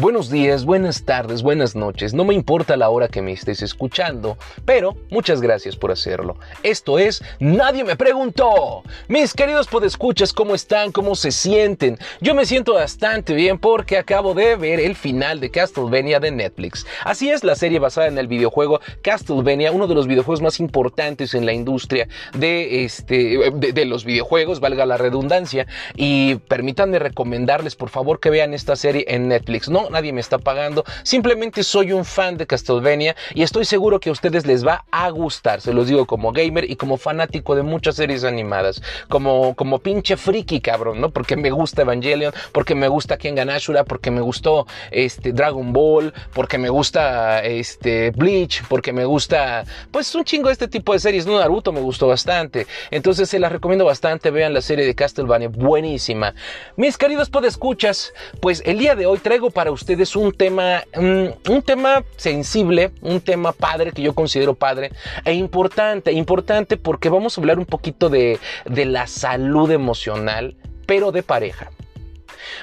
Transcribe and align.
Buenos 0.00 0.30
días, 0.30 0.64
buenas 0.64 1.04
tardes, 1.04 1.42
buenas 1.42 1.76
noches, 1.76 2.14
no 2.14 2.24
me 2.24 2.32
importa 2.32 2.78
la 2.78 2.88
hora 2.88 3.08
que 3.08 3.20
me 3.20 3.32
estés 3.32 3.60
escuchando, 3.60 4.38
pero 4.64 4.96
muchas 5.10 5.42
gracias 5.42 5.76
por 5.76 5.90
hacerlo. 5.90 6.38
Esto 6.62 6.98
es 6.98 7.22
Nadie 7.38 7.84
me 7.84 7.96
preguntó. 7.96 8.82
Mis 9.08 9.34
queridos 9.34 9.66
podescuchas, 9.66 10.32
¿cómo 10.32 10.54
están? 10.54 10.90
¿Cómo 10.90 11.14
se 11.14 11.30
sienten? 11.30 11.98
Yo 12.22 12.34
me 12.34 12.46
siento 12.46 12.72
bastante 12.72 13.34
bien 13.34 13.58
porque 13.58 13.98
acabo 13.98 14.32
de 14.32 14.56
ver 14.56 14.80
el 14.80 14.96
final 14.96 15.38
de 15.38 15.50
Castlevania 15.50 16.18
de 16.18 16.30
Netflix. 16.30 16.86
Así 17.04 17.28
es, 17.28 17.44
la 17.44 17.54
serie 17.54 17.78
basada 17.78 18.06
en 18.06 18.16
el 18.16 18.26
videojuego 18.26 18.80
Castlevania, 19.02 19.70
uno 19.70 19.86
de 19.86 19.94
los 19.94 20.06
videojuegos 20.06 20.40
más 20.40 20.60
importantes 20.60 21.34
en 21.34 21.44
la 21.44 21.52
industria 21.52 22.08
de, 22.32 22.86
este, 22.86 23.50
de, 23.52 23.84
los 23.84 24.06
videojuegos, 24.06 24.60
valga 24.60 24.86
la 24.86 24.96
redundancia, 24.96 25.66
y 25.94 26.36
permítanme 26.36 26.98
recomendarles 26.98 27.76
por 27.76 27.90
favor 27.90 28.18
que 28.18 28.30
vean 28.30 28.54
esta 28.54 28.76
serie 28.76 29.04
en 29.06 29.28
Netflix. 29.28 29.68
No, 29.68 29.89
nadie 29.90 30.12
me 30.12 30.20
está 30.20 30.38
pagando. 30.38 30.84
Simplemente 31.02 31.62
soy 31.62 31.92
un 31.92 32.04
fan 32.04 32.36
de 32.36 32.46
Castlevania 32.46 33.16
y 33.34 33.42
estoy 33.42 33.64
seguro 33.64 34.00
que 34.00 34.08
a 34.08 34.12
ustedes 34.12 34.46
les 34.46 34.66
va 34.66 34.84
a 34.90 35.10
gustar. 35.10 35.60
Se 35.60 35.72
los 35.72 35.86
digo 35.86 36.06
como 36.06 36.32
gamer 36.32 36.70
y 36.70 36.76
como 36.76 36.96
fanático 36.96 37.54
de 37.54 37.62
muchas 37.62 37.96
series 37.96 38.24
animadas. 38.24 38.82
Como, 39.08 39.54
como 39.54 39.78
pinche 39.78 40.16
friki, 40.16 40.60
cabrón, 40.60 41.00
¿no? 41.00 41.10
Porque 41.10 41.36
me 41.36 41.50
gusta 41.50 41.82
Evangelion, 41.82 42.32
porque 42.52 42.74
me 42.74 42.88
gusta 42.88 43.18
Kengan 43.18 43.50
Ashura, 43.50 43.84
porque 43.84 44.10
me 44.10 44.20
gustó 44.20 44.66
este, 44.90 45.32
Dragon 45.32 45.72
Ball, 45.72 46.12
porque 46.32 46.58
me 46.58 46.68
gusta 46.68 47.40
este, 47.40 48.10
Bleach, 48.10 48.62
porque 48.68 48.92
me 48.92 49.04
gusta, 49.04 49.64
pues 49.90 50.14
un 50.14 50.24
chingo 50.24 50.50
este 50.50 50.68
tipo 50.68 50.92
de 50.92 50.98
series. 50.98 51.26
No, 51.26 51.38
Naruto 51.38 51.72
me 51.72 51.80
gustó 51.80 52.06
bastante. 52.06 52.66
Entonces 52.90 53.28
se 53.28 53.38
las 53.38 53.52
recomiendo 53.52 53.84
bastante. 53.84 54.30
Vean 54.30 54.54
la 54.54 54.60
serie 54.60 54.86
de 54.86 54.94
Castlevania, 54.94 55.48
buenísima. 55.48 56.34
Mis 56.76 56.96
queridos 56.96 57.30
podescuchas, 57.30 58.12
pues 58.40 58.62
el 58.64 58.78
día 58.78 58.94
de 58.94 59.06
hoy 59.06 59.18
traigo 59.18 59.50
para 59.50 59.69
ustedes 59.70 60.16
un 60.16 60.32
tema, 60.32 60.82
un 60.96 61.62
tema 61.64 62.04
sensible, 62.16 62.92
un 63.00 63.20
tema 63.20 63.52
padre 63.52 63.92
que 63.92 64.02
yo 64.02 64.14
considero 64.14 64.54
padre 64.54 64.90
e 65.24 65.34
importante, 65.34 66.12
importante 66.12 66.76
porque 66.76 67.08
vamos 67.08 67.36
a 67.36 67.40
hablar 67.40 67.58
un 67.58 67.66
poquito 67.66 68.08
de, 68.08 68.38
de 68.66 68.84
la 68.84 69.06
salud 69.06 69.70
emocional, 69.70 70.56
pero 70.86 71.12
de 71.12 71.22
pareja. 71.22 71.70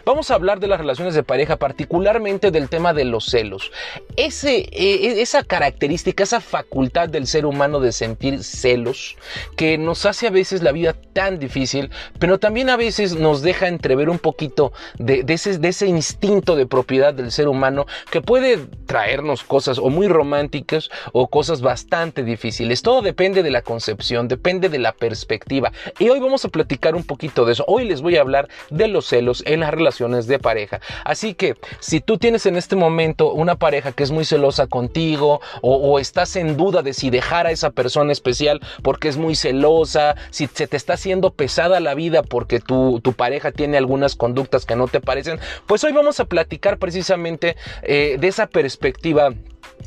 Vamos 0.05 0.31
a 0.31 0.35
hablar 0.35 0.59
de 0.59 0.67
las 0.67 0.80
relaciones 0.80 1.13
de 1.13 1.23
pareja, 1.23 1.57
particularmente 1.57 2.52
del 2.52 2.69
tema 2.69 2.93
de 2.93 3.05
los 3.05 3.25
celos. 3.25 3.71
Ese, 4.16 4.69
eh, 4.71 5.21
esa 5.21 5.43
característica, 5.43 6.23
esa 6.23 6.41
facultad 6.41 7.09
del 7.09 7.27
ser 7.27 7.45
humano 7.45 7.80
de 7.80 7.91
sentir 7.91 8.43
celos, 8.43 9.17
que 9.55 9.77
nos 9.77 10.05
hace 10.05 10.27
a 10.27 10.31
veces 10.31 10.63
la 10.63 10.71
vida 10.71 10.93
tan 11.13 11.39
difícil, 11.39 11.89
pero 12.19 12.39
también 12.39 12.69
a 12.69 12.77
veces 12.77 13.15
nos 13.15 13.41
deja 13.41 13.67
entrever 13.67 14.09
un 14.09 14.19
poquito 14.19 14.71
de, 14.97 15.23
de, 15.23 15.33
ese, 15.33 15.58
de 15.58 15.67
ese 15.69 15.88
instinto 15.88 16.55
de 16.55 16.65
propiedad 16.65 17.13
del 17.13 17.31
ser 17.31 17.47
humano 17.47 17.85
que 18.11 18.21
puede 18.21 18.58
traernos 18.85 19.43
cosas 19.43 19.77
o 19.77 19.89
muy 19.89 20.08
románticas 20.08 20.89
o 21.13 21.27
cosas 21.27 21.61
bastante 21.61 22.23
difíciles. 22.23 22.81
Todo 22.81 23.02
depende 23.02 23.43
de 23.43 23.52
la 23.52 23.61
concepción, 23.61 24.27
depende 24.27 24.69
de 24.69 24.80
la 24.80 24.93
perspectiva. 24.93 25.71
Y 25.99 26.09
hoy 26.09 26.19
vamos 26.19 26.45
a 26.45 26.49
platicar 26.49 26.95
un 26.95 27.03
poquito 27.03 27.45
de 27.45 27.53
eso. 27.53 27.65
Hoy 27.67 27.85
les 27.85 28.02
voy 28.02 28.17
a 28.17 28.21
hablar 28.21 28.47
de 28.69 28.88
los 28.88 29.08
celos 29.08 29.43
en 29.45 29.61
las 29.61 29.73
relaciones 29.78 30.28
de 30.28 30.39
pareja. 30.39 30.81
Así 31.03 31.33
que 31.33 31.56
si 31.80 32.02
tú 32.02 32.17
tienes 32.17 32.45
en 32.45 32.58
este 32.58 32.75
momento 32.75 33.31
una 33.31 33.56
pareja 33.56 33.92
que 33.92 34.03
es 34.03 34.11
muy 34.11 34.25
celosa 34.25 34.67
contigo 34.67 35.42
o, 35.61 36.00
estás 36.00 36.36
en 36.36 36.58
duda 36.58 36.81
de 36.81 36.94
si 36.94 37.09
dejar 37.09 37.47
a 37.47 37.52
esa 37.52 37.72
persona 37.72 38.11
especial 38.11 38.61
porque 38.83 39.08
es 39.08 39.17
muy 39.17 39.36
celosa, 39.36 40.16
si 40.30 40.48
se 40.48 40.67
te 40.67 40.78
está 40.78 40.94
haciendo 40.94 41.31
pesada 41.31 41.80
la 41.80 41.95
vida 41.95 42.23
porque 42.23 42.59
tu, 42.59 43.00
tu 43.02 43.14
pareja 43.14 43.52
tiene 43.52 43.78
algunas 43.78 44.16
conductas 44.16 44.66
que 44.66 44.75
no 44.75 44.88
te 44.88 45.02
parecen, 45.02 45.39
pues 45.66 45.83
hoy 45.83 45.92
vamos 45.92 46.20
a 46.20 46.25
platicar 46.25 46.78
precisamente 46.78 47.55
eh, 47.83 48.17
de 48.20 48.28
esa 48.28 48.48
perspectiva 48.48 49.33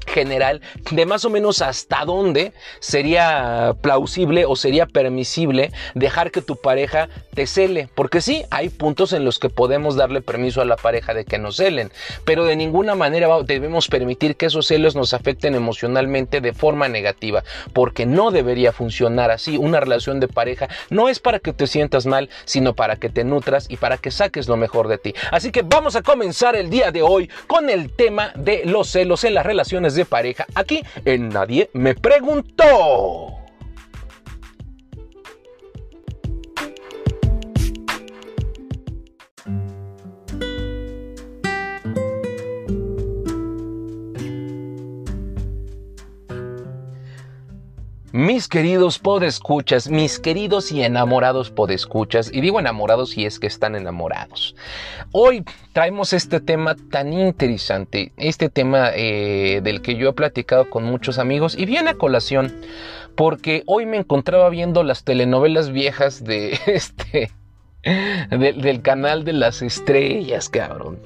general 0.06 0.60
de 0.90 1.06
más 1.06 1.24
o 1.24 1.30
menos 1.30 1.62
hasta 1.62 2.04
dónde 2.04 2.52
sería 2.80 3.74
plausible 3.80 4.44
o 4.44 4.56
sería 4.56 4.86
permisible 4.86 5.72
dejar 5.94 6.30
que 6.30 6.42
tu 6.42 6.56
pareja 6.56 7.08
te 7.34 7.46
cele. 7.46 7.88
Porque 7.94 8.20
sí, 8.20 8.44
hay 8.50 8.68
puntos 8.68 9.12
en 9.12 9.24
los 9.24 9.38
que 9.38 9.48
podemos 9.48 9.96
darle 9.96 10.20
permiso 10.20 10.60
a 10.60 10.64
la 10.64 10.76
pareja 10.76 11.14
de 11.14 11.24
que 11.24 11.38
nos 11.38 11.56
celen, 11.56 11.90
pero 12.24 12.44
de 12.44 12.56
ninguna 12.56 12.94
manera 12.94 13.28
debemos 13.44 13.88
permitir 13.88 14.36
que 14.36 14.46
esos 14.46 14.66
celos 14.66 14.96
nos 14.96 15.14
afecten 15.14 15.54
emocionalmente 15.54 16.40
de 16.40 16.52
forma 16.52 16.88
negativa, 16.88 17.44
porque 17.72 18.06
no 18.06 18.30
debería 18.30 18.72
funcionar 18.72 19.30
así. 19.30 19.56
Una 19.56 19.80
relación 19.80 20.20
de 20.20 20.28
pareja 20.28 20.68
no 20.90 21.08
es 21.08 21.20
para 21.20 21.38
que 21.38 21.52
te 21.52 21.66
sientas 21.66 22.06
mal, 22.06 22.28
sino 22.44 22.74
para 22.74 22.96
que 22.96 23.08
te 23.08 23.24
nutras 23.24 23.66
y 23.68 23.76
para 23.76 23.98
que 23.98 24.10
saques 24.10 24.48
lo 24.48 24.56
mejor 24.56 24.88
de 24.88 24.98
ti. 24.98 25.14
Así 25.30 25.52
que 25.52 25.62
vamos 25.62 25.96
a 25.96 26.02
comenzar 26.02 26.56
el 26.56 26.70
día 26.70 26.90
de 26.90 27.02
hoy 27.02 27.30
con 27.46 27.70
el 27.70 27.92
tema 27.92 28.32
de 28.34 28.62
los 28.64 28.88
celos 28.88 29.24
en 29.24 29.34
las 29.34 29.46
de 29.88 30.04
pareja 30.04 30.46
aquí 30.54 30.82
en 31.04 31.30
Nadie 31.30 31.70
me 31.72 31.94
preguntó. 31.94 33.39
Mis 48.12 48.48
queridos 48.48 48.98
podescuchas, 48.98 49.88
mis 49.88 50.18
queridos 50.18 50.72
y 50.72 50.82
enamorados 50.82 51.52
podescuchas, 51.52 52.32
y 52.32 52.40
digo 52.40 52.58
enamorados 52.58 53.10
si 53.10 53.24
es 53.24 53.38
que 53.38 53.46
están 53.46 53.76
enamorados. 53.76 54.56
Hoy 55.12 55.44
traemos 55.72 56.12
este 56.12 56.40
tema 56.40 56.74
tan 56.90 57.12
interesante, 57.12 58.12
este 58.16 58.48
tema 58.48 58.90
eh, 58.96 59.60
del 59.62 59.80
que 59.80 59.94
yo 59.94 60.08
he 60.08 60.12
platicado 60.12 60.68
con 60.68 60.82
muchos 60.82 61.20
amigos 61.20 61.56
y 61.56 61.66
viene 61.66 61.90
a 61.90 61.94
colación 61.94 62.52
porque 63.14 63.62
hoy 63.66 63.86
me 63.86 63.98
encontraba 63.98 64.48
viendo 64.48 64.82
las 64.82 65.04
telenovelas 65.04 65.70
viejas 65.70 66.24
de 66.24 66.58
este 66.66 67.30
de, 67.84 68.54
del 68.54 68.82
canal 68.82 69.22
de 69.22 69.34
las 69.34 69.62
estrellas, 69.62 70.48
cabrón. 70.48 70.98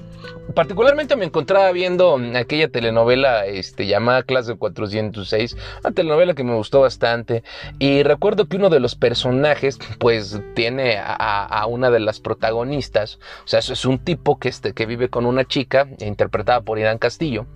Particularmente 0.55 1.17
me 1.17 1.25
encontraba 1.25 1.71
viendo 1.73 2.17
aquella 2.33 2.69
telenovela 2.69 3.45
este, 3.45 3.87
llamada 3.87 4.23
Clase 4.23 4.55
406, 4.55 5.57
una 5.83 5.93
telenovela 5.93 6.33
que 6.33 6.45
me 6.45 6.55
gustó 6.55 6.79
bastante. 6.79 7.43
Y 7.77 8.03
recuerdo 8.03 8.47
que 8.47 8.55
uno 8.55 8.69
de 8.69 8.79
los 8.79 8.95
personajes, 8.95 9.77
pues, 9.99 10.39
tiene 10.53 10.97
a, 10.97 11.43
a 11.43 11.65
una 11.65 11.91
de 11.91 11.99
las 11.99 12.21
protagonistas. 12.21 13.19
O 13.43 13.47
sea, 13.47 13.59
es 13.59 13.85
un 13.85 13.99
tipo 13.99 14.39
que, 14.39 14.47
este, 14.47 14.71
que 14.71 14.85
vive 14.85 15.09
con 15.09 15.25
una 15.25 15.43
chica, 15.43 15.87
interpretada 15.99 16.61
por 16.61 16.79
Irán 16.79 16.99
Castillo. 16.99 17.47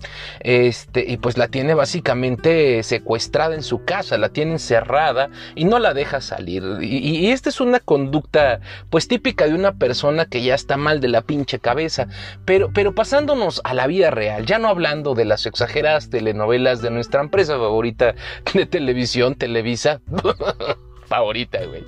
Este, 0.41 1.05
y 1.07 1.17
pues 1.17 1.37
la 1.37 1.47
tiene 1.47 1.75
básicamente 1.75 2.83
secuestrada 2.83 3.55
en 3.55 3.63
su 3.63 3.85
casa, 3.85 4.17
la 4.17 4.29
tiene 4.29 4.53
encerrada 4.53 5.29
y 5.55 5.63
no 5.63 5.79
la 5.79 5.93
deja 5.93 6.19
salir. 6.19 6.63
Y, 6.81 6.97
y 6.97 7.31
esta 7.31 7.47
es 7.47 7.61
una 7.61 7.79
conducta, 7.79 8.59
pues, 8.89 9.07
típica 9.07 9.47
de 9.47 9.53
una 9.53 9.75
persona 9.75 10.25
que 10.25 10.43
ya 10.43 10.55
está 10.55 10.75
mal 10.75 10.99
de 10.99 11.07
la 11.07 11.21
pinche 11.21 11.59
cabeza. 11.59 12.07
Pero, 12.43 12.58
pero 12.73 12.93
pasándonos 12.93 13.61
a 13.63 13.73
la 13.73 13.87
vida 13.87 14.11
real, 14.11 14.45
ya 14.45 14.59
no 14.59 14.67
hablando 14.67 15.15
de 15.15 15.25
las 15.25 15.45
exageradas 15.45 16.09
telenovelas 16.09 16.81
de 16.81 16.91
nuestra 16.91 17.21
empresa 17.21 17.53
favorita 17.53 18.15
de 18.53 18.65
televisión, 18.65 19.35
Televisa. 19.35 20.01
favorita, 21.07 21.59
güey. 21.65 21.83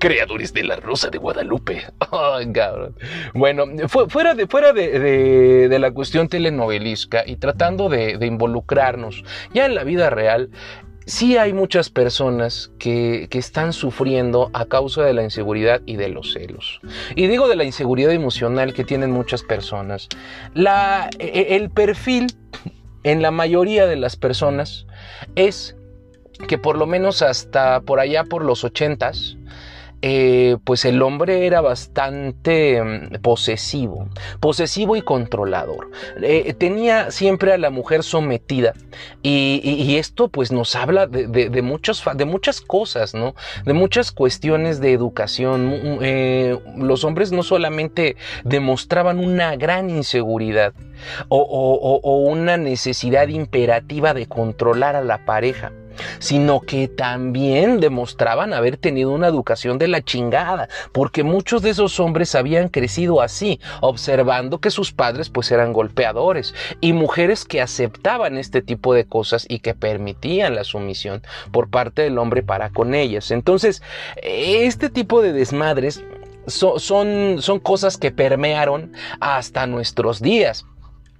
Creadores 0.00 0.52
de 0.52 0.64
la 0.64 0.76
Rosa 0.76 1.08
de 1.08 1.18
Guadalupe. 1.18 1.84
Oh, 2.10 2.38
cabrón. 2.52 2.96
Bueno, 3.32 3.64
fuera, 3.88 4.34
de, 4.34 4.46
fuera 4.48 4.72
de, 4.72 5.76
la 5.78 5.92
cuestión 5.92 6.28
telenovelesca 6.28 7.22
y 7.24 7.36
tratando 7.36 7.88
de 7.88 8.18
involucrarnos 8.26 9.22
ya 9.54 9.66
en 9.66 9.76
la 9.76 9.84
vida 9.84 10.10
real, 10.10 10.50
sí 11.06 11.36
hay 11.36 11.52
muchas 11.52 11.88
personas 11.88 12.70
que, 12.78 13.28
que, 13.30 13.38
están 13.38 13.72
sufriendo 13.72 14.50
a 14.52 14.66
causa 14.66 15.02
de 15.04 15.14
la 15.14 15.22
inseguridad 15.22 15.80
y 15.86 15.96
de 15.96 16.08
los 16.08 16.32
celos. 16.32 16.80
Y 17.14 17.28
digo 17.28 17.48
de 17.48 17.56
la 17.56 17.64
inseguridad 17.64 18.12
emocional 18.12 18.74
que 18.74 18.84
tienen 18.84 19.10
muchas 19.10 19.42
personas. 19.42 20.08
La, 20.54 21.08
el 21.18 21.70
perfil 21.70 22.26
en 23.04 23.22
la 23.22 23.30
mayoría 23.30 23.86
de 23.86 23.96
las 23.96 24.16
personas 24.16 24.86
es 25.36 25.76
que 26.48 26.58
por 26.58 26.76
lo 26.76 26.86
menos 26.86 27.22
hasta 27.22 27.80
por 27.80 28.00
allá 28.00 28.24
por 28.24 28.44
los 28.44 28.64
ochentas, 28.64 29.36
eh, 30.02 30.58
pues 30.64 30.84
el 30.84 31.00
hombre 31.00 31.46
era 31.46 31.60
bastante 31.62 32.82
mm, 32.82 33.22
posesivo, 33.22 34.08
posesivo 34.40 34.94
y 34.96 35.02
controlador. 35.02 35.90
Eh, 36.22 36.54
tenía 36.54 37.10
siempre 37.10 37.52
a 37.52 37.58
la 37.58 37.70
mujer 37.70 38.02
sometida 38.02 38.74
y, 39.22 39.96
esto 39.96 40.28
pues 40.28 40.52
nos 40.52 40.76
habla 40.76 41.06
de, 41.06 41.26
de, 41.26 41.62
muchas 41.62 42.60
cosas, 42.60 43.14
¿no? 43.14 43.34
De 43.64 43.72
muchas 43.72 44.12
cuestiones 44.12 44.80
de 44.80 44.92
educación. 44.92 45.98
Eh, 46.02 46.58
los 46.76 47.04
hombres 47.04 47.32
no 47.32 47.42
solamente 47.42 48.16
demostraban 48.44 49.18
una 49.18 49.56
gran 49.56 49.88
inseguridad 49.88 50.74
o 51.28 52.26
una 52.28 52.58
necesidad 52.58 53.28
imperativa 53.28 54.12
de 54.12 54.26
controlar 54.26 54.96
a 54.96 55.02
la 55.02 55.24
pareja, 55.24 55.72
sino 56.18 56.60
que 56.60 56.88
también 56.88 57.80
demostraban 57.80 58.52
haber 58.52 58.76
tenido 58.76 59.10
una 59.12 59.28
educación 59.28 59.78
de 59.78 59.88
la 59.88 60.02
chingada, 60.02 60.68
porque 60.92 61.22
muchos 61.22 61.62
de 61.62 61.70
esos 61.70 62.00
hombres 62.00 62.34
habían 62.34 62.68
crecido 62.68 63.20
así, 63.20 63.60
observando 63.80 64.60
que 64.60 64.70
sus 64.70 64.92
padres 64.92 65.30
pues 65.30 65.50
eran 65.50 65.72
golpeadores 65.72 66.54
y 66.80 66.92
mujeres 66.92 67.44
que 67.44 67.60
aceptaban 67.60 68.38
este 68.38 68.62
tipo 68.62 68.94
de 68.94 69.06
cosas 69.06 69.46
y 69.48 69.60
que 69.60 69.74
permitían 69.74 70.54
la 70.54 70.64
sumisión 70.64 71.22
por 71.50 71.70
parte 71.70 72.02
del 72.02 72.18
hombre 72.18 72.42
para 72.42 72.70
con 72.70 72.94
ellas. 72.94 73.30
Entonces, 73.30 73.82
este 74.22 74.90
tipo 74.90 75.22
de 75.22 75.32
desmadres 75.32 76.02
son, 76.46 77.42
son 77.42 77.58
cosas 77.60 77.96
que 77.96 78.10
permearon 78.10 78.92
hasta 79.20 79.66
nuestros 79.66 80.20
días. 80.20 80.64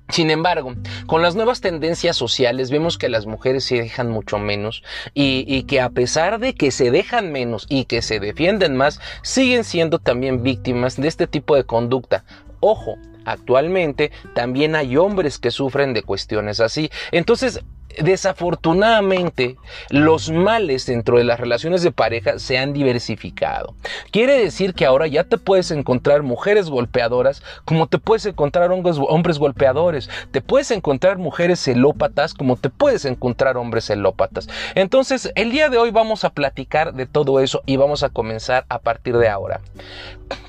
Sin 0.09 0.31
embargo, 0.31 0.75
con 1.07 1.21
las 1.21 1.35
nuevas 1.35 1.61
tendencias 1.61 2.17
sociales 2.17 2.71
vemos 2.71 2.97
que 2.97 3.09
las 3.09 3.27
mujeres 3.27 3.65
se 3.65 3.77
dejan 3.77 4.09
mucho 4.09 4.39
menos 4.39 4.85
y, 5.15 5.65
que 5.65 5.81
a 5.81 5.91
pesar 5.91 6.39
de 6.39 6.55
que 6.55 6.71
se 6.71 6.93
dejan 6.93 7.33
menos 7.33 7.67
y 7.69 7.87
que 7.87 8.03
se 8.03 8.21
defienden 8.21 8.77
más, 8.77 9.01
siguen 9.23 9.65
siendo 9.65 9.99
también 9.99 10.45
víctimas 10.45 10.97
de 10.97 11.09
este 11.09 11.27
tipo 11.27 11.57
de 11.57 11.65
conducta. 11.65 12.25
Ojo, 12.61 12.97
actualmente 13.25 14.13
también 14.35 14.77
hay 14.77 14.97
hombres 14.97 15.39
que 15.39 15.51
sufren 15.51 15.93
de 15.93 16.03
cuestiones 16.03 16.61
así. 16.61 16.89
Entonces, 17.11 17.61
desafortunadamente 17.99 19.57
los 19.91 20.31
males 20.31 20.87
dentro 20.87 21.19
de 21.19 21.25
las 21.25 21.41
relaciones 21.41 21.83
de 21.83 21.93
pareja 21.93 22.39
se 22.39 22.59
han 22.59 22.73
diversificado. 22.73 23.75
Quiere 24.11 24.39
decir 24.39 24.75
que 24.75 24.87
ahora 24.87 25.07
ya 25.07 25.25
te 25.25 25.39
puedes 25.39 25.71
encontrar 25.71 26.23
mujeres 26.23 26.69
golpeadoras 26.69 27.43
como 27.65 27.87
te 27.87 27.99
puedes 27.99 28.27
encontrar 28.27 28.71
hombres, 28.73 29.39
golpeadores, 29.39 30.11
te 30.31 30.41
puedes 30.41 30.71
encontrar 30.71 31.19
mujeres 31.19 31.61
celópatas 31.61 32.35
como 32.35 32.57
te 32.57 32.71
puedes 32.71 33.05
encontrar 33.05 33.57
hombres 33.57 33.87
celópatas. 33.87 34.49
Entonces, 34.75 35.31
el 35.35 35.51
día 35.51 35.69
de 35.69 35.79
hoy 35.79 35.91
vamos 35.91 36.25
a 36.25 36.31
platicar 36.31 36.95
de 36.95 37.07
todo 37.07 37.41
eso 37.41 37.63
y 37.67 37.77
vamos 37.77 38.03
a 38.03 38.09
comenzar 38.09 38.67
a 38.69 38.79
partir 38.79 39.17
de 39.17 39.29
ahora. 39.29 39.61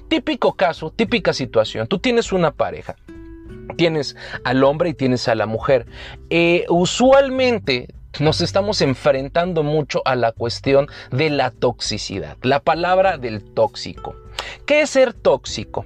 Típico 0.08 0.54
caso, 0.54 0.90
típica 0.90 1.34
situación, 1.34 1.88
tú 1.88 2.00
tienes 2.00 2.32
una 2.32 2.52
pareja 2.52 2.96
tienes 3.76 4.16
al 4.44 4.64
hombre 4.64 4.90
y 4.90 4.94
tienes 4.94 5.28
a 5.28 5.36
la 5.36 5.46
mujer. 5.46 5.86
Eh, 6.30 6.66
usualmente 6.70 7.88
nos 8.20 8.42
estamos 8.42 8.82
enfrentando 8.82 9.64
mucho 9.64 10.02
a 10.06 10.16
la 10.16 10.32
cuestión 10.32 10.88
de 11.12 11.30
la 11.30 11.52
toxicidad, 11.52 12.38
la 12.42 12.60
palabra 12.60 13.18
del 13.18 13.44
tóxico. 13.44 14.16
¿Qué 14.66 14.82
es 14.82 14.92
ser 14.92 15.14
tóxico? 15.14 15.86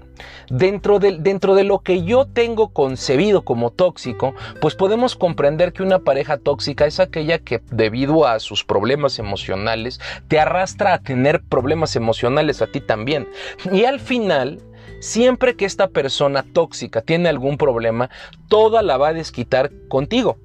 Dentro 0.49 0.99
de, 0.99 1.17
dentro 1.17 1.55
de, 1.55 1.63
lo 1.63 1.79
que 1.79 2.03
yo 2.03 2.25
tengo 2.25 2.69
concebido 2.69 3.43
como 3.43 3.71
tóxico, 3.71 4.35
pues 4.59 4.75
podemos 4.75 5.15
comprender 5.15 5.73
que 5.73 5.83
una 5.83 5.99
pareja 5.99 6.37
tóxica 6.37 6.85
es 6.85 6.99
aquella 6.99 7.39
que 7.39 7.61
debido 7.71 8.27
a 8.27 8.39
sus 8.39 8.63
problemas 8.63 9.19
emocionales 9.19 9.99
te 10.27 10.39
arrastra 10.39 10.93
a 10.93 11.01
tener 11.01 11.41
problemas 11.41 11.95
emocionales 11.95 12.61
a 12.61 12.67
ti 12.67 12.81
también. 12.81 13.27
Y 13.71 13.85
al 13.85 13.99
final 13.99 14.59
Siempre 15.01 15.55
que 15.55 15.65
esta 15.65 15.87
persona 15.87 16.43
tóxica 16.43 17.01
tiene 17.01 17.27
algún 17.27 17.57
problema, 17.57 18.11
toda 18.47 18.83
la 18.83 18.97
va 18.97 19.07
a 19.07 19.13
desquitar 19.13 19.71
contigo, 19.89 20.37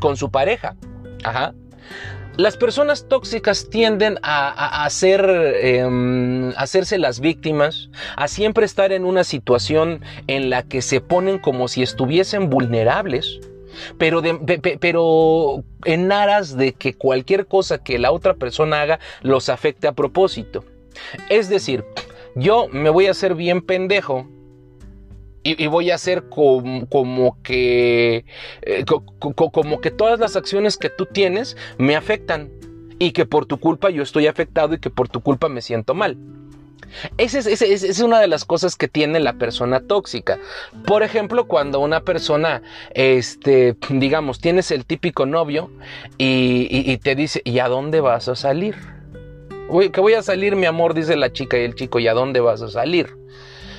con 0.00 0.16
su 0.16 0.30
pareja. 0.30 0.76
Ajá. 1.24 1.54
Las 2.36 2.56
personas 2.56 3.08
tóxicas 3.08 3.68
tienden 3.70 4.18
a, 4.22 4.84
hacer, 4.84 5.28
em, 5.60 6.50
hacerse 6.56 6.98
las 6.98 7.18
víctimas, 7.18 7.90
a 8.16 8.28
siempre 8.28 8.64
estar 8.64 8.92
en 8.92 9.04
una 9.04 9.24
situación 9.24 10.02
en 10.28 10.50
la 10.50 10.62
que 10.62 10.80
se 10.80 11.00
ponen 11.00 11.40
como 11.40 11.66
si 11.66 11.82
estuviesen 11.82 12.50
vulnerables, 12.50 13.40
pero, 13.98 14.22
pero 14.78 15.64
en 15.84 16.12
aras 16.12 16.56
de 16.56 16.74
que 16.74 16.94
cualquier 16.94 17.48
cosa 17.48 17.78
que 17.78 17.98
la 17.98 18.12
otra 18.12 18.34
persona 18.34 18.82
haga 18.82 19.00
los 19.22 19.48
afecte 19.48 19.88
a 19.88 19.92
propósito. 19.92 20.64
Es 21.28 21.48
decir, 21.48 21.84
yo 22.34 22.68
me 22.68 22.90
voy 22.90 23.06
a 23.06 23.12
hacer 23.12 23.34
bien 23.34 23.62
pendejo 23.62 24.28
y, 25.46 25.66
voy 25.66 25.90
a 25.90 25.96
hacer 25.96 26.30
como, 26.30 27.36
que 27.42 28.24
eh, 28.62 28.84
como 29.18 29.80
que 29.82 29.90
todas 29.90 30.18
las 30.18 30.36
acciones 30.36 30.78
que 30.78 30.88
tú 30.88 31.04
tienes 31.04 31.56
me 31.76 31.96
afectan 31.96 32.50
y 32.98 33.12
que 33.12 33.26
por 33.26 33.44
tu 33.44 33.58
culpa 33.58 33.90
yo 33.90 34.02
estoy 34.02 34.26
afectado 34.26 34.74
y 34.74 34.78
que 34.78 34.88
por 34.88 35.08
tu 35.08 35.20
culpa 35.20 35.50
me 35.50 35.60
siento 35.60 35.92
mal. 35.94 36.16
Esa 37.18 37.38
es, 37.40 38.00
una 38.00 38.20
de 38.20 38.28
las 38.28 38.44
cosas 38.44 38.76
que 38.76 38.88
tiene 38.88 39.20
la 39.20 39.34
persona 39.34 39.80
tóxica. 39.80 40.38
Por 40.86 41.02
ejemplo, 41.02 41.46
cuando 41.46 41.80
una 41.80 42.00
persona, 42.00 42.62
este, 42.94 43.76
digamos, 43.90 44.40
tienes 44.40 44.70
el 44.70 44.86
típico 44.86 45.26
novio 45.26 45.70
y, 46.16 46.68
y 46.70 46.96
te 46.98 47.14
dice, 47.14 47.42
¿y 47.44 47.58
a 47.58 47.68
dónde 47.68 48.00
vas 48.00 48.28
a 48.28 48.36
salir? 48.36 48.93
Que 49.92 50.00
voy 50.00 50.14
a 50.14 50.22
salir, 50.22 50.56
mi 50.56 50.66
amor, 50.66 50.94
dice 50.94 51.16
la 51.16 51.32
chica 51.32 51.58
y 51.58 51.64
el 51.64 51.74
chico, 51.74 51.98
¿y 51.98 52.08
a 52.08 52.14
dónde 52.14 52.40
vas 52.40 52.62
a 52.62 52.68
salir? 52.68 53.16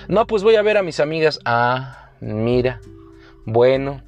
No, 0.07 0.27
pues 0.27 0.43
voy 0.43 0.55
a 0.55 0.61
ver 0.61 0.77
a 0.77 0.83
mis 0.83 0.99
amigas. 0.99 1.39
Ah, 1.45 2.11
mira, 2.19 2.81
bueno. 3.45 4.01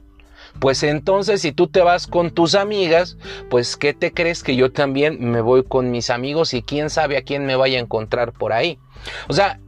Pues 0.60 0.82
entonces 0.82 1.42
si 1.42 1.52
tú 1.52 1.68
te 1.68 1.82
vas 1.82 2.08
con 2.08 2.32
tus 2.32 2.56
amigas, 2.56 3.18
pues 3.50 3.78
¿qué 3.78 3.94
te 3.94 4.12
crees 4.12 4.44
que 4.44 4.56
yo 4.56 4.72
también 4.72 5.18
me 5.20 5.42
voy 5.42 5.64
con 5.64 5.92
mis 5.92 6.10
amigos 6.10 6.54
y 6.54 6.64
quién 6.64 6.90
sabe 6.90 7.18
a 7.18 7.22
quién 7.22 7.46
me 7.46 7.56
vaya 7.56 7.78
a 7.78 7.82
encontrar 7.82 8.34
por 8.34 8.54
ahí? 8.54 8.80
O 9.28 9.34
sea, 9.34 9.60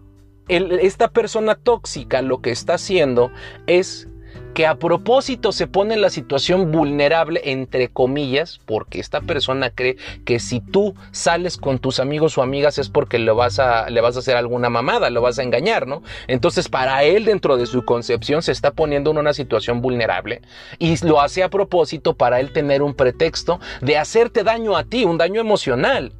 esta 0.47 1.09
persona 1.09 1.55
tóxica 1.55 2.23
lo 2.23 2.41
que 2.41 2.49
está 2.49 2.73
haciendo 2.75 3.31
es 3.67 4.08
que 4.53 4.65
a 4.67 4.75
propósito 4.75 5.51
se 5.51 5.67
pone 5.67 5.93
en 5.93 6.01
la 6.01 6.09
situación 6.09 6.71
vulnerable 6.71 7.41
entre 7.45 7.89
comillas 7.89 8.59
porque 8.65 8.99
esta 8.99 9.21
persona 9.21 9.69
cree 9.69 9.97
que 10.25 10.39
si 10.39 10.59
tú 10.59 10.95
sales 11.11 11.57
con 11.57 11.79
tus 11.79 11.99
amigos 11.99 12.37
o 12.37 12.41
amigas 12.41 12.77
es 12.77 12.89
porque 12.89 13.19
le 13.19 13.31
vas 13.31 13.59
a, 13.59 13.89
le 13.89 14.01
vas 14.01 14.15
a 14.15 14.19
hacer 14.19 14.37
alguna 14.37 14.69
mamada, 14.69 15.09
lo 15.09 15.21
vas 15.21 15.39
a 15.39 15.43
engañar, 15.43 15.87
¿no? 15.87 16.03
Entonces 16.27 16.69
para 16.69 17.03
él 17.03 17.25
dentro 17.25 17.57
de 17.57 17.65
su 17.65 17.85
concepción 17.85 18.41
se 18.41 18.51
está 18.51 18.71
poniendo 18.71 19.11
en 19.11 19.17
una 19.17 19.33
situación 19.33 19.81
vulnerable 19.81 20.41
y 20.77 20.95
lo 21.05 21.21
hace 21.21 21.43
a 21.43 21.49
propósito 21.49 22.15
para 22.15 22.39
él 22.39 22.51
tener 22.51 22.81
un 22.81 22.93
pretexto 22.93 23.59
de 23.81 23.97
hacerte 23.97 24.43
daño 24.43 24.75
a 24.77 24.83
ti, 24.83 25.05
un 25.05 25.17
daño 25.17 25.39
emocional. 25.39 26.13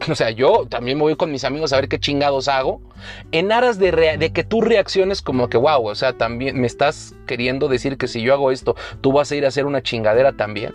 O 0.10 0.14
sea, 0.14 0.30
yo 0.30 0.66
también 0.68 0.98
me 0.98 1.04
voy 1.04 1.16
con 1.16 1.30
mis 1.30 1.44
amigos 1.44 1.72
a 1.72 1.76
ver 1.76 1.88
qué 1.88 1.98
chingados 1.98 2.48
hago. 2.48 2.80
En 3.32 3.52
aras 3.52 3.78
de, 3.78 3.92
de, 4.18 4.32
que 4.32 4.44
tú 4.44 4.60
reacciones 4.60 5.22
como 5.22 5.48
que, 5.48 5.56
wow, 5.56 5.86
o 5.86 5.94
sea, 5.94 6.12
también 6.12 6.60
me 6.60 6.66
estás 6.66 7.14
queriendo 7.26 7.68
decir 7.68 7.96
que 7.96 8.08
si 8.08 8.22
yo 8.22 8.34
hago 8.34 8.50
esto, 8.50 8.76
tú 9.00 9.12
vas 9.12 9.30
a 9.30 9.36
ir 9.36 9.44
a 9.44 9.48
hacer 9.48 9.66
una 9.66 9.82
chingadera 9.82 10.32
también. 10.32 10.74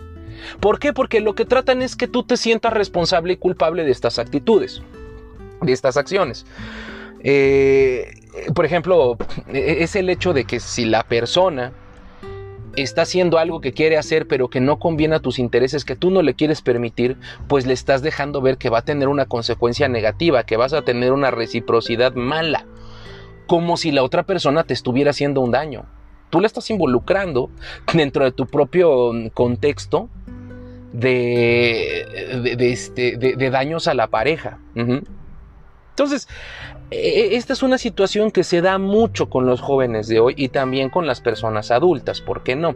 ¿Por 0.60 0.80
qué? 0.80 0.94
Porque 0.94 1.20
lo 1.20 1.36
que 1.36 1.46
tratan 1.46 1.82
es 1.82 1.96
que 1.96 2.08
tú 2.08 2.24
te 2.24 2.38
sientas 2.38 2.74
responsable 2.74 3.34
y 3.34 3.38
culpable 3.38 3.84
de 3.84 3.92
estas 3.92 4.20
actitudes, 4.20 4.82
de 5.62 5.72
estas 5.72 5.98
acciones. 5.98 6.46
Eh, 7.22 8.14
por 8.56 8.66
ejemplo, 8.66 9.18
e-, 9.52 9.84
es 9.84 9.96
el 9.96 10.10
hecho 10.10 10.34
de 10.34 10.46
que 10.46 10.60
si 10.60 10.86
la 10.86 11.04
persona 11.04 11.74
está 12.76 13.04
haciendo 13.04 13.38
algo 13.38 13.62
que 13.62 13.74
quiere 13.74 13.98
hacer 13.98 14.28
pero 14.28 14.50
que 14.50 14.60
no 14.60 14.80
conviene 14.80 15.16
a 15.16 15.20
tus 15.20 15.40
intereses, 15.40 15.86
que 15.86 15.96
tú 15.96 16.12
no 16.12 16.22
le 16.22 16.34
quieres 16.34 16.62
permitir, 16.62 17.18
pues 17.48 17.66
le 17.66 17.74
estás 17.74 18.02
dejando 18.02 18.42
ver 18.42 18.58
que 18.58 18.70
va 18.70 18.80
a 18.80 18.86
tener 18.86 19.08
una 19.08 19.26
consecuencia 19.26 19.88
negativa, 19.88 20.44
que 20.44 20.58
vas 20.58 20.74
a 20.74 20.84
tener 20.84 21.12
una 21.12 21.32
reciprocidad 21.32 22.14
mala, 22.14 22.66
como 23.48 23.78
si 23.78 23.92
la 23.92 24.04
otra 24.04 24.24
persona 24.24 24.64
te 24.64 24.74
estuviera 24.74 25.12
haciendo 25.12 25.42
un 25.42 25.52
daño. 25.52 25.86
Tú 26.30 26.40
le 26.40 26.48
estás 26.48 26.70
involucrando 26.70 27.50
dentro 27.94 28.24
de 28.24 28.32
tu 28.32 28.46
propio 28.46 29.12
contexto 29.34 30.10
de, 30.94 32.56
de, 32.58 32.72
este, 32.72 33.18
daños 33.50 33.88
a 33.88 33.94
la 33.94 34.08
pareja. 34.08 34.60
Entonces, 34.76 36.28
esta 36.92 37.54
es 37.54 37.62
una 37.62 37.78
situación 37.78 38.32
que 38.32 38.44
se 38.44 38.62
da 38.62 38.80
mucho 38.80 39.30
con 39.30 39.46
los 39.46 39.62
jóvenes 39.62 40.08
de 40.08 40.20
hoy 40.20 40.34
y 40.36 40.50
también 40.50 40.90
con 40.90 41.06
las 41.06 41.22
personas 41.22 41.70
adultas, 41.70 42.20
¿por 42.20 42.42
qué 42.42 42.56
no? 42.56 42.76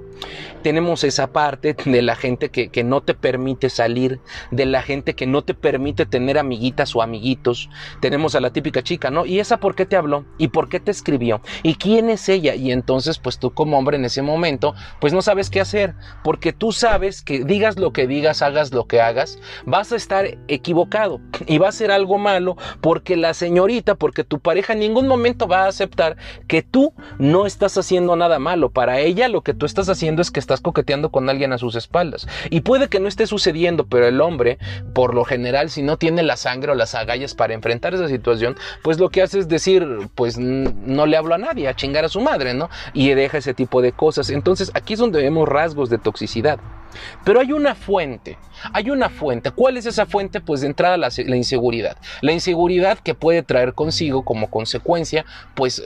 Tenemos 0.61 1.03
esa 1.03 1.27
parte 1.27 1.75
de 1.85 2.01
la 2.03 2.15
gente 2.15 2.49
que, 2.49 2.83
no 2.83 3.01
te 3.01 3.13
permite 3.15 3.69
salir, 3.69 4.19
de 4.51 4.65
la 4.65 4.81
gente 4.81 5.15
que 5.15 5.25
no 5.25 5.43
te 5.43 5.53
permite 5.53 6.05
tener 6.05 6.37
amiguitas 6.37 6.95
o 6.95 7.01
amiguitos. 7.01 7.69
Tenemos 8.01 8.35
a 8.35 8.41
la 8.41 8.51
típica 8.51 8.83
chica, 8.83 9.09
¿no? 9.09 9.25
¿Y 9.25 9.39
esa 9.39 9.57
por 9.57 9.73
qué 9.73 9.85
te 9.85 9.95
habló? 9.95 10.25
¿Y 10.37 10.49
por 10.49 10.69
qué 10.69 10.79
te 10.79 10.91
escribió? 10.91 11.41
¿Y 11.63 11.75
quién 11.75 12.09
es 12.09 12.29
ella? 12.29 12.55
Y 12.55 12.71
entonces, 12.71 13.17
pues 13.19 13.39
tú 13.39 13.51
como 13.51 13.77
hombre 13.77 13.97
en 13.97 14.05
ese 14.05 14.21
momento, 14.21 14.75
pues 14.99 15.13
no 15.13 15.21
sabes 15.21 15.49
qué 15.49 15.61
hacer, 15.61 15.95
porque 16.23 16.53
tú 16.53 16.71
sabes 16.71 17.21
que 17.21 17.43
digas 17.45 17.79
lo 17.79 17.93
que 17.93 18.05
digas, 18.05 18.41
hagas 18.41 18.73
lo 18.73 18.85
que 18.85 19.01
hagas, 19.01 19.39
vas 19.65 19.91
a 19.91 19.95
estar 19.95 20.37
equivocado 20.47 21.19
y 21.47 21.57
va 21.57 21.69
a 21.69 21.71
ser 21.71 21.89
algo 21.89 22.17
malo 22.17 22.57
porque 22.81 23.15
la 23.15 23.33
señorita, 23.33 23.95
porque 24.03 24.25
tu 24.25 24.39
pareja 24.39 24.73
en 24.73 24.79
ningún 24.79 25.07
momento 25.07 25.47
va 25.47 25.63
a 25.63 25.69
aceptar 25.69 26.17
que 26.49 26.61
tú 26.61 26.93
no 27.19 27.45
estás 27.45 27.77
haciendo 27.77 28.17
nada 28.17 28.37
malo. 28.37 28.69
Para 28.69 28.99
ella 28.99 29.29
lo 29.29 29.43
que 29.43 29.53
tú 29.53 29.65
estás 29.65 29.87
haciendo 29.87 30.21
es 30.21 30.29
que 30.29 30.41
estás 30.41 30.59
coqueteando 30.59 31.09
con 31.09 31.29
alguien 31.29 31.53
a 31.53 31.57
sus 31.57 31.75
espaldas. 31.75 32.27
Y 32.49 32.59
puede 32.59 32.89
que 32.89 32.99
no 32.99 33.07
esté 33.07 33.27
sucediendo, 33.27 33.85
pero 33.85 34.05
el 34.05 34.19
hombre, 34.19 34.57
por 34.93 35.13
lo 35.13 35.23
general, 35.23 35.69
si 35.69 35.83
no 35.83 35.95
tiene 35.95 36.21
la 36.21 36.35
sangre 36.35 36.73
o 36.73 36.75
las 36.75 36.95
agallas 36.95 37.33
para 37.33 37.53
enfrentar 37.53 37.93
esa 37.93 38.09
situación, 38.09 38.57
pues 38.81 38.99
lo 38.99 39.07
que 39.07 39.21
hace 39.21 39.39
es 39.39 39.47
decir, 39.47 39.87
pues 40.15 40.37
no 40.37 41.05
le 41.05 41.15
hablo 41.15 41.35
a 41.35 41.37
nadie, 41.37 41.69
a 41.69 41.73
chingar 41.73 42.03
a 42.03 42.09
su 42.09 42.19
madre, 42.19 42.53
¿no? 42.53 42.69
Y 42.91 43.07
deja 43.13 43.37
ese 43.37 43.53
tipo 43.53 43.81
de 43.81 43.93
cosas. 43.93 44.29
Entonces 44.31 44.69
aquí 44.73 44.95
es 44.95 44.99
donde 44.99 45.21
vemos 45.21 45.47
rasgos 45.47 45.89
de 45.89 45.97
toxicidad. 45.97 46.59
Pero 47.23 47.39
hay 47.39 47.51
una 47.51 47.75
fuente, 47.75 48.37
hay 48.73 48.89
una 48.89 49.09
fuente. 49.09 49.51
¿Cuál 49.51 49.77
es 49.77 49.85
esa 49.85 50.05
fuente? 50.05 50.41
Pues 50.41 50.61
de 50.61 50.67
entrada 50.67 50.97
la, 50.97 51.09
inseguridad. 51.35 51.97
La 52.21 52.31
inseguridad 52.31 52.99
que 52.99 53.15
puede 53.15 53.43
traer 53.43 53.73
consigo 53.73 54.23
como 54.23 54.49
consecuencia, 54.49 55.25
pues 55.55 55.83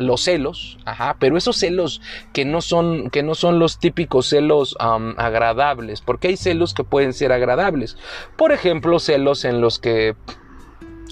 los 0.00 0.20
celos, 0.22 0.78
ajá, 0.84 1.16
pero 1.18 1.36
esos 1.36 1.56
celos 1.56 2.00
que 2.32 2.44
no 2.44 2.60
son, 2.60 3.10
que 3.10 3.22
no 3.22 3.34
son 3.34 3.58
los 3.58 3.78
típicos 3.78 4.26
celos 4.28 4.76
agradables, 4.78 6.00
porque 6.00 6.28
hay 6.28 6.36
celos 6.36 6.74
que 6.74 6.84
pueden 6.84 7.12
ser 7.12 7.32
agradables. 7.32 7.96
Por 8.36 8.52
ejemplo, 8.52 8.98
celos 8.98 9.44
en 9.44 9.60
los 9.60 9.78
que 9.78 10.16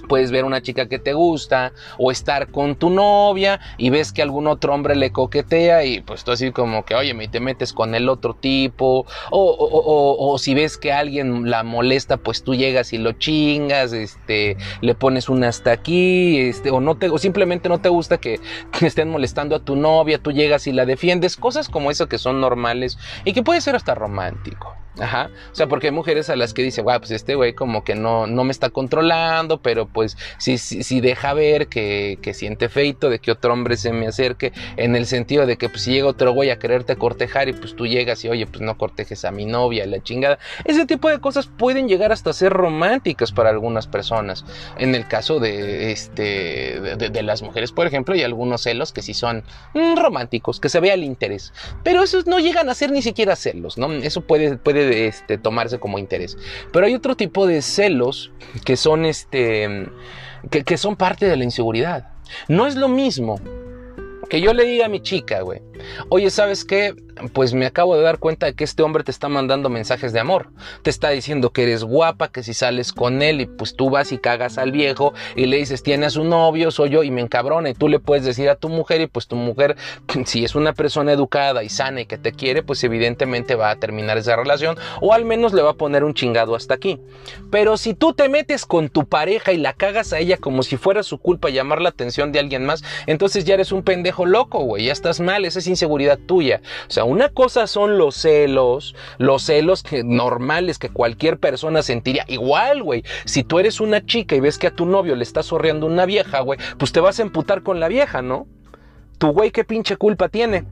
puedes 0.08 0.30
ver 0.30 0.44
una 0.44 0.62
chica 0.62 0.88
que 0.88 0.98
te 0.98 1.12
gusta 1.12 1.72
o 1.98 2.10
estar 2.10 2.50
con 2.50 2.74
tu 2.76 2.90
novia 2.90 3.60
y 3.76 3.90
ves 3.90 4.12
que 4.12 4.22
algún 4.22 4.46
otro 4.46 4.74
hombre 4.74 4.96
le 4.96 5.12
coquetea 5.12 5.84
y 5.84 6.00
pues 6.00 6.24
tú 6.24 6.32
así 6.32 6.50
como 6.50 6.84
que, 6.84 6.94
oye, 6.94 7.14
me 7.14 7.28
te 7.28 7.40
metes 7.40 7.72
con 7.72 7.94
el 7.94 8.08
otro 8.08 8.34
tipo 8.34 9.06
o, 9.30 10.36
si 10.38 10.54
ves 10.54 10.78
que 10.78 10.92
alguien 10.92 11.50
la 11.50 11.62
molesta, 11.62 12.16
pues 12.16 12.42
tú 12.42 12.54
llegas 12.54 12.92
y 12.92 12.98
lo 12.98 13.12
chingas, 13.12 13.92
este, 13.92 14.56
le 14.80 14.94
pones 14.94 15.28
un 15.28 15.44
hasta 15.44 15.72
aquí, 15.72 16.38
este, 16.40 16.70
o 16.70 16.80
no 16.80 16.96
te, 16.96 17.08
o 17.08 17.18
simplemente 17.18 17.68
no 17.68 17.80
te 17.80 17.88
gusta 17.88 18.18
que, 18.18 18.40
que 18.72 18.86
estén 18.86 19.10
molestando 19.10 19.56
a 19.56 19.60
tu 19.60 19.76
novia, 19.76 20.18
tú 20.18 20.32
llegas 20.32 20.66
y 20.66 20.72
la 20.72 20.86
defiendes, 20.86 21.36
cosas 21.36 21.68
como 21.68 21.90
eso 21.90 22.08
que 22.08 22.18
son 22.18 22.40
normales 22.40 22.98
y 23.24 23.32
que 23.32 23.42
puede 23.42 23.60
ser 23.60 23.76
hasta 23.76 23.94
romántico. 23.94 24.76
Ajá. 24.98 25.30
O 25.52 25.54
sea, 25.54 25.68
porque 25.68 25.88
hay 25.88 25.92
mujeres 25.92 26.30
a 26.30 26.36
las 26.36 26.54
que 26.54 26.62
dicen, 26.62 26.84
guau, 26.84 26.98
pues 26.98 27.10
este 27.10 27.34
güey 27.34 27.54
como 27.54 27.84
que 27.84 27.94
no, 27.94 28.26
no 28.26 28.44
me 28.44 28.50
está 28.50 28.70
controlando, 28.70 29.60
pero 29.60 29.86
pues 29.86 30.16
sí, 30.38 30.58
sí, 30.58 31.00
deja 31.00 31.34
ver 31.34 31.68
que, 31.68 32.18
que, 32.20 32.34
siente 32.34 32.68
feito 32.68 33.08
de 33.10 33.18
que 33.18 33.30
otro 33.30 33.52
hombre 33.52 33.76
se 33.76 33.92
me 33.92 34.06
acerque, 34.06 34.52
en 34.76 34.96
el 34.96 35.06
sentido 35.06 35.46
de 35.46 35.56
que 35.56 35.68
pues 35.68 35.82
si 35.82 35.92
llega 35.92 36.08
otro 36.08 36.32
güey 36.32 36.50
a 36.50 36.58
quererte 36.58 36.96
cortejar 36.96 37.48
y 37.48 37.52
pues 37.52 37.76
tú 37.76 37.86
llegas 37.86 38.24
y 38.24 38.28
oye, 38.28 38.46
pues 38.46 38.60
no 38.60 38.76
cortejes 38.76 39.24
a 39.24 39.30
mi 39.30 39.46
novia, 39.46 39.86
la 39.86 40.02
chingada. 40.02 40.38
Ese 40.64 40.86
tipo 40.86 41.08
de 41.08 41.20
cosas 41.20 41.46
pueden 41.46 41.88
llegar 41.88 42.12
hasta 42.12 42.32
ser 42.32 42.52
románticas 42.52 43.32
para 43.32 43.50
algunas 43.50 43.86
personas. 43.86 44.44
En 44.78 44.94
el 44.94 45.06
caso 45.06 45.40
de, 45.40 45.92
este, 45.92 46.80
de, 46.80 47.22
las 47.22 47.42
mujeres, 47.42 47.72
por 47.72 47.86
ejemplo, 47.86 48.14
hay 48.14 48.22
algunos 48.22 48.62
celos 48.62 48.92
que 48.92 49.02
sí 49.02 49.14
son 49.14 49.44
mm, 49.74 49.96
románticos, 49.96 50.60
que 50.60 50.68
se 50.68 50.80
vea 50.80 50.94
el 50.94 51.04
interés. 51.04 51.52
Pero 51.82 52.02
esos 52.02 52.26
no 52.26 52.38
llegan 52.38 52.68
a 52.68 52.74
ser 52.74 52.90
ni 52.90 53.02
siquiera 53.02 53.36
celos, 53.36 53.78
¿no? 53.78 53.92
Eso 53.92 54.22
puede, 54.22 54.56
puede 54.56 54.87
este, 54.88 55.38
tomarse 55.38 55.78
como 55.78 55.98
interés. 55.98 56.36
Pero 56.72 56.86
hay 56.86 56.94
otro 56.94 57.16
tipo 57.16 57.46
de 57.46 57.62
celos 57.62 58.32
que 58.64 58.76
son, 58.76 59.04
este, 59.04 59.88
que, 60.50 60.64
que 60.64 60.76
son 60.76 60.96
parte 60.96 61.26
de 61.26 61.36
la 61.36 61.44
inseguridad. 61.44 62.12
No 62.48 62.66
es 62.66 62.76
lo 62.76 62.88
mismo 62.88 63.40
que 64.28 64.40
yo 64.40 64.52
le 64.52 64.64
diga 64.64 64.86
a 64.86 64.88
mi 64.88 65.00
chica, 65.00 65.40
güey, 65.40 65.62
oye, 66.10 66.30
¿sabes 66.30 66.64
qué? 66.64 66.94
Pues 67.32 67.54
me 67.54 67.66
acabo 67.66 67.96
de 67.96 68.02
dar 68.02 68.18
cuenta 68.18 68.46
de 68.46 68.54
que 68.54 68.64
este 68.64 68.82
hombre 68.82 69.04
te 69.04 69.10
está 69.10 69.28
mandando 69.28 69.68
mensajes 69.68 70.12
de 70.12 70.20
amor. 70.20 70.48
Te 70.82 70.90
está 70.90 71.10
diciendo 71.10 71.50
que 71.50 71.64
eres 71.64 71.84
guapa, 71.84 72.28
que 72.28 72.42
si 72.42 72.54
sales 72.54 72.92
con 72.92 73.22
él 73.22 73.40
y 73.40 73.46
pues 73.46 73.76
tú 73.76 73.90
vas 73.90 74.12
y 74.12 74.18
cagas 74.18 74.58
al 74.58 74.72
viejo 74.72 75.14
y 75.36 75.46
le 75.46 75.56
dices, 75.56 75.82
tienes 75.82 76.16
un 76.16 76.28
novio, 76.30 76.70
soy 76.70 76.90
yo 76.90 77.02
y 77.02 77.10
me 77.10 77.20
encabrona 77.20 77.70
y 77.70 77.74
tú 77.74 77.88
le 77.88 77.98
puedes 77.98 78.24
decir 78.24 78.48
a 78.48 78.56
tu 78.56 78.68
mujer 78.68 79.00
y 79.00 79.06
pues 79.06 79.26
tu 79.26 79.36
mujer, 79.36 79.76
si 80.24 80.44
es 80.44 80.54
una 80.54 80.72
persona 80.72 81.12
educada 81.12 81.62
y 81.62 81.68
sana 81.68 82.02
y 82.02 82.06
que 82.06 82.18
te 82.18 82.32
quiere, 82.32 82.62
pues 82.62 82.82
evidentemente 82.84 83.54
va 83.54 83.70
a 83.70 83.76
terminar 83.76 84.18
esa 84.18 84.36
relación 84.36 84.76
o 85.00 85.12
al 85.12 85.24
menos 85.24 85.52
le 85.52 85.62
va 85.62 85.70
a 85.70 85.74
poner 85.74 86.04
un 86.04 86.14
chingado 86.14 86.54
hasta 86.54 86.74
aquí. 86.74 86.98
Pero 87.50 87.76
si 87.76 87.94
tú 87.94 88.12
te 88.12 88.28
metes 88.28 88.66
con 88.66 88.88
tu 88.88 89.06
pareja 89.06 89.52
y 89.52 89.56
la 89.56 89.72
cagas 89.72 90.12
a 90.12 90.18
ella 90.18 90.36
como 90.36 90.62
si 90.62 90.76
fuera 90.76 91.02
su 91.02 91.18
culpa 91.18 91.50
llamar 91.50 91.80
la 91.80 91.88
atención 91.88 92.32
de 92.32 92.38
alguien 92.38 92.64
más, 92.64 92.82
entonces 93.06 93.44
ya 93.44 93.54
eres 93.54 93.72
un 93.72 93.82
pendejo 93.82 94.26
loco, 94.26 94.60
güey, 94.60 94.84
ya 94.84 94.92
estás 94.92 95.20
mal, 95.20 95.44
esa 95.44 95.58
es 95.58 95.66
inseguridad 95.66 96.18
tuya. 96.18 96.60
O 96.88 96.90
sea, 96.90 97.04
una 97.08 97.28
cosa 97.28 97.66
son 97.66 97.98
los 97.98 98.14
celos, 98.14 98.94
los 99.18 99.42
celos 99.42 99.84
normales 100.04 100.78
que 100.78 100.88
cualquier 100.88 101.38
persona 101.38 101.82
sentiría. 101.82 102.24
Igual, 102.28 102.82
güey, 102.82 103.04
si 103.24 103.44
tú 103.44 103.58
eres 103.58 103.80
una 103.80 104.04
chica 104.04 104.36
y 104.36 104.40
ves 104.40 104.58
que 104.58 104.68
a 104.68 104.74
tu 104.74 104.86
novio 104.86 105.16
le 105.16 105.22
está 105.22 105.42
sorreando 105.42 105.86
una 105.86 106.06
vieja, 106.06 106.40
güey, 106.40 106.58
pues 106.78 106.92
te 106.92 107.00
vas 107.00 107.18
a 107.18 107.22
emputar 107.22 107.62
con 107.62 107.80
la 107.80 107.88
vieja, 107.88 108.22
¿no? 108.22 108.46
Tu 109.18 109.28
güey, 109.28 109.50
¿qué 109.50 109.64
pinche 109.64 109.96
culpa 109.96 110.28
tiene? 110.28 110.64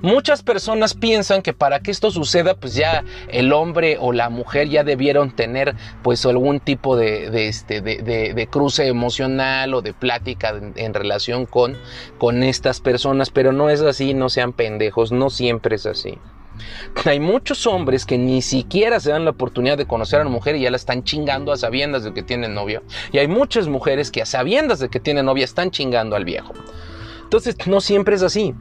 Muchas 0.00 0.42
personas 0.42 0.94
piensan 0.94 1.42
que 1.42 1.52
para 1.52 1.80
que 1.80 1.90
esto 1.90 2.10
suceda, 2.10 2.54
pues 2.54 2.74
ya 2.74 3.04
el 3.28 3.52
hombre 3.52 3.96
o 4.00 4.12
la 4.12 4.28
mujer 4.28 4.68
ya 4.68 4.84
debieron 4.84 5.30
tener 5.34 5.74
pues 6.02 6.24
algún 6.26 6.60
tipo 6.60 6.96
de, 6.96 7.48
este, 7.48 7.80
de, 7.80 8.48
cruce 8.50 8.86
emocional 8.86 9.74
o 9.74 9.82
de 9.82 9.92
plática 9.92 10.54
en, 10.76 10.94
relación 10.94 11.46
con, 11.46 11.76
con 12.18 12.42
estas 12.42 12.80
personas, 12.80 13.30
pero 13.30 13.52
no 13.52 13.70
es 13.70 13.80
así, 13.80 14.14
no 14.14 14.28
sean 14.28 14.52
pendejos, 14.52 15.12
no 15.12 15.30
siempre 15.30 15.76
es 15.76 15.86
así. 15.86 16.18
Hay 17.04 17.18
muchos 17.18 17.66
hombres 17.66 18.04
que 18.04 18.18
ni 18.18 18.42
siquiera 18.42 19.00
se 19.00 19.10
dan 19.10 19.24
la 19.24 19.30
oportunidad 19.30 19.78
de 19.78 19.86
conocer 19.86 20.18
a 20.18 20.22
una 20.22 20.30
mujer 20.30 20.56
y 20.56 20.60
ya 20.60 20.70
la 20.70 20.76
están 20.76 21.02
chingando 21.02 21.50
a 21.50 21.56
sabiendas 21.56 22.04
de 22.04 22.12
que 22.12 22.22
tienen 22.22 22.54
novio. 22.54 22.82
Y 23.10 23.18
hay 23.18 23.28
muchas 23.28 23.68
mujeres 23.68 24.10
que 24.10 24.22
a 24.22 24.26
sabiendas 24.26 24.78
de 24.78 24.88
que 24.88 25.00
tienen 25.00 25.26
novia 25.26 25.44
están 25.44 25.70
chingando 25.70 26.14
al 26.14 26.24
viejo. 26.24 26.52
Entonces, 27.22 27.56
no 27.66 27.80
siempre 27.80 28.16
es 28.16 28.22
así. 28.22 28.54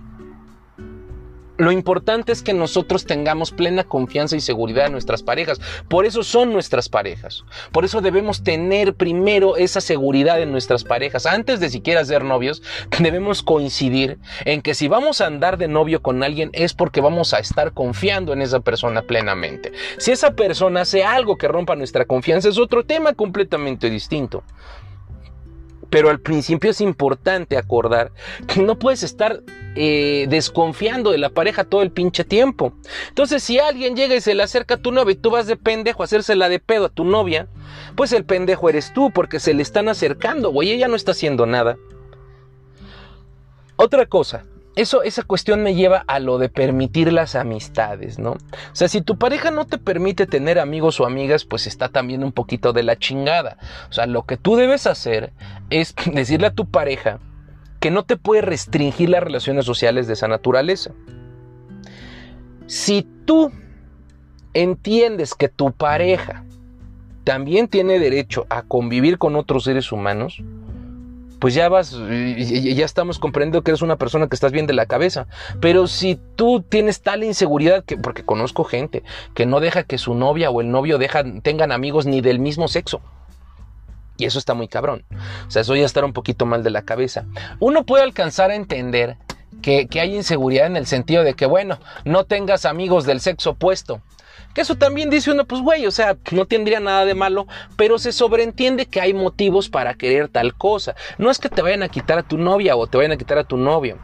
Lo 1.62 1.72
importante 1.72 2.32
es 2.32 2.42
que 2.42 2.56
nosotros 2.56 3.06
tengamos 3.06 3.52
plena 3.52 3.84
confianza 3.84 4.36
y 4.36 4.42
seguridad 4.42 4.88
en 4.88 4.94
nuestras 4.94 5.22
parejas. 5.22 5.62
Por 5.88 6.08
eso 6.08 6.24
son 6.24 6.52
nuestras 6.52 6.90
parejas. 6.90 7.44
Por 7.72 7.86
eso 7.86 8.02
debemos 8.02 8.42
tener 8.42 8.96
primero 8.96 9.58
esa 9.58 9.80
seguridad 9.80 10.42
en 10.42 10.52
nuestras 10.52 10.84
parejas. 10.84 11.28
Antes 11.28 11.60
de 11.60 11.70
siquiera 11.70 12.04
ser 12.04 12.24
novios, 12.24 12.64
debemos 13.00 13.44
coincidir 13.44 14.18
en 14.44 14.64
que 14.64 14.74
si 14.74 14.88
vamos 14.88 15.22
a 15.22 15.28
andar 15.28 15.60
de 15.60 15.68
novio 15.68 16.02
con 16.02 16.24
alguien 16.24 16.50
es 16.54 16.74
porque 16.74 17.00
vamos 17.00 17.32
a 17.36 17.38
estar 17.38 17.74
confiando 17.74 18.34
en 18.34 18.42
esa 18.42 18.62
persona 18.62 19.04
plenamente. 19.04 19.72
Si 20.00 20.10
esa 20.10 20.32
persona 20.32 20.82
hace 20.82 21.04
algo 21.04 21.38
que 21.38 21.48
rompa 21.48 21.76
nuestra 21.76 22.06
confianza 22.06 22.50
es 22.50 22.58
otro 22.58 22.86
tema 22.86 23.14
completamente 23.14 23.92
distinto. 23.92 24.44
Pero 25.92 26.10
al 26.10 26.20
principio 26.20 26.72
es 26.72 26.82
importante 26.82 27.58
acordar 27.58 28.12
que 28.48 28.62
no 28.62 28.80
puedes 28.80 29.04
estar 29.04 29.42
eh, 29.76 30.26
desconfiando 30.30 31.12
de 31.12 31.20
la 31.20 31.30
pareja 31.30 31.66
todo 31.66 31.84
el 31.84 31.92
pinche 31.92 32.24
tiempo. 32.24 32.74
Entonces, 33.10 33.44
si 33.44 33.60
alguien 33.60 33.96
llega 33.96 34.16
y 34.16 34.22
se 34.22 34.34
le 34.34 34.42
acerca 34.42 34.76
a 34.76 34.82
tu 34.82 34.92
novia 34.92 35.12
y 35.14 35.18
tú 35.18 35.30
vas 35.30 35.46
de 35.46 35.58
pendejo 35.58 36.02
a 36.02 36.06
hacérsela 36.06 36.50
de 36.50 36.60
pedo 36.60 36.86
a 36.86 36.90
tu 36.90 37.04
novia, 37.04 37.48
pues 37.96 38.12
el 38.14 38.26
pendejo 38.26 38.70
eres 38.70 38.94
tú 38.94 39.12
porque 39.14 39.40
se 39.40 39.54
le 39.54 39.62
están 39.62 39.90
acercando, 39.90 40.50
güey, 40.50 40.72
ella 40.72 40.88
no 40.88 40.96
está 40.96 41.12
haciendo 41.12 41.46
nada. 41.46 41.78
Otra 43.76 44.06
cosa, 44.06 44.46
eso, 44.82 45.04
esa 45.04 45.24
cuestión 45.24 45.64
me 45.64 45.76
lleva 45.76 46.04
a 46.08 46.20
lo 46.20 46.38
de 46.38 46.50
permitir 46.50 47.14
las 47.14 47.36
amistades, 47.36 48.20
¿no? 48.20 48.32
O 48.32 48.38
sea, 48.74 48.88
si 48.88 49.02
tu 49.02 49.18
pareja 49.18 49.52
no 49.52 49.66
te 49.66 49.78
permite 49.78 50.26
tener 50.26 50.60
amigos 50.60 51.00
o 51.00 51.06
amigas, 51.06 51.46
pues 51.46 51.68
está 51.68 51.90
también 51.90 52.24
un 52.24 52.32
poquito 52.32 52.74
de 52.74 52.84
la 52.84 52.98
chingada. 52.98 53.58
O 53.90 53.94
sea, 53.94 54.06
lo 54.06 54.24
que 54.24 54.38
tú 54.38 54.56
debes 54.56 54.88
hacer 54.88 55.34
es 55.70 55.96
decirle 56.14 56.48
a 56.48 56.54
tu 56.54 56.70
pareja 56.70 57.20
que 57.80 57.92
no 57.92 58.04
te 58.04 58.18
puede 58.18 58.42
restringir 58.42 59.10
las 59.10 59.24
relaciones 59.24 59.66
sociales 59.66 60.08
de 60.08 60.14
esa 60.14 60.28
naturaleza. 60.28 60.92
Si 62.68 63.08
tú 63.26 63.52
entiendes 64.54 65.36
que 65.36 65.50
tu 65.50 65.72
pareja 65.72 66.44
también 67.24 67.68
tiene 67.68 68.00
derecho 68.00 68.46
a 68.50 68.64
convivir 68.64 69.18
con 69.18 69.36
otros 69.36 69.64
seres 69.64 69.92
humanos, 69.92 70.42
pues 71.42 71.56
ya 71.56 71.70
vas, 71.70 71.98
ya 71.98 72.86
estamos 72.86 73.18
comprendiendo 73.18 73.64
que 73.64 73.72
eres 73.72 73.82
una 73.82 73.96
persona 73.96 74.28
que 74.28 74.36
estás 74.36 74.52
bien 74.52 74.68
de 74.68 74.74
la 74.74 74.86
cabeza. 74.86 75.26
Pero 75.60 75.88
si 75.88 76.20
tú 76.36 76.62
tienes 76.62 77.02
tal 77.02 77.24
inseguridad, 77.24 77.84
que, 77.84 77.98
porque 77.98 78.24
conozco 78.24 78.64
gente 78.64 79.02
que 79.34 79.48
no 79.48 79.60
deja 79.60 79.82
que 79.82 79.98
su 79.98 80.14
novia 80.14 80.52
o 80.52 80.62
el 80.62 80.70
novio 80.70 81.00
tengan 81.42 81.72
amigos 81.72 82.06
ni 82.06 82.22
del 82.22 82.38
mismo 82.38 82.68
sexo. 82.68 83.02
Y 84.18 84.26
eso 84.26 84.38
está 84.38 84.54
muy 84.54 84.68
cabrón. 84.68 85.04
O 85.48 85.50
sea, 85.50 85.64
eso 85.64 85.76
ya 85.76 85.84
estar 85.84 86.06
un 86.06 86.14
poquito 86.14 86.46
mal 86.46 86.62
de 86.62 86.70
la 86.70 86.84
cabeza. 86.84 87.26
Uno 87.60 87.88
puede 87.88 88.04
alcanzar 88.04 88.52
a 88.52 88.56
entender 88.56 89.18
que, 89.64 89.88
que 89.88 90.00
hay 90.00 90.16
inseguridad 90.16 90.68
en 90.68 90.78
el 90.78 90.86
sentido 90.86 91.24
de 91.24 91.34
que, 91.34 91.48
bueno, 91.48 91.80
no 92.06 92.26
tengas 92.26 92.66
amigos 92.66 93.06
del 93.06 93.20
sexo 93.20 93.52
opuesto. 93.52 94.00
Que 94.54 94.62
eso 94.62 94.76
también 94.76 95.10
dice 95.10 95.32
uno, 95.32 95.46
pues 95.46 95.62
güey, 95.62 95.86
o 95.86 95.92
sea, 95.92 96.18
no 96.32 96.46
tendría 96.46 96.80
nada 96.80 97.06
de 97.06 97.16
malo, 97.16 97.48
pero 97.76 98.00
se 98.00 98.12
sobreentiende 98.12 98.86
que 98.86 99.02
hay 99.02 99.14
motivos 99.14 99.70
para 99.70 99.94
querer 99.94 100.28
tal 100.28 100.54
cosa. 100.56 100.96
No 101.18 101.30
es 101.30 101.40
que 101.40 101.50
te 101.50 101.62
vayan 101.62 101.84
a 101.84 101.90
quitar 101.90 102.20
a 102.20 102.24
tu 102.24 102.38
novia 102.38 102.76
o 102.76 102.88
te 102.88 102.98
vayan 102.98 103.12
a 103.12 103.18
quitar 103.18 103.38
a 103.38 103.44
tu 103.44 103.58
novio. 103.58 103.98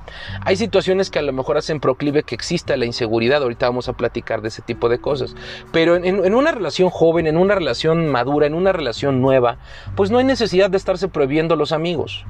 Hay 0.43 0.55
situaciones 0.55 1.09
que 1.09 1.19
a 1.19 1.23
lo 1.23 1.33
mejor 1.33 1.57
hacen 1.57 1.79
proclive 1.79 2.23
que 2.23 2.35
exista 2.35 2.77
la 2.77 2.85
inseguridad. 2.85 3.41
Ahorita 3.41 3.67
vamos 3.67 3.89
a 3.89 3.93
platicar 3.93 4.41
de 4.41 4.49
ese 4.49 4.61
tipo 4.61 4.89
de 4.89 4.99
cosas. 4.99 5.35
Pero 5.71 5.95
en, 5.95 6.05
en 6.05 6.35
una 6.35 6.51
relación 6.51 6.89
joven, 6.89 7.27
en 7.27 7.37
una 7.37 7.55
relación 7.55 8.07
madura, 8.07 8.47
en 8.47 8.53
una 8.53 8.71
relación 8.71 9.21
nueva, 9.21 9.57
pues 9.95 10.11
no 10.11 10.17
hay 10.17 10.25
necesidad 10.25 10.69
de 10.69 10.77
estarse 10.77 11.07
prohibiendo 11.07 11.55
los 11.55 11.71
amigos. 11.71 12.25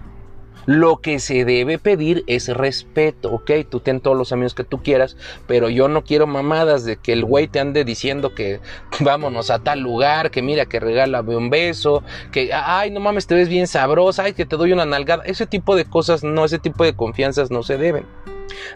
Lo 0.65 0.97
que 0.97 1.19
se 1.19 1.45
debe 1.45 1.77
pedir 1.77 2.23
es 2.27 2.49
respeto, 2.49 3.31
¿ok? 3.31 3.51
Tú 3.69 3.79
ten 3.79 3.99
todos 3.99 4.17
los 4.17 4.31
amigos 4.31 4.53
que 4.53 4.63
tú 4.63 4.83
quieras, 4.83 5.15
pero 5.47 5.69
yo 5.69 5.87
no 5.87 6.03
quiero 6.03 6.27
mamadas 6.27 6.83
de 6.83 6.97
que 6.97 7.13
el 7.13 7.23
güey 7.23 7.47
te 7.47 7.59
ande 7.59 7.85
diciendo 7.85 8.33
que 8.35 8.59
vámonos 8.99 9.49
a 9.49 9.59
tal 9.59 9.79
lugar, 9.79 10.31
que 10.31 10.41
mira, 10.41 10.65
que 10.65 10.79
regálame 10.79 11.35
un 11.35 11.49
beso, 11.49 12.03
que 12.31 12.51
ay, 12.53 12.91
no 12.91 12.99
mames, 12.99 13.27
te 13.27 13.35
ves 13.35 13.49
bien 13.49 13.67
sabrosa, 13.67 14.23
ay, 14.23 14.33
que 14.33 14.45
te 14.45 14.57
doy 14.57 14.73
una 14.73 14.85
nalgada. 14.85 15.23
Ese 15.25 15.45
tipo 15.45 15.75
de 15.75 15.85
cosas, 15.85 16.23
no, 16.23 16.45
ese 16.45 16.59
tipo 16.59 16.83
de 16.83 16.95
confianzas 16.95 17.51
no 17.51 17.63
se 17.63 17.77
deben. 17.77 18.05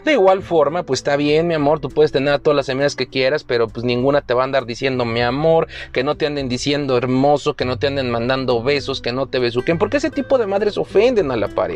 De 0.04 0.12
igual 0.12 0.42
forma, 0.42 0.82
pues 0.82 1.00
está 1.00 1.16
bien, 1.16 1.46
mi 1.46 1.54
amor, 1.54 1.80
tú 1.80 1.88
puedes 1.88 2.12
tener 2.12 2.34
a 2.34 2.38
todas 2.38 2.56
las 2.56 2.68
amigas 2.68 2.96
que 2.96 3.06
quieras, 3.06 3.44
pero 3.44 3.68
pues 3.68 3.84
ninguna 3.84 4.20
te 4.20 4.34
va 4.34 4.42
a 4.42 4.44
andar 4.44 4.66
diciendo 4.66 5.04
mi 5.04 5.22
amor, 5.22 5.68
que 5.92 6.04
no 6.04 6.16
te 6.16 6.26
anden 6.26 6.48
diciendo 6.48 6.96
hermoso, 6.96 7.54
que 7.54 7.64
no 7.64 7.78
te 7.78 7.86
anden 7.86 8.10
mandando 8.10 8.62
besos, 8.62 9.00
que 9.00 9.12
no 9.12 9.26
te 9.26 9.38
besuquen, 9.38 9.78
porque 9.78 9.96
ese 9.98 10.10
tipo 10.10 10.38
de 10.38 10.46
madres 10.46 10.78
ofenden 10.78 11.30
a 11.30 11.36
la 11.36 11.48
pareja. 11.48 11.71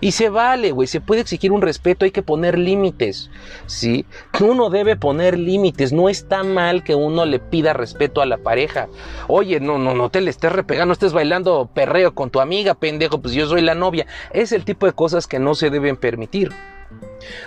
Y 0.00 0.12
se 0.12 0.28
vale, 0.28 0.72
güey, 0.72 0.88
se 0.88 1.00
puede 1.00 1.20
exigir 1.20 1.52
un 1.52 1.62
respeto, 1.62 2.04
hay 2.04 2.10
que 2.10 2.22
poner 2.22 2.58
límites, 2.58 3.30
¿sí? 3.66 4.06
Uno 4.40 4.70
debe 4.70 4.96
poner 4.96 5.38
límites, 5.38 5.92
no 5.92 6.08
está 6.08 6.42
mal 6.42 6.84
que 6.84 6.94
uno 6.94 7.24
le 7.24 7.38
pida 7.38 7.72
respeto 7.72 8.20
a 8.20 8.26
la 8.26 8.38
pareja. 8.38 8.88
Oye, 9.28 9.60
no, 9.60 9.78
no, 9.78 9.94
no 9.94 10.10
te 10.10 10.20
le 10.20 10.30
estés 10.30 10.52
repegando, 10.52 10.92
estés 10.92 11.12
bailando 11.12 11.68
perreo 11.72 12.14
con 12.14 12.30
tu 12.30 12.40
amiga, 12.40 12.74
pendejo, 12.74 13.20
pues 13.20 13.34
yo 13.34 13.46
soy 13.46 13.62
la 13.62 13.74
novia. 13.74 14.06
Es 14.32 14.52
el 14.52 14.64
tipo 14.64 14.86
de 14.86 14.92
cosas 14.92 15.26
que 15.26 15.38
no 15.38 15.54
se 15.54 15.70
deben 15.70 15.96
permitir. 15.96 16.52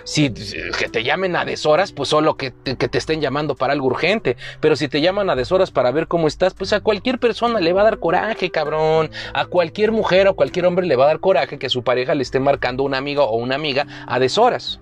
Si 0.04 0.32
que 0.32 0.90
te 0.90 1.04
llamen 1.04 1.36
a 1.36 1.46
deshoras, 1.46 1.92
pues 1.92 2.10
solo 2.10 2.36
que 2.36 2.52
te, 2.52 2.76
que 2.76 2.88
te, 2.88 2.98
estén 2.98 3.22
llamando 3.22 3.56
para 3.56 3.74
algo 3.74 3.88
urgente. 3.88 4.38
Pero 4.60 4.76
si 4.76 4.88
te 4.88 5.02
llaman 5.02 5.30
a 5.30 5.36
deshoras 5.36 5.72
para 5.72 5.92
ver 5.92 6.08
cómo 6.08 6.28
estás, 6.28 6.54
pues 6.54 6.74
a 6.74 6.82
cualquier 6.82 7.20
persona 7.20 7.60
le 7.60 7.74
va 7.74 7.82
a 7.82 7.86
dar 7.86 8.00
coraje, 8.00 8.50
cabrón. 8.52 9.12
A 9.34 9.46
cualquier 9.46 9.92
mujer 9.92 10.28
o 10.28 10.36
cualquier 10.36 10.66
hombre 10.66 10.86
le 10.86 10.96
va 10.96 11.06
a 11.06 11.08
dar 11.08 11.20
coraje 11.20 11.60
que 11.60 11.70
su 11.70 11.84
pareja 11.84 12.16
le 12.16 12.24
esté 12.24 12.40
marcando 12.40 12.84
un 12.84 12.94
amigo 12.94 13.24
o 13.24 13.38
una 13.38 13.56
amiga 13.56 13.86
a 14.08 14.20
deshoras. 14.20 14.80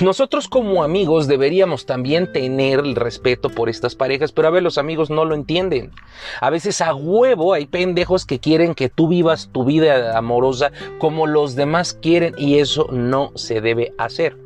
Nosotros 0.00 0.48
como 0.48 0.82
amigos 0.82 1.28
deberíamos 1.28 1.86
también 1.86 2.32
tener 2.32 2.80
el 2.80 2.96
respeto 2.96 3.48
por 3.48 3.68
estas 3.68 3.94
parejas, 3.94 4.32
pero 4.32 4.48
a 4.48 4.50
ver, 4.50 4.62
los 4.62 4.76
amigos 4.76 5.08
no 5.08 5.24
lo 5.24 5.36
entienden. 5.36 5.92
A 6.40 6.50
veces 6.50 6.80
a 6.80 6.94
huevo 6.94 7.54
hay 7.54 7.66
pendejos 7.66 8.26
que 8.26 8.40
quieren 8.40 8.74
que 8.74 8.88
tú 8.88 9.06
vivas 9.06 9.50
tu 9.52 9.64
vida 9.64 10.18
amorosa 10.18 10.72
como 10.98 11.28
los 11.28 11.54
demás 11.54 11.94
quieren 11.94 12.34
y 12.36 12.58
eso 12.58 12.88
no 12.90 13.30
se 13.36 13.60
debe 13.60 13.94
hacer. 13.96 14.43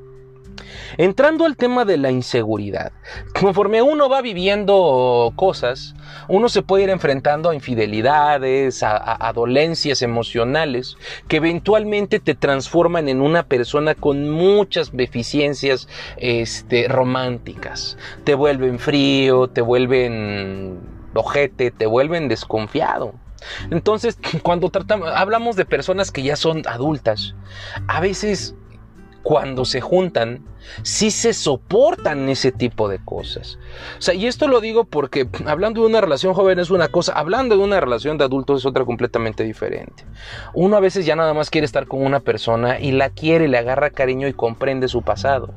Entrando 0.96 1.44
al 1.44 1.56
tema 1.56 1.84
de 1.84 1.96
la 1.96 2.10
inseguridad, 2.10 2.92
conforme 3.38 3.82
uno 3.82 4.08
va 4.08 4.22
viviendo 4.22 5.32
cosas, 5.36 5.94
uno 6.28 6.48
se 6.48 6.62
puede 6.62 6.84
ir 6.84 6.90
enfrentando 6.90 7.50
a 7.50 7.54
infidelidades, 7.54 8.82
a, 8.82 9.32
dolencias 9.34 10.02
emocionales, 10.02 10.96
que 11.28 11.36
eventualmente 11.36 12.20
te 12.20 12.34
transforman 12.34 13.08
en 13.08 13.20
una 13.20 13.44
persona 13.44 13.94
con 13.94 14.30
muchas 14.30 14.96
deficiencias 14.96 15.88
este, 16.16 16.88
románticas. 16.88 17.96
Te 18.24 18.34
vuelven 18.34 18.78
frío, 18.78 19.48
te 19.48 19.60
vuelven 19.60 20.80
ojete, 21.14 21.70
te 21.70 21.86
vuelven 21.86 22.28
desconfiado. 22.28 23.14
Entonces, 23.70 24.18
cuando 24.42 24.70
hablamos 25.14 25.56
de 25.56 25.64
personas 25.64 26.10
que 26.10 26.22
ya 26.22 26.36
son 26.36 26.62
adultas, 26.66 27.34
a 27.86 28.00
veces 28.00 28.54
cuando 29.22 29.64
se 29.64 29.80
juntan, 29.80 30.44
sí 30.82 31.10
se 31.10 31.32
soportan 31.32 32.28
ese 32.28 32.52
tipo 32.52 32.88
de 32.88 32.98
cosas. 33.04 33.58
O 33.98 34.02
sea, 34.02 34.14
y 34.14 34.26
esto 34.26 34.48
lo 34.48 34.60
digo 34.60 34.84
porque 34.84 35.28
hablando 35.46 35.82
de 35.82 35.86
una 35.86 36.00
relación 36.00 36.34
joven 36.34 36.58
es 36.58 36.70
una 36.70 36.88
cosa, 36.88 37.12
hablando 37.12 37.56
de 37.56 37.62
una 37.62 37.80
relación 37.80 38.18
de 38.18 38.24
adultos 38.24 38.60
es 38.60 38.66
otra 38.66 38.84
completamente 38.84 39.44
diferente. 39.44 40.04
Uno 40.54 40.76
a 40.76 40.80
veces 40.80 41.06
ya 41.06 41.16
nada 41.16 41.34
más 41.34 41.50
quiere 41.50 41.64
estar 41.64 41.86
con 41.86 42.04
una 42.04 42.20
persona 42.20 42.80
y 42.80 42.92
la 42.92 43.10
quiere, 43.10 43.48
le 43.48 43.58
agarra 43.58 43.90
cariño 43.90 44.28
y 44.28 44.32
comprende 44.32 44.88
su 44.88 45.02
pasado. 45.02 45.52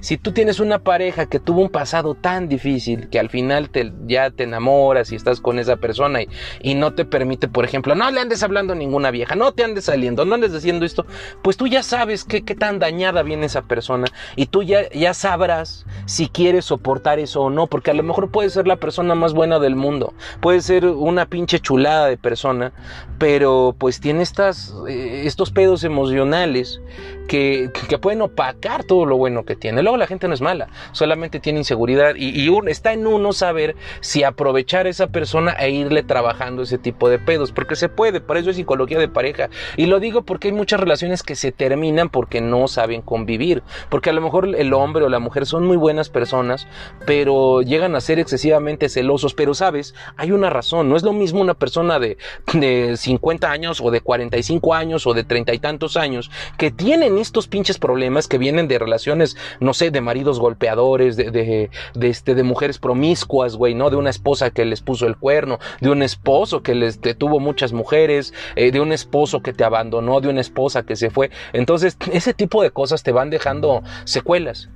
Si 0.00 0.16
tú 0.16 0.32
tienes 0.32 0.60
una 0.60 0.78
pareja 0.78 1.26
que 1.26 1.38
tuvo 1.38 1.62
un 1.62 1.68
pasado 1.68 2.14
tan 2.14 2.48
difícil 2.48 3.08
que 3.08 3.18
al 3.18 3.30
final 3.30 3.70
te, 3.70 3.92
ya 4.06 4.30
te 4.30 4.44
enamoras 4.44 5.12
y 5.12 5.16
estás 5.16 5.40
con 5.40 5.58
esa 5.58 5.76
persona 5.76 6.20
y, 6.60 6.74
no 6.78 6.94
te 6.94 7.04
permite, 7.04 7.48
por 7.48 7.64
ejemplo, 7.64 7.96
no 7.96 8.08
le 8.10 8.20
andes 8.20 8.42
hablando 8.44 8.72
a 8.72 8.76
ninguna 8.76 9.10
vieja, 9.10 9.34
no 9.34 9.52
te 9.52 9.64
andes 9.64 9.86
saliendo, 9.86 10.24
no 10.24 10.36
andes 10.36 10.54
haciendo 10.54 10.86
esto, 10.86 11.06
pues 11.42 11.56
tú 11.56 11.66
ya 11.66 11.82
sabes 11.82 12.24
qué, 12.24 12.44
qué 12.44 12.54
tan 12.54 12.78
dañada 12.78 13.22
viene 13.22 13.46
esa 13.46 13.62
persona 13.62 14.06
y 14.36 14.46
tú 14.46 14.62
ya, 14.62 14.88
ya 14.90 15.12
sabrás 15.12 15.86
si 16.06 16.28
quieres 16.28 16.66
soportar 16.66 17.18
eso 17.18 17.42
o 17.42 17.50
no, 17.50 17.66
porque 17.66 17.90
a 17.90 17.94
lo 17.94 18.04
mejor 18.04 18.30
puede 18.30 18.50
ser 18.50 18.68
la 18.68 18.76
persona 18.76 19.16
más 19.16 19.34
buena 19.34 19.58
del 19.58 19.74
mundo, 19.74 20.14
puede 20.40 20.60
ser 20.60 20.86
una 20.86 21.26
pinche 21.26 21.58
chulada 21.58 22.06
de 22.06 22.16
persona, 22.16 22.72
pero 23.18 23.74
pues 23.76 24.00
tiene 24.00 24.22
estas, 24.22 24.74
eh, 24.88 25.22
estos 25.24 25.50
pedos 25.50 25.84
emocionales 25.84 26.80
que, 27.28 27.70
que 27.88 27.98
pueden 27.98 28.22
opacar 28.22 28.84
todo 28.84 29.06
lo 29.06 29.16
bueno 29.16 29.44
que 29.44 29.54
tiene. 29.54 29.82
Luego 29.82 29.96
la 29.96 30.06
gente 30.06 30.26
no 30.26 30.34
es 30.34 30.40
mala, 30.40 30.68
solamente 30.92 31.38
tiene 31.38 31.60
inseguridad 31.60 32.14
y, 32.16 32.48
está 32.66 32.92
en 32.92 33.06
uno 33.06 33.32
saber 33.32 33.76
si 34.00 34.24
aprovechar 34.24 34.86
a 34.86 34.88
esa 34.88 35.08
persona 35.08 35.52
e 35.52 35.70
irle 35.70 36.02
trabajando 36.02 36.62
ese 36.62 36.78
tipo 36.78 37.08
de 37.08 37.18
pedos, 37.18 37.52
porque 37.52 37.76
se 37.76 37.88
puede, 37.88 38.20
por 38.20 38.36
eso 38.38 38.50
es 38.50 38.56
psicología 38.56 38.98
de 38.98 39.08
pareja. 39.08 39.50
Y 39.76 39.86
lo 39.86 40.00
digo 40.00 40.22
porque 40.22 40.48
hay 40.48 40.54
muchas 40.54 40.80
relaciones 40.80 41.22
que 41.22 41.36
se 41.36 41.52
terminan 41.52 42.08
porque 42.08 42.40
no 42.40 42.66
saben 42.68 43.02
convivir, 43.02 43.62
porque 43.90 44.10
a 44.10 44.12
lo 44.12 44.22
mejor 44.22 44.48
el 44.56 44.72
hombre 44.72 45.04
o 45.04 45.08
la 45.08 45.18
mujer 45.18 45.46
son 45.46 45.66
muy 45.66 45.76
buenas 45.76 46.08
personas, 46.08 46.66
pero 47.06 47.60
llegan 47.62 47.94
a 47.94 48.00
ser 48.00 48.18
excesivamente 48.18 48.88
celosos, 48.88 49.34
pero 49.34 49.52
sabes, 49.54 49.94
hay 50.16 50.32
una 50.32 50.48
razón, 50.48 50.88
no 50.88 50.96
es 50.96 51.02
lo 51.02 51.12
mismo 51.12 51.40
una 51.40 51.54
persona 51.54 51.98
de, 51.98 52.16
de 52.54 52.96
50 52.96 53.50
años 53.50 53.80
o 53.82 53.90
de 53.90 54.00
45 54.00 54.74
años 54.74 55.06
o 55.06 55.12
de 55.12 55.24
treinta 55.24 55.52
y 55.52 55.58
tantos 55.58 55.96
años 55.96 56.30
que 56.56 56.70
tienen 56.70 57.17
estos 57.20 57.48
pinches 57.48 57.78
problemas 57.78 58.28
que 58.28 58.38
vienen 58.38 58.68
de 58.68 58.78
relaciones 58.78 59.36
no 59.60 59.74
sé, 59.74 59.90
de 59.90 60.00
maridos 60.00 60.38
golpeadores, 60.38 61.16
de, 61.16 61.30
de, 61.30 61.70
este, 62.00 62.34
de 62.34 62.42
mujeres 62.42 62.78
promiscuas, 62.78 63.56
güey, 63.56 63.74
¿no? 63.74 63.90
De 63.90 63.96
una 63.96 64.10
esposa 64.10 64.50
que 64.50 64.64
les 64.64 64.80
puso 64.80 65.06
el 65.06 65.16
cuerno, 65.16 65.58
de 65.80 65.90
un 65.90 66.02
esposo 66.02 66.62
que 66.62 66.74
les 66.74 67.00
tuvo 67.18 67.40
muchas 67.40 67.72
mujeres, 67.72 68.32
eh, 68.56 68.70
de 68.70 68.80
un 68.80 68.92
esposo 68.92 69.40
que 69.42 69.52
te 69.52 69.64
abandonó, 69.64 70.20
de 70.20 70.28
una 70.28 70.40
esposa 70.40 70.84
que 70.84 70.96
se 70.96 71.10
fue. 71.10 71.30
Entonces, 71.52 71.96
ese 72.12 72.34
tipo 72.34 72.62
de 72.62 72.70
cosas 72.70 73.02
te 73.02 73.12
van 73.12 73.30
dejando 73.30 73.82
secuelas. 74.04 74.68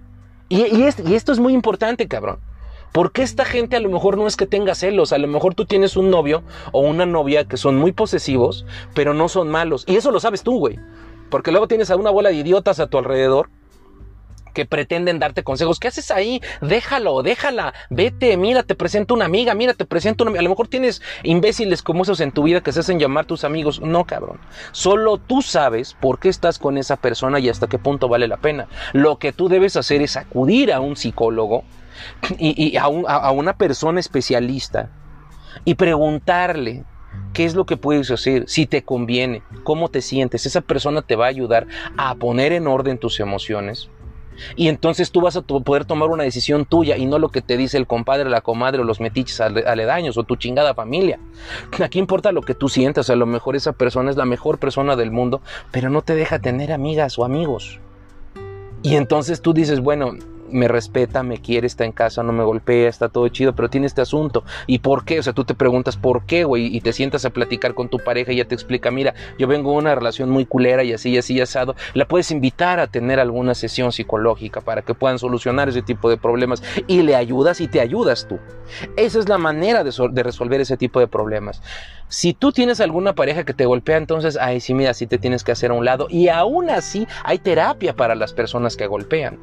Y, 0.49 0.63
y, 0.63 0.89
y 1.07 1.15
esto 1.15 1.33
es 1.33 1.39
muy 1.39 1.55
importante, 1.55 2.09
cabrón. 2.09 2.41
Porque 2.93 3.23
esta 3.23 3.47
gente 3.47 3.77
a 3.77 3.81
lo 3.81 3.89
mejor 3.89 4.19
no 4.19 4.27
es 4.27 4.37
que 4.37 4.47
tenga 4.47 4.75
celos, 4.75 5.15
a 5.15 5.19
lo 5.19 5.27
mejor 5.27 5.55
tú 5.55 5.65
tienes 5.65 5.97
un 5.97 6.11
novio 6.11 6.43
o 6.73 6.81
una 6.81 7.07
novia 7.07 7.45
que 7.47 7.57
son 7.57 7.77
muy 7.77 7.93
posesivos, 7.93 8.67
pero 8.95 9.15
no 9.15 9.31
son 9.31 9.49
malos. 9.49 9.85
Y 9.87 9.97
eso 9.97 10.11
lo 10.11 10.21
sabes 10.21 10.43
tú, 10.43 10.59
güey. 10.59 10.79
Porque 11.33 11.51
luego 11.51 11.67
tienes 11.67 11.91
a 11.91 11.97
una 11.97 12.11
bola 12.11 12.29
de 12.29 12.35
idiotas 12.35 12.79
a 12.79 12.89
tu 12.89 12.99
alrededor 12.99 13.49
que 14.53 14.67
pretenden 14.67 15.19
darte 15.19 15.43
consejos. 15.43 15.81
¿Qué 15.81 15.89
haces 15.89 16.11
ahí? 16.11 16.43
Déjalo, 16.61 17.23
déjala, 17.23 17.73
vete, 17.89 18.37
mira, 18.37 18.65
te 18.65 18.75
presento 18.75 19.15
una 19.15 19.25
amiga, 19.25 19.55
mira, 19.55 19.73
te 19.73 19.87
presento 19.87 20.25
una 20.25 20.39
A 20.39 20.43
lo 20.43 20.51
mejor 20.51 20.69
tienes 20.69 21.01
imbéciles 21.23 21.83
como 21.83 22.03
esos 22.03 22.21
en 22.21 22.33
tu 22.33 22.43
vida 22.43 22.61
que 22.61 22.71
se 22.71 22.81
hacen 22.81 23.01
llamar 23.01 23.25
tus 23.25 23.45
amigos. 23.45 23.81
No, 23.81 24.05
cabrón. 24.05 24.41
Solo 24.73 25.17
tú 25.17 25.41
sabes 25.41 25.97
por 25.99 26.19
qué 26.19 26.29
estás 26.29 26.59
con 26.59 26.77
esa 26.77 26.97
persona 26.97 27.39
y 27.39 27.49
hasta 27.49 27.67
qué 27.67 27.79
punto 27.79 28.09
vale 28.09 28.29
la 28.29 28.37
pena. 28.37 28.69
Lo 28.93 29.19
que 29.19 29.33
tú 29.33 29.49
debes 29.49 29.77
hacer 29.77 30.03
es 30.03 30.19
acudir 30.19 30.71
a 30.71 30.81
un 30.81 30.97
psicólogo 30.97 31.65
y, 32.39 32.77
a 32.77 32.89
una 33.31 33.57
persona 33.57 34.01
especialista 34.01 34.91
y 35.65 35.77
preguntarle 35.77 36.85
¿Qué 37.33 37.45
es 37.45 37.55
lo 37.55 37.65
que 37.65 37.77
puedes 37.77 38.11
hacer? 38.11 38.45
Si 38.47 38.67
te 38.67 38.83
conviene, 38.83 39.43
cómo 39.65 39.89
te 39.89 40.03
sientes. 40.03 40.45
Esa 40.47 40.61
persona 40.61 41.03
te 41.03 41.17
va 41.17 41.27
a 41.27 41.29
ayudar 41.29 41.67
a 41.97 42.15
poner 42.15 42.53
en 42.53 42.67
orden 42.67 42.99
tus 42.99 43.21
emociones 43.21 43.89
y 44.57 44.69
entonces 44.69 45.11
tú 45.11 45.21
vas 45.21 45.37
a 45.37 45.43
poder 45.43 45.85
tomar 45.85 46.09
una 46.09 46.25
decisión 46.25 46.65
tuya 46.65 46.97
y 46.97 47.07
no 47.07 47.19
lo 47.19 47.31
que 47.31 47.43
te 47.43 47.57
dice 47.57 47.77
el 47.77 47.87
compadre, 47.87 48.29
la 48.29 48.41
comadre 48.41 48.81
o 48.81 48.85
los 48.85 49.01
metiches 49.01 49.41
aledaños 49.41 50.17
o 50.17 50.25
tu 50.25 50.37
chingada 50.37 50.75
familia. 50.75 51.19
Aquí 51.83 51.99
importa 51.99 52.33
lo 52.33 52.43
que 52.43 52.55
tú 52.55 52.69
sientas. 52.69 53.11
A 53.11 53.17
lo 53.17 53.27
mejor 53.27 53.57
esa 53.57 53.73
persona 53.73 54.11
es 54.11 54.17
la 54.17 54.25
mejor 54.25 54.59
persona 54.59 54.97
del 54.97 55.11
mundo, 55.11 55.41
pero 55.71 55.91
no 55.91 56.03
te 56.03 56.15
deja 56.15 56.39
tener 56.39 56.73
amigas 56.73 57.19
o 57.19 57.25
amigos. 57.25 57.81
Y 58.83 58.97
entonces 58.97 59.43
tú 59.43 59.53
dices, 59.53 59.81
bueno, 59.81 60.13
me 60.53 60.69
respeta, 60.69 61.23
me 61.23 61.39
quiere, 61.39 61.67
está 61.67 61.85
en 61.85 61.93
casa, 61.93 62.23
no 62.23 62.33
me 62.33 62.45
golpea, 62.45 62.89
está 62.89 63.09
todo 63.09 63.29
chido, 63.29 63.55
pero 63.55 63.71
tiene 63.71 63.87
este 63.87 64.01
asunto. 64.01 64.45
¿Y 64.67 64.79
por 64.79 65.05
qué? 65.05 65.19
O 65.19 65.23
sea, 65.23 65.33
tú 65.33 65.45
te 65.45 65.55
preguntas 65.55 65.97
por 65.97 66.25
qué, 66.25 66.45
güey, 66.45 66.75
y 66.75 66.81
te 66.81 66.93
sientas 66.93 67.25
a 67.25 67.31
platicar 67.31 67.75
con 67.75 67.89
tu 67.89 67.99
pareja 67.99 68.33
y 68.33 68.37
ya 68.37 68.45
te 68.45 68.55
explica, 68.55 68.91
mira, 68.91 69.15
yo 69.39 69.47
vengo 69.47 69.73
de 69.73 69.79
una 69.79 69.95
relación 69.95 70.31
muy 70.31 70.47
culera 70.47 70.85
y 70.85 70.93
así, 70.93 71.11
y 71.11 71.19
así, 71.19 71.35
y 71.35 71.41
asado. 71.41 71.75
La 71.95 72.07
puedes 72.07 72.31
invitar 72.31 72.81
a 72.81 72.87
tener 72.87 73.21
alguna 73.21 73.55
sesión 73.55 73.93
psicológica 73.93 74.61
para 74.61 74.83
que 74.83 74.95
puedan 74.95 75.19
solucionar 75.19 75.69
ese 75.69 75.83
tipo 75.83 76.11
de 76.11 76.17
problemas 76.17 76.63
y 76.87 77.03
le 77.03 77.17
ayudas 77.17 77.61
y 77.61 77.69
te 77.69 77.81
ayudas 77.81 78.27
tú. 78.29 78.39
Esa 78.97 79.19
es 79.19 79.29
la 79.29 79.39
manera 79.39 79.85
de, 79.85 79.93
de 80.13 80.23
resolver 80.23 80.61
ese 80.61 80.77
tipo 80.77 81.01
de 81.01 81.09
problemas. 81.09 81.63
Si 82.09 82.35
tú 82.35 82.53
tienes 82.53 82.81
alguna 82.81 83.15
pareja 83.15 83.45
que 83.45 83.55
te 83.55 83.65
golpea, 83.65 83.97
entonces, 83.97 84.37
ay, 84.41 84.61
sí, 84.61 84.75
mira, 84.75 84.93
sí 84.95 85.07
te 85.07 85.19
tienes 85.19 85.45
que 85.45 85.53
hacer 85.53 85.71
a 85.71 85.75
un 85.75 85.85
lado. 85.85 86.09
Y 86.11 86.29
aún 86.29 86.71
así 86.71 87.07
hay 87.25 87.39
terapia 87.39 87.95
para 87.95 88.15
las 88.15 88.33
personas 88.33 88.77
que 88.77 88.87
golpean. 88.87 89.39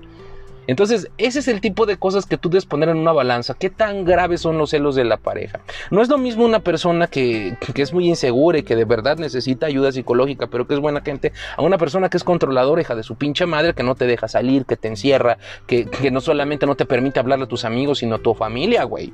Entonces, 0.70 1.10
ese 1.18 1.40
es 1.40 1.48
el 1.48 1.62
tipo 1.62 1.88
de 1.88 1.98
cosas 1.98 2.28
que 2.28 2.38
tú 2.38 2.52
debes 2.52 2.68
poner 2.68 2.90
en 2.90 2.98
una 2.98 3.12
balanza. 3.12 3.56
¿Qué 3.56 3.72
tan 3.72 4.06
graves 4.06 4.42
son 4.42 4.60
los 4.60 4.70
celos 4.70 4.94
de 4.94 5.04
la 5.04 5.18
pareja? 5.18 5.62
No 5.90 6.04
es 6.04 6.10
lo 6.10 6.20
mismo 6.20 6.46
una 6.46 6.60
persona 6.60 7.08
que, 7.08 7.58
es 7.74 7.92
muy 7.92 8.08
insegura 8.08 8.60
y 8.60 8.62
que 8.62 8.76
de 8.76 8.86
verdad 8.86 9.18
necesita 9.18 9.66
ayuda 9.66 9.92
psicológica, 9.92 10.46
pero 10.46 10.68
que 10.68 10.76
es 10.76 10.80
buena 10.80 11.02
gente, 11.02 11.34
a 11.58 11.64
una 11.64 11.80
persona 11.80 12.10
que 12.10 12.18
es 12.18 12.24
controladora, 12.24 12.84
hija 12.84 12.94
de 12.94 13.02
su 13.02 13.16
pinche 13.16 13.48
madre, 13.48 13.74
que 13.74 13.82
no 13.82 13.96
te 13.96 14.06
deja 14.06 14.28
salir, 14.28 14.66
que 14.66 14.78
te 14.78 14.90
encierra, 14.90 15.40
que, 15.66 15.88
que 15.88 16.12
no 16.12 16.22
solamente 16.22 16.68
no 16.68 16.76
te 16.76 16.86
permite 16.86 17.20
hablarle 17.20 17.46
a 17.46 17.48
tus 17.48 17.66
amigos, 17.66 17.98
sino 17.98 18.18
a 18.18 18.20
tu 18.20 18.36
familia, 18.36 18.84
güey. 18.84 19.12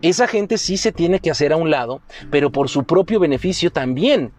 Esa 0.00 0.28
gente 0.28 0.58
sí 0.58 0.76
se 0.76 0.92
tiene 0.92 1.18
que 1.18 1.32
hacer 1.32 1.52
a 1.52 1.56
un 1.56 1.72
lado, 1.72 2.02
pero 2.30 2.52
por 2.52 2.68
su 2.68 2.84
propio 2.84 3.18
beneficio 3.18 3.72
también 3.72 4.30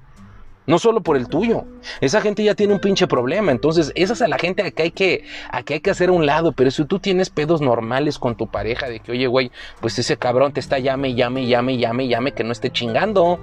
No 0.69 0.77
solo 0.77 1.01
por 1.01 1.17
el 1.17 1.27
tuyo. 1.27 1.65
Esa 1.99 2.21
gente 2.21 2.43
ya 2.43 2.53
tiene 2.53 2.75
un 2.75 2.79
pinche 2.79 3.07
problema. 3.07 3.51
Entonces, 3.51 3.91
esa 3.95 4.13
es 4.13 4.21
a 4.21 4.27
la 4.27 4.37
gente 4.37 4.61
a 4.61 4.69
que 4.69 4.83
hay 4.83 4.91
que, 4.91 5.25
a 5.49 5.63
que 5.63 5.73
hay 5.73 5.79
que 5.79 5.89
hacer 5.89 6.11
un 6.11 6.27
lado. 6.27 6.51
Pero 6.51 6.69
si 6.69 6.85
tú 6.85 6.99
tienes 6.99 7.31
pedos 7.31 7.59
normales 7.59 8.19
con 8.19 8.37
tu 8.37 8.45
pareja, 8.45 8.87
de 8.87 8.99
que, 8.99 9.11
oye, 9.11 9.25
güey, 9.25 9.49
pues 9.81 9.97
ese 9.97 10.17
cabrón 10.17 10.53
te 10.53 10.59
está 10.59 10.77
llame, 10.77 11.15
llame, 11.15 11.47
llame, 11.47 11.79
llame, 11.79 12.07
llame, 12.07 12.33
que 12.33 12.43
no 12.43 12.51
esté 12.51 12.69
chingando. 12.69 13.39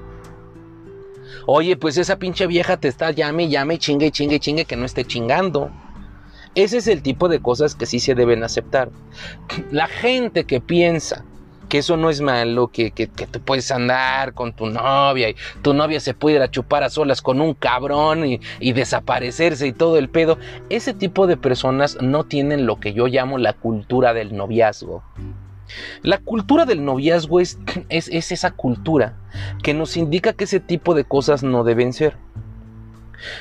Oye, 1.47 1.77
pues 1.77 1.99
esa 1.99 2.17
pinche 2.21 2.47
vieja 2.47 2.77
te 2.77 2.87
está 2.87 3.11
llame, 3.11 3.49
llame, 3.49 3.79
chingue, 3.79 4.13
chingue, 4.13 4.39
chingue, 4.39 4.65
que 4.65 4.77
no 4.77 4.85
esté 4.87 5.05
chingando. 5.05 5.73
Ese 6.55 6.77
es 6.77 6.87
el 6.87 7.03
tipo 7.03 7.29
de 7.29 7.41
cosas 7.41 7.75
que 7.75 7.87
sí 7.87 7.99
se 7.99 8.15
deben 8.15 8.45
aceptar. 8.45 8.91
La 9.73 9.89
gente 9.89 10.45
que 10.45 10.61
piensa 10.61 11.25
que 11.69 11.79
eso 11.79 11.97
no 11.97 12.11
es 12.11 12.21
malo, 12.21 12.69
que, 12.69 12.91
que, 12.91 13.07
tú 13.07 13.41
puedes 13.41 13.71
andar 13.71 14.33
con 14.35 14.53
tu 14.53 14.67
novia 14.67 15.31
y 15.31 15.37
tu 15.63 15.75
novia 15.75 16.01
se 16.01 16.15
puede 16.15 16.49
chupar 16.51 16.83
a 16.83 16.91
solas 16.91 17.23
con 17.23 17.41
un 17.41 17.55
cabrón 17.55 18.27
y, 18.27 18.41
y, 18.61 18.73
desaparecerse 18.73 19.67
y 19.67 19.73
todo 19.73 19.99
el 19.99 20.09
pedo. 20.09 20.39
Ese 20.71 20.95
tipo 20.95 21.27
de 21.27 21.37
personas 21.37 21.99
no 22.01 22.25
tienen 22.25 22.67
lo 22.67 22.79
que 22.81 22.93
yo 22.93 23.07
llamo 23.07 23.39
la 23.39 23.53
cultura 23.53 24.15
del 24.15 24.37
noviazgo. 24.37 25.03
La 26.03 26.19
cultura 26.19 26.65
del 26.65 26.85
noviazgo 26.85 27.41
es, 27.41 27.59
es, 27.89 28.09
es 28.09 28.33
esa 28.33 28.53
cultura 28.53 29.15
que 29.63 29.75
nos 29.75 29.97
indica 29.97 30.33
que 30.33 30.45
ese 30.45 30.61
tipo 30.61 30.95
de 30.95 31.05
cosas 31.05 31.43
no 31.43 31.65
deben 31.65 31.93
ser. 31.93 32.17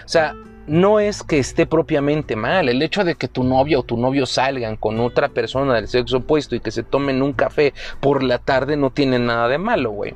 O 0.06 0.08
sea, 0.08 0.36
no 0.68 1.00
es 1.00 1.24
que 1.24 1.40
esté 1.40 1.66
propiamente 1.66 2.36
mal. 2.36 2.70
El 2.70 2.82
hecho 2.82 3.04
de 3.04 3.16
que 3.16 3.28
tu 3.28 3.44
novia 3.44 3.80
o 3.80 3.84
tu 3.84 3.98
novio 3.98 4.26
salgan 4.26 4.76
con 4.76 5.00
otra 5.00 5.30
persona 5.30 5.76
del 5.76 5.88
sexo 5.88 6.18
opuesto 6.18 6.56
y 6.56 6.60
que 6.60 6.72
se 6.72 6.84
tomen 6.84 7.22
un 7.22 7.34
café 7.34 7.74
por 8.00 8.24
la 8.24 8.40
tarde 8.40 8.78
no 8.78 8.92
tiene 8.92 9.20
nada 9.20 9.48
de 9.48 9.58
malo, 9.58 9.92
güey. 9.92 10.14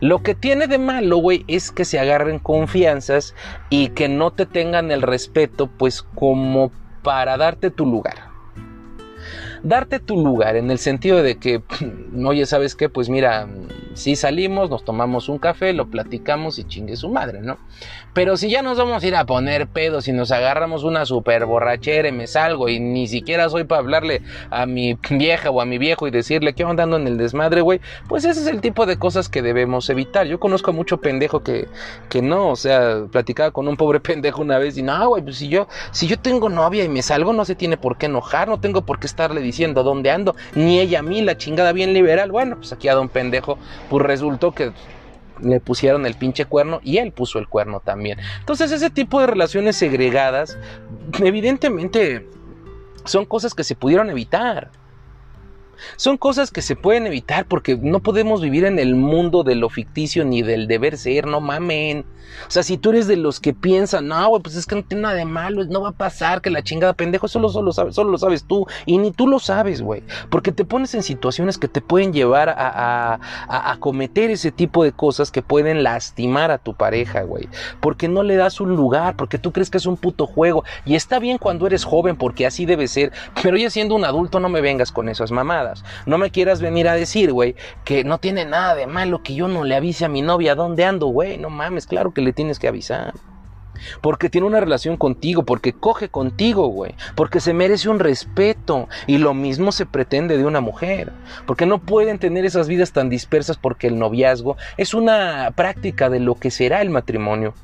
Lo 0.00 0.22
que 0.22 0.34
tiene 0.34 0.66
de 0.66 0.78
malo, 0.78 1.16
güey, 1.16 1.44
es 1.48 1.70
que 1.70 1.86
se 1.86 1.98
agarren 1.98 2.38
confianzas 2.38 3.34
y 3.70 3.88
que 3.88 4.08
no 4.08 4.30
te 4.30 4.44
tengan 4.44 4.90
el 4.90 5.00
respeto, 5.00 5.68
pues 5.68 6.02
como 6.02 6.70
para 7.02 7.36
darte 7.38 7.70
tu 7.70 7.86
lugar 7.86 8.36
darte 9.62 9.98
tu 9.98 10.22
lugar 10.22 10.56
en 10.56 10.70
el 10.70 10.78
sentido 10.78 11.22
de 11.22 11.38
que, 11.38 11.62
oye, 12.24 12.46
¿sabes 12.46 12.74
qué? 12.74 12.88
Pues 12.88 13.08
mira, 13.08 13.48
si 13.96 14.14
salimos, 14.14 14.68
nos 14.68 14.84
tomamos 14.84 15.28
un 15.28 15.38
café, 15.38 15.72
lo 15.72 15.86
platicamos 15.86 16.58
y 16.58 16.64
chingue 16.64 16.96
su 16.96 17.08
madre, 17.08 17.40
¿no? 17.40 17.56
Pero 18.12 18.36
si 18.36 18.50
ya 18.50 18.62
nos 18.62 18.78
vamos 18.78 19.02
a 19.02 19.06
ir 19.06 19.16
a 19.16 19.24
poner 19.24 19.66
pedos 19.66 20.06
y 20.08 20.12
nos 20.12 20.30
agarramos 20.30 20.84
una 20.84 21.06
super 21.06 21.46
borrachera 21.46 22.08
y 22.08 22.12
me 22.12 22.26
salgo 22.26 22.68
y 22.68 22.78
ni 22.78 23.08
siquiera 23.08 23.48
soy 23.48 23.64
para 23.64 23.80
hablarle 23.80 24.22
a 24.50 24.66
mi 24.66 24.98
vieja 25.10 25.50
o 25.50 25.60
a 25.60 25.64
mi 25.64 25.78
viejo 25.78 26.06
y 26.06 26.10
decirle 26.10 26.54
que 26.54 26.62
andando 26.62 26.96
en 26.96 27.06
el 27.06 27.16
desmadre, 27.16 27.62
güey, 27.62 27.80
pues 28.08 28.24
ese 28.24 28.40
es 28.40 28.46
el 28.46 28.60
tipo 28.60 28.86
de 28.86 28.98
cosas 28.98 29.28
que 29.28 29.42
debemos 29.42 29.88
evitar. 29.88 30.26
Yo 30.26 30.38
conozco 30.40 30.70
a 30.70 30.74
mucho 30.74 30.98
pendejo 30.98 31.42
que, 31.42 31.68
que 32.08 32.22
no, 32.22 32.48
o 32.50 32.56
sea, 32.56 33.04
platicaba 33.10 33.50
con 33.50 33.68
un 33.68 33.76
pobre 33.76 34.00
pendejo 34.06 34.42
una 34.42 34.58
vez 34.58 34.76
y 34.76 34.82
no, 34.82 35.08
güey, 35.08 35.22
pues 35.22 35.36
si 35.36 35.48
yo, 35.48 35.68
si 35.90 36.06
yo 36.06 36.18
tengo 36.18 36.48
novia 36.48 36.84
y 36.84 36.88
me 36.88 37.02
salgo, 37.02 37.32
no 37.32 37.44
se 37.44 37.54
tiene 37.54 37.76
por 37.76 37.96
qué 37.96 38.06
enojar, 38.06 38.48
no 38.48 38.60
tengo 38.60 38.82
por 38.82 38.98
qué 38.98 39.06
estarle 39.06 39.40
diciendo 39.40 39.82
dónde 39.82 40.10
ando, 40.10 40.36
ni 40.54 40.80
ella 40.80 40.98
a 40.98 41.02
mí, 41.02 41.22
la 41.22 41.36
chingada 41.36 41.72
bien 41.72 41.92
liberal. 41.92 42.30
Bueno, 42.30 42.56
pues 42.56 42.72
aquí 42.72 42.88
a 42.88 42.94
don 42.94 43.08
pendejo, 43.08 43.58
pues 43.88 44.04
resultó 44.04 44.52
que 44.52 44.72
le 45.40 45.60
pusieron 45.60 46.06
el 46.06 46.14
pinche 46.14 46.46
cuerno 46.46 46.80
y 46.82 46.98
él 46.98 47.12
puso 47.12 47.38
el 47.38 47.48
cuerno 47.48 47.80
también. 47.80 48.18
Entonces 48.40 48.72
ese 48.72 48.90
tipo 48.90 49.20
de 49.20 49.26
relaciones 49.26 49.76
segregadas, 49.76 50.58
evidentemente, 51.18 52.28
son 53.04 53.24
cosas 53.24 53.54
que 53.54 53.64
se 53.64 53.74
pudieron 53.74 54.10
evitar. 54.10 54.70
Son 55.96 56.16
cosas 56.16 56.50
que 56.50 56.62
se 56.62 56.76
pueden 56.76 57.06
evitar 57.06 57.46
porque 57.46 57.76
no 57.76 58.00
podemos 58.00 58.40
vivir 58.40 58.64
en 58.64 58.78
el 58.78 58.94
mundo 58.94 59.42
de 59.42 59.54
lo 59.54 59.68
ficticio 59.68 60.24
ni 60.24 60.42
del 60.42 60.66
deber 60.66 60.96
ser, 60.96 61.26
no 61.26 61.40
mamen. 61.40 62.04
O 62.46 62.50
sea, 62.50 62.62
si 62.62 62.76
tú 62.76 62.90
eres 62.90 63.06
de 63.06 63.16
los 63.16 63.40
que 63.40 63.54
piensan, 63.54 64.08
no, 64.08 64.28
güey, 64.28 64.42
pues 64.42 64.56
es 64.56 64.66
que 64.66 64.74
no 64.74 64.84
tiene 64.84 65.02
nada 65.02 65.14
de 65.14 65.24
malo, 65.24 65.64
no 65.64 65.82
va 65.82 65.90
a 65.90 65.92
pasar, 65.92 66.40
que 66.42 66.50
la 66.50 66.62
chingada 66.62 66.92
pendejo, 66.92 67.28
solo, 67.28 67.48
solo, 67.48 67.72
solo 67.72 68.10
lo 68.10 68.18
sabes 68.18 68.44
tú. 68.44 68.66
Y 68.84 68.98
ni 68.98 69.10
tú 69.10 69.26
lo 69.26 69.38
sabes, 69.38 69.82
güey. 69.82 70.02
Porque 70.30 70.52
te 70.52 70.64
pones 70.64 70.94
en 70.94 71.02
situaciones 71.02 71.58
que 71.58 71.68
te 71.68 71.80
pueden 71.80 72.12
llevar 72.12 72.48
a, 72.48 72.54
a, 72.58 73.72
a, 73.72 73.76
cometer 73.78 74.30
ese 74.30 74.50
tipo 74.52 74.84
de 74.84 74.92
cosas 74.92 75.30
que 75.30 75.42
pueden 75.42 75.82
lastimar 75.82 76.50
a 76.50 76.58
tu 76.58 76.74
pareja, 76.74 77.22
güey. 77.22 77.48
Porque 77.80 78.08
no 78.08 78.22
le 78.22 78.36
das 78.36 78.60
un 78.60 78.76
lugar, 78.76 79.16
porque 79.16 79.38
tú 79.38 79.52
crees 79.52 79.70
que 79.70 79.78
es 79.78 79.86
un 79.86 79.96
puto 79.96 80.26
juego. 80.26 80.64
Y 80.84 80.94
está 80.94 81.18
bien 81.18 81.38
cuando 81.38 81.66
eres 81.66 81.84
joven, 81.84 82.16
porque 82.16 82.46
así 82.46 82.66
debe 82.66 82.88
ser. 82.88 83.12
Pero 83.42 83.56
ya 83.56 83.70
siendo 83.70 83.94
un 83.94 84.04
adulto, 84.04 84.40
no 84.40 84.48
me 84.48 84.60
vengas 84.60 84.92
con 84.92 85.08
esas 85.08 85.30
mamadas. 85.30 85.65
No 86.06 86.18
me 86.18 86.30
quieras 86.30 86.60
venir 86.60 86.88
a 86.88 86.94
decir, 86.94 87.32
güey, 87.32 87.56
que 87.84 88.04
no 88.04 88.18
tiene 88.18 88.44
nada 88.44 88.74
de 88.74 88.86
malo 88.86 89.22
que 89.22 89.34
yo 89.34 89.48
no 89.48 89.64
le 89.64 89.76
avise 89.76 90.04
a 90.04 90.08
mi 90.08 90.22
novia 90.22 90.54
dónde 90.54 90.84
ando, 90.84 91.06
güey. 91.06 91.38
No 91.38 91.50
mames, 91.50 91.86
claro 91.86 92.12
que 92.12 92.22
le 92.22 92.32
tienes 92.32 92.58
que 92.58 92.68
avisar. 92.68 93.14
Porque 94.00 94.30
tiene 94.30 94.46
una 94.46 94.60
relación 94.60 94.96
contigo, 94.96 95.44
porque 95.44 95.72
coge 95.72 96.08
contigo, 96.08 96.68
güey. 96.68 96.94
Porque 97.14 97.40
se 97.40 97.52
merece 97.52 97.88
un 97.88 97.98
respeto. 97.98 98.88
Y 99.06 99.18
lo 99.18 99.34
mismo 99.34 99.72
se 99.72 99.86
pretende 99.86 100.38
de 100.38 100.44
una 100.44 100.60
mujer. 100.60 101.12
Porque 101.46 101.66
no 101.66 101.78
pueden 101.78 102.18
tener 102.18 102.44
esas 102.44 102.68
vidas 102.68 102.92
tan 102.92 103.08
dispersas 103.08 103.56
porque 103.56 103.86
el 103.86 103.98
noviazgo 103.98 104.56
es 104.76 104.94
una 104.94 105.52
práctica 105.54 106.10
de 106.10 106.20
lo 106.20 106.34
que 106.36 106.50
será 106.50 106.82
el 106.82 106.90
matrimonio. 106.90 107.54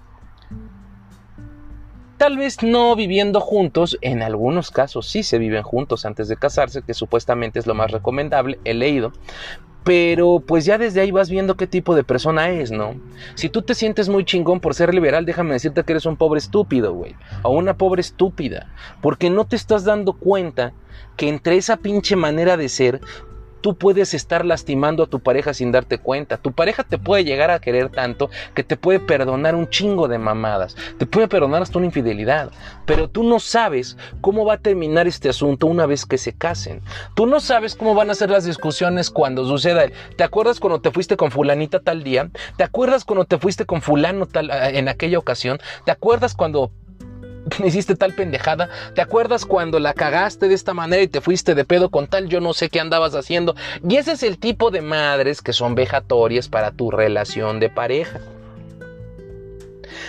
Tal 2.22 2.37
vez 2.37 2.62
no 2.62 2.94
viviendo 2.94 3.40
juntos, 3.40 3.98
en 4.00 4.22
algunos 4.22 4.70
casos 4.70 5.08
sí 5.08 5.24
se 5.24 5.38
viven 5.38 5.64
juntos 5.64 6.06
antes 6.06 6.28
de 6.28 6.37
casarse, 6.37 6.82
que 6.82 6.94
supuestamente 6.94 7.58
es 7.58 7.66
lo 7.66 7.74
más 7.74 7.90
recomendable, 7.90 8.61
he 8.64 8.74
leído. 8.74 9.12
Pero 9.82 10.38
pues 10.38 10.64
ya 10.64 10.78
desde 10.78 11.00
ahí 11.00 11.11
vas 11.11 11.28
viendo 11.30 11.56
qué 11.56 11.66
tipo 11.66 11.96
de 11.96 12.04
persona 12.04 12.48
es, 12.50 12.70
¿no? 12.70 12.94
Si 13.35 13.48
tú 13.48 13.62
te 13.62 13.74
sientes 13.74 14.08
muy 14.08 14.24
chingón 14.24 14.61
por 14.61 14.76
ser 14.76 14.94
liberal, 14.94 15.26
déjame 15.26 15.54
decirte 15.54 15.82
que 15.82 15.94
eres 15.94 16.06
un 16.06 16.16
pobre 16.16 16.38
estúpido, 16.38 16.94
güey. 16.94 17.16
O 17.42 17.50
una 17.50 17.76
pobre 17.76 18.02
estúpida. 18.02 18.72
Porque 19.00 19.28
no 19.28 19.44
te 19.48 19.56
estás 19.56 19.82
dando 19.82 20.12
cuenta 20.12 20.72
que 21.16 21.28
entre 21.28 21.56
esa 21.56 21.78
pinche 21.78 22.14
manera 22.14 22.56
de 22.56 22.68
ser 22.68 23.00
tú 23.62 23.77
puedes 23.77 24.12
estar 24.12 24.44
lastimando 24.44 25.05
a 25.05 25.07
tu 25.07 25.20
pareja 25.20 25.55
sin 25.55 25.72
darte 25.72 25.98
cuenta. 25.98 26.37
Tu 26.37 26.53
pareja 26.53 26.85
te 26.85 26.98
puede 26.98 27.25
llegar 27.25 27.51
a 27.51 27.61
querer 27.61 27.88
tanto 27.88 28.29
que 28.55 28.64
te 28.64 28.77
puede 28.77 29.01
perdonar 29.01 29.55
un 29.55 29.70
chingo 29.70 30.09
de 30.09 30.18
mamadas, 30.18 30.77
te 30.98 31.07
puede 31.07 31.29
perdonar 31.29 31.62
hasta 31.62 31.79
una 31.79 31.87
infidelidad, 31.87 32.51
pero 32.85 33.09
tú 33.09 33.22
no 33.22 33.40
sabes 33.40 33.96
cómo 34.20 34.44
va 34.44 34.55
a 34.55 34.59
terminar 34.59 35.07
este 35.07 35.29
asunto 35.29 35.66
una 35.66 35.87
vez 35.87 36.05
que 36.05 36.18
se 36.18 36.33
casen. 36.33 36.83
Tú 37.14 37.27
no 37.27 37.40
sabes 37.40 37.75
cómo 37.75 37.94
van 37.94 38.11
a 38.11 38.14
ser 38.14 38.31
las 38.31 38.44
discusiones 38.44 39.11
cuando 39.11 39.46
suceda. 39.46 39.85
¿Te 40.16 40.25
acuerdas 40.25 40.61
cuando 40.61 40.81
te 40.81 40.90
fuiste 40.90 41.16
con 41.16 41.31
fulanita 41.31 41.81
tal 41.81 42.03
día? 42.03 42.31
¿Te 42.57 42.64
acuerdas 42.64 43.05
cuando 43.05 43.25
te 43.25 43.38
fuiste 43.38 43.64
con 43.64 43.81
fulano 43.81 44.27
tal 44.27 44.51
eh, 44.51 44.79
en 44.79 44.88
aquella 44.88 45.18
ocasión? 45.18 45.59
¿Te 45.85 45.92
acuerdas 45.92 46.35
cuando 46.35 46.70
hiciste 47.64 47.96
tal 47.96 48.14
pendejada. 48.14 48.68
¿Te 48.94 49.00
acuerdas 49.00 49.44
cuando 49.44 49.78
la 49.78 49.94
cagaste 49.94 50.48
de 50.48 50.55
esta 50.55 50.74
manera 50.74 51.02
y 51.02 51.09
te 51.09 51.20
fuiste 51.20 51.55
de 51.55 51.64
pedo 51.64 51.90
con 51.90 52.07
tal 52.07 52.28
yo 52.28 52.40
no 52.40 52.55
sé 52.55 52.68
qué 52.68 52.81
andabas 52.81 53.14
haciendo? 53.14 53.55
Y 53.88 53.96
ese 53.96 54.12
es 54.12 54.22
el 54.22 54.38
tipo 54.38 54.70
de 54.70 54.83
madres 54.83 55.42
que 55.42 55.52
son 55.52 55.74
vejatorias 55.74 56.48
para 56.48 56.72
tu 56.72 56.90
relación 56.90 57.61
de 57.61 57.70
pareja. 57.70 58.20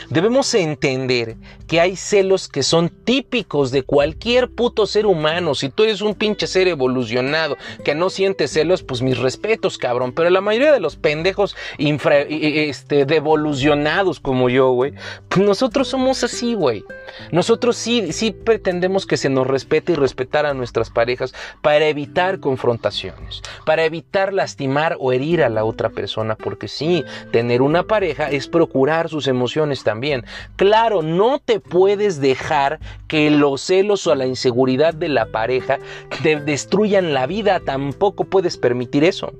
Debemos 0.09 0.53
entender 0.53 1.35
que 1.67 1.79
hay 1.79 1.95
celos 1.95 2.47
que 2.47 2.63
son 2.63 2.89
típicos 2.89 3.71
de 3.71 3.83
cualquier 3.83 4.49
puto 4.49 4.85
ser 4.85 5.05
humano. 5.05 5.55
Si 5.55 5.69
tú 5.69 5.83
eres 5.83 6.01
un 6.01 6.15
pinche 6.15 6.47
ser 6.47 6.67
evolucionado 6.67 7.57
que 7.83 7.95
no 7.95 8.09
siente 8.09 8.47
celos, 8.47 8.83
pues 8.83 9.01
mis 9.01 9.17
respetos, 9.17 9.77
cabrón. 9.77 10.13
Pero 10.13 10.29
la 10.29 10.41
mayoría 10.41 10.71
de 10.71 10.79
los 10.79 10.95
pendejos 10.95 11.55
infra, 11.77 12.19
este, 12.19 13.05
devolucionados 13.05 14.19
como 14.19 14.49
yo, 14.49 14.71
güey, 14.71 14.93
pues 15.29 15.45
nosotros 15.45 15.87
somos 15.87 16.23
así, 16.23 16.53
güey. 16.53 16.83
Nosotros 17.31 17.75
sí, 17.75 18.11
sí 18.13 18.31
pretendemos 18.31 19.05
que 19.05 19.17
se 19.17 19.29
nos 19.29 19.47
respete 19.47 19.93
y 19.93 19.95
respetar 19.95 20.45
a 20.45 20.53
nuestras 20.53 20.89
parejas 20.89 21.33
para 21.61 21.87
evitar 21.87 22.39
confrontaciones, 22.39 23.41
para 23.65 23.85
evitar 23.85 24.33
lastimar 24.33 24.97
o 24.99 25.11
herir 25.11 25.43
a 25.43 25.49
la 25.49 25.65
otra 25.65 25.89
persona, 25.89 26.35
porque 26.35 26.67
sí, 26.67 27.03
tener 27.31 27.61
una 27.61 27.83
pareja 27.83 28.29
es 28.29 28.47
procurar 28.47 29.09
sus 29.09 29.27
emociones 29.27 29.72
también. 29.81 30.25
Claro, 30.57 31.01
no 31.01 31.39
te 31.39 31.61
puedes 31.61 32.21
dejar 32.21 32.79
que 33.07 33.31
los 33.31 33.61
celos 33.61 34.05
o 34.05 34.13
la 34.13 34.27
inseguridad 34.27 34.93
de 34.93 35.07
la 35.07 35.25
pareja 35.27 35.79
te 36.21 36.39
destruyan 36.39 37.13
la 37.13 37.25
vida, 37.25 37.61
tampoco 37.61 38.25
puedes 38.25 38.57
permitir 38.57 39.03
eso. 39.05 39.33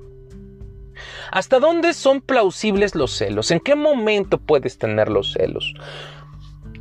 ¿Hasta 1.30 1.60
dónde 1.60 1.94
son 1.94 2.20
plausibles 2.20 2.94
los 2.94 3.12
celos? 3.12 3.50
¿En 3.50 3.60
qué 3.60 3.74
momento 3.74 4.38
puedes 4.38 4.78
tener 4.78 5.08
los 5.08 5.32
celos? 5.32 5.74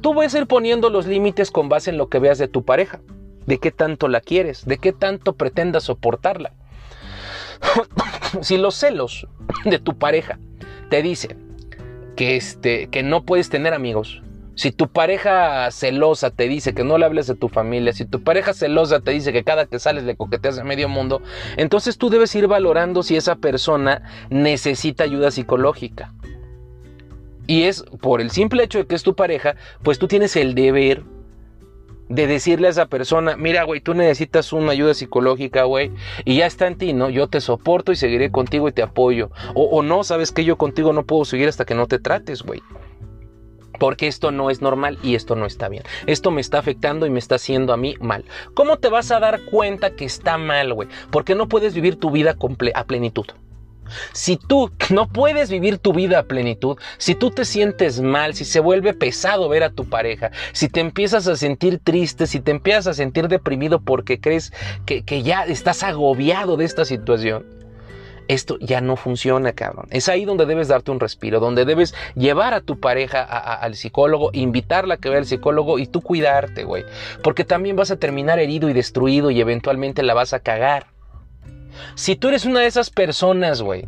Tú 0.01 0.13
vas 0.13 0.33
a 0.33 0.39
ir 0.39 0.47
poniendo 0.47 0.89
los 0.89 1.07
límites 1.07 1.51
con 1.51 1.69
base 1.69 1.89
en 1.89 1.97
lo 1.97 2.09
que 2.09 2.19
veas 2.19 2.37
de 2.37 2.47
tu 2.47 2.63
pareja, 2.63 3.01
de 3.45 3.57
qué 3.57 3.71
tanto 3.71 4.07
la 4.07 4.21
quieres, 4.21 4.65
de 4.65 4.77
qué 4.77 4.91
tanto 4.91 5.33
pretendas 5.33 5.85
soportarla. 5.85 6.53
si 8.41 8.57
los 8.57 8.75
celos 8.75 9.27
de 9.65 9.79
tu 9.79 9.97
pareja 9.97 10.39
te 10.89 11.01
dicen 11.01 11.42
que, 12.15 12.35
este, 12.35 12.87
que 12.87 13.03
no 13.03 13.23
puedes 13.23 13.49
tener 13.49 13.73
amigos, 13.73 14.21
si 14.55 14.71
tu 14.71 14.87
pareja 14.87 15.71
celosa 15.71 16.29
te 16.29 16.47
dice 16.47 16.75
que 16.75 16.83
no 16.83 16.97
le 16.97 17.05
hables 17.05 17.25
de 17.25 17.35
tu 17.35 17.49
familia, 17.49 17.91
si 17.91 18.05
tu 18.05 18.23
pareja 18.23 18.53
celosa 18.53 18.99
te 18.99 19.11
dice 19.11 19.33
que 19.33 19.43
cada 19.43 19.65
que 19.65 19.79
sales 19.79 20.03
le 20.03 20.15
coqueteas 20.15 20.59
a 20.59 20.63
medio 20.63 20.87
mundo, 20.89 21.21
entonces 21.57 21.97
tú 21.97 22.09
debes 22.09 22.35
ir 22.35 22.47
valorando 22.47 23.01
si 23.01 23.15
esa 23.15 23.35
persona 23.35 24.03
necesita 24.29 25.05
ayuda 25.05 25.31
psicológica. 25.31 26.13
Y 27.47 27.63
es 27.63 27.83
por 28.01 28.21
el 28.21 28.29
simple 28.29 28.63
hecho 28.63 28.77
de 28.77 28.85
que 28.85 28.95
es 28.95 29.03
tu 29.03 29.15
pareja, 29.15 29.55
pues 29.81 29.99
tú 29.99 30.07
tienes 30.07 30.35
el 30.35 30.55
deber 30.55 31.03
de 32.13 32.27
decirle 32.27 32.67
a 32.67 32.69
esa 32.69 32.85
persona, 32.85 33.35
mira, 33.37 33.63
güey, 33.63 33.81
tú 33.81 33.95
necesitas 33.95 34.53
una 34.53 34.71
ayuda 34.71 34.93
psicológica, 34.93 35.63
güey, 35.63 35.91
y 36.25 36.37
ya 36.37 36.45
está 36.45 36.67
en 36.67 36.77
ti, 36.77 36.93
¿no? 36.93 37.09
Yo 37.09 37.27
te 37.27 37.41
soporto 37.41 37.91
y 37.91 37.95
seguiré 37.95 38.29
contigo 38.29 38.67
y 38.67 38.71
te 38.71 38.83
apoyo. 38.83 39.31
O, 39.55 39.63
o 39.63 39.81
no, 39.81 40.03
sabes 40.03 40.31
que 40.31 40.45
yo 40.45 40.55
contigo 40.55 40.93
no 40.93 41.05
puedo 41.05 41.25
seguir 41.25 41.49
hasta 41.49 41.65
que 41.65 41.73
no 41.73 41.87
te 41.87 41.97
trates, 41.97 42.43
güey. 42.43 42.61
Porque 43.79 44.05
esto 44.05 44.31
no 44.31 44.51
es 44.51 44.61
normal 44.61 44.99
y 45.01 45.15
esto 45.15 45.35
no 45.35 45.47
está 45.47 45.69
bien. 45.69 45.83
Esto 46.05 46.29
me 46.29 46.41
está 46.41 46.59
afectando 46.59 47.07
y 47.07 47.09
me 47.09 47.17
está 47.17 47.35
haciendo 47.35 47.73
a 47.73 47.77
mí 47.77 47.95
mal. 47.99 48.25
¿Cómo 48.53 48.77
te 48.77 48.89
vas 48.89 49.09
a 49.09 49.19
dar 49.19 49.41
cuenta 49.45 49.95
que 49.95 50.05
está 50.05 50.37
mal, 50.37 50.71
güey? 50.73 50.89
Porque 51.09 51.33
no 51.33 51.47
puedes 51.47 51.73
vivir 51.73 51.99
tu 51.99 52.11
vida 52.11 52.35
a 52.75 52.83
plenitud. 52.85 53.25
Si 54.11 54.37
tú 54.37 54.71
no 54.89 55.07
puedes 55.07 55.49
vivir 55.49 55.77
tu 55.77 55.93
vida 55.93 56.19
a 56.19 56.23
plenitud, 56.23 56.77
si 56.97 57.15
tú 57.15 57.31
te 57.31 57.45
sientes 57.45 58.01
mal, 58.01 58.33
si 58.33 58.45
se 58.45 58.59
vuelve 58.59 58.93
pesado 58.93 59.49
ver 59.49 59.63
a 59.63 59.71
tu 59.71 59.85
pareja, 59.85 60.31
si 60.51 60.69
te 60.69 60.79
empiezas 60.79 61.27
a 61.27 61.35
sentir 61.35 61.79
triste, 61.79 62.27
si 62.27 62.39
te 62.39 62.51
empiezas 62.51 62.87
a 62.87 62.93
sentir 62.93 63.27
deprimido 63.27 63.79
porque 63.79 64.19
crees 64.19 64.53
que, 64.85 65.03
ya 65.23 65.45
estás 65.45 65.83
agobiado 65.83 66.57
de 66.57 66.65
esta 66.65 66.85
situación, 66.85 67.45
esto 68.27 68.57
ya 68.59 68.81
no 68.81 68.95
funciona, 68.95 69.53
cabrón. 69.53 69.87
Es 69.91 70.09
ahí 70.09 70.25
donde 70.25 70.45
debes 70.45 70.67
darte 70.67 70.91
un 70.91 70.99
respiro, 70.99 71.39
donde 71.39 71.65
debes 71.65 71.93
llevar 72.15 72.53
a 72.53 72.61
tu 72.61 72.79
pareja 72.79 73.21
al 73.21 73.75
psicólogo, 73.75 74.29
invitarla 74.33 74.95
a 74.95 74.97
que 74.97 75.09
vea 75.09 75.19
al 75.19 75.25
psicólogo 75.25 75.77
y 75.77 75.87
tú 75.87 76.01
cuidarte, 76.01 76.63
güey. 76.63 76.85
Porque 77.21 77.43
también 77.43 77.75
vas 77.75 77.91
a 77.91 77.97
terminar 77.97 78.39
herido 78.39 78.69
y 78.69 78.73
destruido 78.73 79.29
y 79.29 79.41
eventualmente 79.41 80.03
la 80.03 80.13
vas 80.13 80.33
a 80.33 80.39
cagar. 80.39 80.92
Si 81.95 82.15
tú 82.15 82.29
eres 82.29 82.45
una 82.45 82.61
de 82.61 82.67
esas 82.67 82.89
personas, 82.89 83.61
güey, 83.61 83.85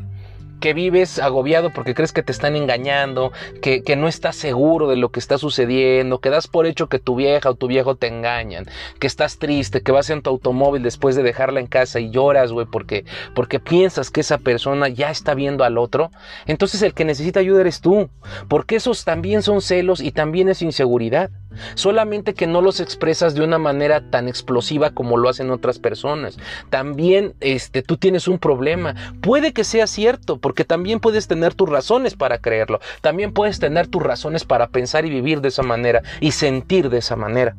que 0.60 0.74
vives 0.74 1.20
agobiado 1.20 1.72
porque 1.72 1.94
crees 1.94 2.12
que 2.12 2.24
te 2.24 2.32
están 2.32 2.56
engañando, 2.56 3.32
que, 3.62 3.84
no 3.96 4.08
estás 4.08 4.36
seguro 4.36 4.88
de 4.88 4.96
lo 4.96 5.10
que 5.10 5.20
está 5.20 5.38
sucediendo, 5.38 6.20
que 6.20 6.30
das 6.30 6.48
por 6.48 6.66
hecho 6.66 6.90
que 6.90 7.00
tu 7.00 7.16
vieja 7.16 7.50
o 7.50 7.56
tu 7.56 7.68
viejo 7.68 7.96
te 7.96 8.08
engañan, 8.08 8.66
que 9.00 9.08
estás 9.08 9.38
triste, 9.38 9.82
que 9.82 9.92
vas 9.92 10.10
en 10.10 10.22
tu 10.22 10.30
automóvil 10.30 10.84
después 10.84 11.16
de 11.16 11.24
dejarla 11.24 11.60
en 11.60 11.68
casa 11.68 12.00
y 12.00 12.10
lloras, 12.10 12.52
güey, 12.52 12.66
porque, 12.66 13.06
porque 13.34 13.60
piensas 13.60 14.10
que 14.12 14.22
esa 14.22 14.38
persona 14.38 14.90
ya 14.90 15.12
está 15.12 15.34
viendo 15.34 15.64
al 15.64 15.78
otro, 15.78 16.12
entonces 16.46 16.82
el 16.82 16.94
que 16.94 17.06
necesita 17.06 17.40
ayuda 17.40 17.62
eres 17.62 17.82
tú, 17.82 18.10
porque 18.48 18.78
esos 18.78 19.06
también 19.06 19.44
son 19.44 19.62
celos 19.62 20.02
y 20.02 20.12
también 20.12 20.50
es 20.50 20.62
inseguridad 20.62 21.30
solamente 21.76 22.34
que 22.34 22.48
no 22.48 22.62
los 22.62 22.80
expresas 22.80 23.36
de 23.36 23.44
una 23.44 23.58
manera 23.58 24.10
tan 24.10 24.28
explosiva 24.28 24.92
como 24.92 25.18
lo 25.18 25.30
hacen 25.30 25.52
otras 25.52 25.80
personas. 25.80 26.38
También 26.70 27.34
este, 27.40 27.82
tú 27.82 27.98
tienes 27.98 28.28
un 28.28 28.40
problema. 28.40 28.96
Puede 29.22 29.54
que 29.54 29.64
sea 29.64 29.88
cierto, 29.88 30.38
porque 30.38 30.66
también 30.66 31.00
puedes 31.00 31.28
tener 31.28 31.54
tus 31.54 31.70
razones 31.70 32.16
para 32.16 32.40
creerlo. 32.40 32.80
También 33.02 33.34
puedes 33.34 33.60
tener 33.60 33.88
tus 33.88 34.04
razones 34.04 34.44
para 34.44 34.68
pensar 34.68 35.06
y 35.06 35.10
vivir 35.10 35.42
de 35.42 35.50
esa 35.50 35.64
manera 35.64 36.02
y 36.20 36.32
sentir 36.32 36.90
de 36.90 36.98
esa 37.00 37.16
manera. 37.16 37.56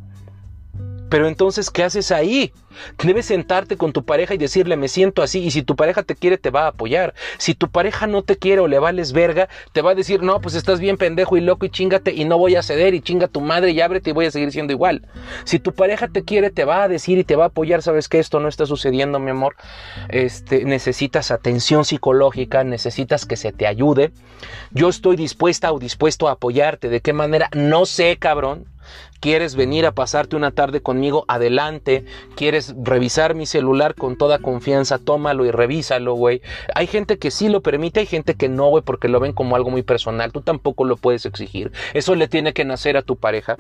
Pero 1.09 1.29
entonces, 1.29 1.71
¿qué 1.71 1.85
haces 1.85 2.11
ahí? 2.11 2.53
Debes 3.03 3.27
sentarte 3.27 3.77
con 3.77 3.93
tu 3.93 4.05
pareja 4.05 4.35
y 4.35 4.39
decirle, 4.39 4.77
me 4.77 4.89
siento 4.89 5.23
así. 5.23 5.43
Y 5.43 5.51
si 5.51 5.63
tu 5.63 5.77
pareja 5.77 6.03
te 6.03 6.15
quiere, 6.15 6.37
te 6.37 6.51
va 6.51 6.65
a 6.65 6.69
apoyar. 6.69 7.15
Si 7.39 7.55
tu 7.55 7.71
pareja 7.71 8.07
no 8.07 8.23
te 8.23 8.37
quiere 8.37 8.61
o 8.61 8.69
le 8.69 8.79
vales 8.79 9.13
verga, 9.13 9.49
te 9.73 9.83
va 9.83 9.93
a 9.93 9.95
decir, 9.95 10.23
no, 10.23 10.41
pues 10.41 10.55
estás 10.55 10.81
bien 10.81 10.97
pendejo 10.97 11.37
y 11.37 11.41
loco 11.41 11.65
y 11.65 11.71
chingate 11.71 12.13
y 12.13 12.25
no 12.25 12.39
voy 12.39 12.57
a 12.57 12.63
ceder 12.63 12.95
y 12.95 13.01
chinga 13.01 13.29
tu 13.29 13.41
madre 13.41 13.71
y 13.71 13.81
ábrete 13.81 14.11
y 14.11 14.13
voy 14.13 14.27
a 14.27 14.31
seguir 14.31 14.53
siendo 14.53 14.73
igual. 14.73 15.07
Si 15.45 15.59
tu 15.59 15.73
pareja 15.73 16.09
te 16.09 16.25
quiere, 16.25 16.51
te 16.51 16.65
va 16.65 16.83
a 16.83 16.89
decir 16.89 17.19
y 17.19 17.25
te 17.25 17.37
va 17.37 17.45
a 17.45 17.49
apoyar, 17.49 17.83
sabes 17.83 18.09
que 18.09 18.19
esto 18.19 18.41
no 18.41 18.49
está 18.49 18.67
sucediendo, 18.67 19.19
mi 19.19 19.31
amor. 19.31 19.57
Este, 20.09 20.65
necesitas 20.65 21.31
atención 21.31 21.85
psicológica, 21.85 22.65
necesitas 22.65 23.27
que 23.27 23.37
se 23.37 23.53
te 23.53 23.67
ayude. 23.67 24.11
Yo 24.73 24.89
estoy 24.89 25.17
dispuesta 25.17 25.73
o 25.73 25.79
dispuesto 25.79 26.29
a 26.29 26.33
apoyarte. 26.33 26.89
¿De 26.89 27.01
qué 27.01 27.13
manera? 27.13 27.49
No 27.55 27.87
sé, 27.87 28.17
cabrón. 28.19 28.67
¿Quieres 29.27 29.57
venir 29.57 29.87
a 29.87 29.93
pasarte 29.93 30.37
una 30.37 30.53
tarde 30.53 30.83
conmigo? 30.83 31.25
Adelante. 31.27 32.05
¿Quieres 32.37 32.77
revisar 32.81 33.35
mi 33.35 33.45
celular 33.45 33.97
con 33.97 34.15
toda 34.15 34.39
confianza? 34.39 35.01
Tómalo 35.01 35.45
y 35.45 35.51
revísalo, 35.51 36.15
güey. 36.15 36.43
Hay 36.77 36.87
gente 36.87 37.19
que 37.19 37.33
sí 37.33 37.49
lo 37.49 37.61
permite, 37.61 37.99
hay 37.99 38.07
gente 38.07 38.37
que 38.37 38.49
no, 38.49 38.69
güey, 38.69 38.85
porque 38.85 39.09
lo 39.09 39.19
ven 39.19 39.33
como 39.33 39.57
algo 39.57 39.69
muy 39.69 39.83
personal. 39.83 40.31
Tú 40.31 40.43
tampoco 40.43 40.85
lo 40.85 40.97
puedes 40.97 41.27
exigir. 41.27 41.73
Eso 41.93 42.15
le 42.15 42.29
tiene 42.29 42.53
que 42.53 42.65
nacer 42.65 42.97
a 42.97 43.03
tu 43.03 43.17
pareja. 43.17 43.57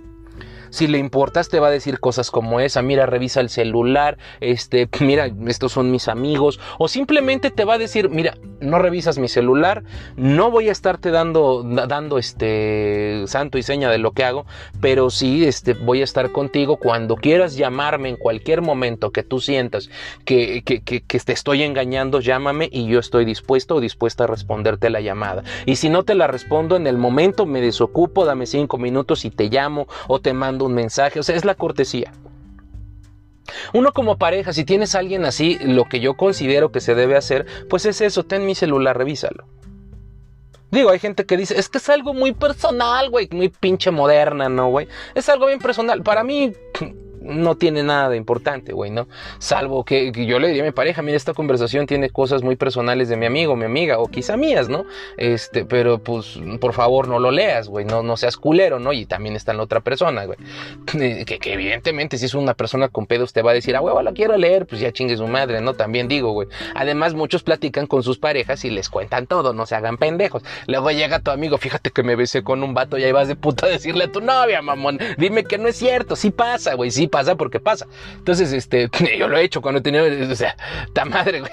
Si 0.77 0.87
le 0.87 0.99
importas, 0.99 1.49
te 1.49 1.59
va 1.59 1.69
a 1.69 1.71
decir 1.71 2.01
cosas 2.01 2.31
como 2.31 2.61
esa, 2.61 2.83
mira, 2.83 3.07
revisa 3.07 3.41
el 3.41 3.49
celular, 3.49 4.19
este, 4.41 4.91
mira, 5.01 5.31
estos 5.47 5.73
son 5.73 5.91
mis 5.91 6.07
amigos, 6.07 6.61
o 6.79 6.87
simplemente 6.87 7.51
te 7.51 7.65
va 7.65 7.73
a 7.73 7.79
decir, 7.79 8.11
mira, 8.11 8.37
no 8.61 8.79
revisas 8.79 9.17
mi 9.17 9.29
celular, 9.29 9.85
no 10.17 10.51
voy 10.51 10.69
a 10.69 10.73
estarte 10.73 11.11
dando, 11.11 11.63
dando 11.63 12.19
este 12.19 13.23
santo 13.27 13.57
y 13.57 13.63
seña 13.63 13.91
de 13.91 13.97
lo 13.97 14.13
que 14.13 14.25
hago, 14.25 14.45
pero 14.83 15.09
sí, 15.09 15.47
este, 15.47 15.73
voy 15.73 16.03
a 16.03 16.05
estar 16.05 16.31
contigo 16.31 16.77
cuando 16.77 17.17
quieras 17.17 17.57
llamarme 17.57 18.11
en 18.11 18.17
cualquier 18.17 18.61
momento 18.61 19.13
que 19.13 19.23
tú 19.23 19.41
sientas 19.41 19.89
que, 20.27 20.63
que, 20.63 20.83
que, 20.83 21.01
que 21.01 21.21
te 21.21 21.33
estoy 21.33 21.63
engañando, 21.63 22.21
llámame 22.21 22.69
y 22.71 22.87
yo 22.87 22.99
estoy 22.99 23.25
dispuesto 23.25 23.77
o 23.77 23.81
dispuesta 23.81 24.25
a 24.25 24.27
responderte 24.27 24.91
la 24.91 25.01
llamada. 25.01 25.43
Y 25.65 25.77
si 25.77 25.89
no 25.89 26.03
te 26.03 26.15
la 26.15 26.27
respondo 26.27 26.77
en 26.77 26.87
el 26.87 26.99
momento, 26.99 27.47
me 27.47 27.63
desocupo, 27.63 28.27
dame 28.27 28.45
cinco 28.45 28.77
minutos 28.77 29.25
y 29.25 29.31
te 29.31 29.49
llamo 29.49 29.87
o 30.07 30.21
te 30.21 30.35
mando 30.35 30.66
un 30.67 30.75
mensaje, 30.75 31.21
o 31.21 31.23
sea, 31.23 31.37
es 31.37 31.45
la 31.45 31.55
cortesía. 31.55 32.13
Uno 33.73 33.93
como 33.93 34.19
pareja, 34.19 34.53
si 34.53 34.65
tienes 34.65 34.95
a 34.95 34.99
alguien 34.99 35.25
así, 35.25 35.59
lo 35.61 35.85
que 35.85 36.01
yo 36.01 36.17
considero 36.17 36.73
que 36.73 36.81
se 36.81 36.95
debe 36.95 37.17
hacer, 37.17 37.47
pues 37.69 37.87
es 37.87 38.01
eso, 38.01 38.25
ten 38.25 38.45
mi 38.45 38.55
celular, 38.55 38.99
revísalo. 38.99 39.47
Digo, 40.71 40.91
hay 40.91 40.99
gente 40.99 41.25
que 41.27 41.37
dice, 41.37 41.59
es 41.59 41.69
que 41.69 41.79
es 41.79 41.89
algo 41.89 42.13
muy 42.13 42.33
personal, 42.33 43.09
güey, 43.09 43.29
muy 43.31 43.49
pinche 43.49 43.91
moderna, 43.91 44.49
¿no, 44.49 44.69
güey? 44.69 44.89
Es 45.15 45.29
algo 45.29 45.47
bien 45.47 45.61
personal. 45.61 46.03
Para 46.03 46.25
mí, 46.25 46.53
no 47.27 47.57
tiene 47.57 47.83
nada 47.83 48.09
de 48.09 48.17
importante, 48.17 48.73
güey, 48.73 48.91
¿no? 48.91 49.09
Salvo 49.39 49.85
que, 49.85 50.13
yo 50.13 50.39
le 50.39 50.49
diría 50.49 50.63
a 50.63 50.67
mi 50.67 50.73
pareja, 50.73 51.03
mira, 51.03 51.17
esta 51.17 51.35
conversación 51.35 51.87
tiene 51.87 52.11
cosas 52.11 52.43
muy 52.43 52.57
personales 52.57 53.09
de 53.09 53.17
mi 53.17 53.27
amigo, 53.27 53.57
mi 53.57 53.65
amiga, 53.65 53.99
o 53.99 54.09
quizá 54.09 54.37
mías, 54.37 54.69
¿no? 54.69 54.85
Este, 55.17 55.65
pero 55.65 55.99
pues, 55.99 56.39
por 56.61 56.73
favor, 56.73 57.09
no 57.09 57.19
lo 57.19 57.31
leas, 57.31 57.69
güey, 57.69 57.85
no, 57.85 58.03
no 58.03 58.17
seas 58.17 58.37
culero, 58.37 58.79
¿no? 58.79 58.93
Y 58.93 59.07
también 59.07 59.37
está 59.37 59.53
en 59.53 59.59
la 59.59 59.65
otra 59.65 59.81
persona, 59.81 60.25
güey. 60.25 60.39
Que, 61.27 61.39
que, 61.39 61.53
evidentemente, 61.53 62.19
si 62.19 62.27
es 62.27 62.35
una 62.35 62.55
persona 62.55 62.89
con 62.89 63.07
pedos, 63.07 63.33
te 63.33 63.43
va 63.43 63.51
a 63.51 63.55
decir, 63.55 63.77
ah, 63.77 63.81
güey, 63.81 64.05
la 64.05 64.13
quiero 64.13 64.37
leer, 64.37 64.67
pues 64.67 64.81
ya 64.81 64.93
chingue 64.93 65.17
su 65.17 65.27
madre, 65.27 65.61
¿no? 65.61 65.75
También 65.75 66.09
digo, 66.09 66.33
güey. 66.33 66.49
Además, 66.75 67.15
muchos 67.15 67.43
platican 67.43 67.87
con 67.87 68.03
sus 68.03 68.19
parejas 68.19 68.65
y 68.65 68.71
les 68.71 68.89
cuentan 68.89 69.27
todo, 69.27 69.53
no 69.53 69.67
se 69.67 69.75
hagan 69.75 69.97
pendejos. 69.97 70.43
Luego 70.67 70.91
llega 70.91 71.21
tu 71.21 71.31
amigo, 71.31 71.59
fíjate 71.59 71.91
que 71.91 72.03
me 72.03 72.17
besé 72.17 72.43
con 72.43 72.63
un 72.63 72.75
vato 72.75 72.99
y 72.99 73.05
ahí 73.05 73.13
vas 73.13 73.29
de 73.29 73.37
puta 73.37 73.67
a 73.67 73.69
decirle 73.69 74.05
a 74.05 74.13
tu 74.13 74.21
novia, 74.21 74.63
mamón, 74.63 74.99
dime 75.19 75.45
que 75.45 75.59
no 75.59 75.69
es 75.69 75.77
cierto, 75.77 76.17
sí 76.17 76.31
pasa, 76.31 76.75
güey, 76.75 76.91
sí 76.91 77.07
pasa 77.07 77.16
porque 77.37 77.61
pasa. 77.61 77.87
Entonces, 78.17 78.53
este, 78.53 78.89
yo 79.19 79.29
lo 79.29 79.37
he 79.39 79.45
hecho 79.45 79.63
cuando 79.63 79.81
he 79.81 79.83
tenido, 79.83 80.05
o 80.31 80.35
sea, 80.35 80.57
ta 80.93 81.05
madre, 81.05 81.41
güey. 81.41 81.53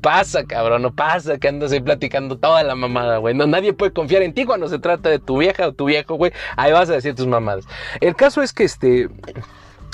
Pasa, 0.00 0.44
cabrón, 0.44 0.82
no 0.82 0.94
pasa 0.94 1.38
que 1.38 1.48
andas 1.48 1.72
ahí 1.72 1.80
platicando 1.80 2.38
toda 2.38 2.62
la 2.62 2.76
mamada, 2.76 3.18
güey. 3.18 3.34
No, 3.34 3.46
nadie 3.46 3.72
puede 3.72 3.92
confiar 3.92 4.22
en 4.22 4.34
ti 4.34 4.44
cuando 4.44 4.68
se 4.68 4.78
trata 4.78 5.08
de 5.08 5.18
tu 5.18 5.38
vieja 5.38 5.66
o 5.66 5.72
tu 5.72 5.86
viejo, 5.86 6.14
güey. 6.14 6.32
Ahí 6.56 6.72
vas 6.72 6.88
a 6.90 6.92
decir 6.92 7.14
tus 7.14 7.26
mamadas. 7.26 7.66
El 8.00 8.14
caso 8.14 8.42
es 8.42 8.52
que 8.52 8.64
este 8.64 9.08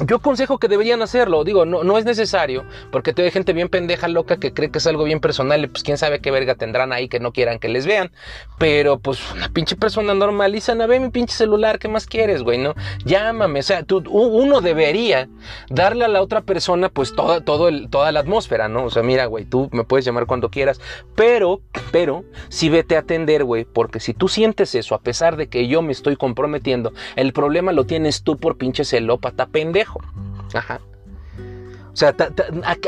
yo 0.07 0.17
aconsejo 0.17 0.59
que 0.59 0.69
deberían 0.69 1.03
hacerlo, 1.03 1.45
digo, 1.45 1.65
no, 1.65 1.83
no 1.83 1.99
es 1.99 2.05
necesario, 2.05 2.65
porque 2.91 3.13
te 3.13 3.29
gente 3.31 3.53
bien 3.53 3.69
pendeja, 3.69 4.09
loca, 4.09 4.39
que 4.39 4.53
cree 4.53 4.71
que 4.71 4.79
es 4.79 4.87
algo 4.87 5.05
bien 5.05 5.21
personal, 5.21 5.65
y 5.65 5.67
pues 5.67 5.83
quién 5.83 5.99
sabe 5.99 6.21
qué 6.21 6.31
verga 6.31 6.55
tendrán 6.55 6.93
ahí 6.93 7.09
que 7.09 7.21
no 7.21 7.33
quieran 7.33 7.59
que 7.59 7.69
les 7.69 7.87
vean, 7.87 8.13
pero 8.59 8.99
pues 8.99 9.21
una 9.33 9.49
pinche 9.49 9.77
persona 9.77 10.15
normal, 10.15 10.57
a 10.69 10.87
ve 10.87 11.01
mi 11.01 11.11
pinche 11.11 11.35
celular, 11.35 11.79
¿qué 11.79 11.89
más 11.89 12.07
quieres, 12.07 12.43
güey? 12.43 12.59
No, 12.59 12.75
llámame, 13.05 13.61
o 13.61 13.63
sea, 13.63 13.83
tú, 13.83 14.03
uno 14.09 14.61
debería 14.61 15.29
darle 15.69 16.05
a 16.05 16.09
la 16.09 16.23
otra 16.23 16.43
persona 16.43 16.89
pues 16.89 17.15
toda, 17.15 17.41
todo 17.41 17.69
toda 17.89 18.13
la 18.13 18.21
atmósfera, 18.21 18.69
¿no? 18.69 18.85
O 18.85 18.91
sea, 18.91 19.03
mira, 19.03 19.27
güey, 19.27 19.45
tú 19.45 19.69
me 19.73 19.85
puedes 19.85 20.05
llamar 20.05 20.27
cuando 20.27 20.51
quieras, 20.51 20.81
pero, 21.15 21.61
pero, 21.91 22.25
si 22.49 22.69
vete 22.69 22.97
a 22.97 23.01
atender, 23.01 23.45
güey, 23.45 23.65
porque 23.65 24.01
si 24.01 24.15
tú 24.15 24.29
sientes 24.29 24.75
eso, 24.75 24.95
a 24.95 25.01
pesar 25.01 25.37
de 25.37 25.49
que 25.49 25.67
yo 25.69 25.83
me 25.83 25.93
estoy 25.93 26.17
comprometiendo, 26.17 26.93
el 27.17 27.33
problema 27.33 27.73
lo 27.73 27.85
tienes 27.85 28.23
tú 28.23 28.37
por 28.37 28.57
pinche 28.59 28.85
celópata 28.85 29.47
pendejo. 29.95 30.01
Ajá. 30.55 30.81
O 30.81 30.98
sea, 31.99 32.15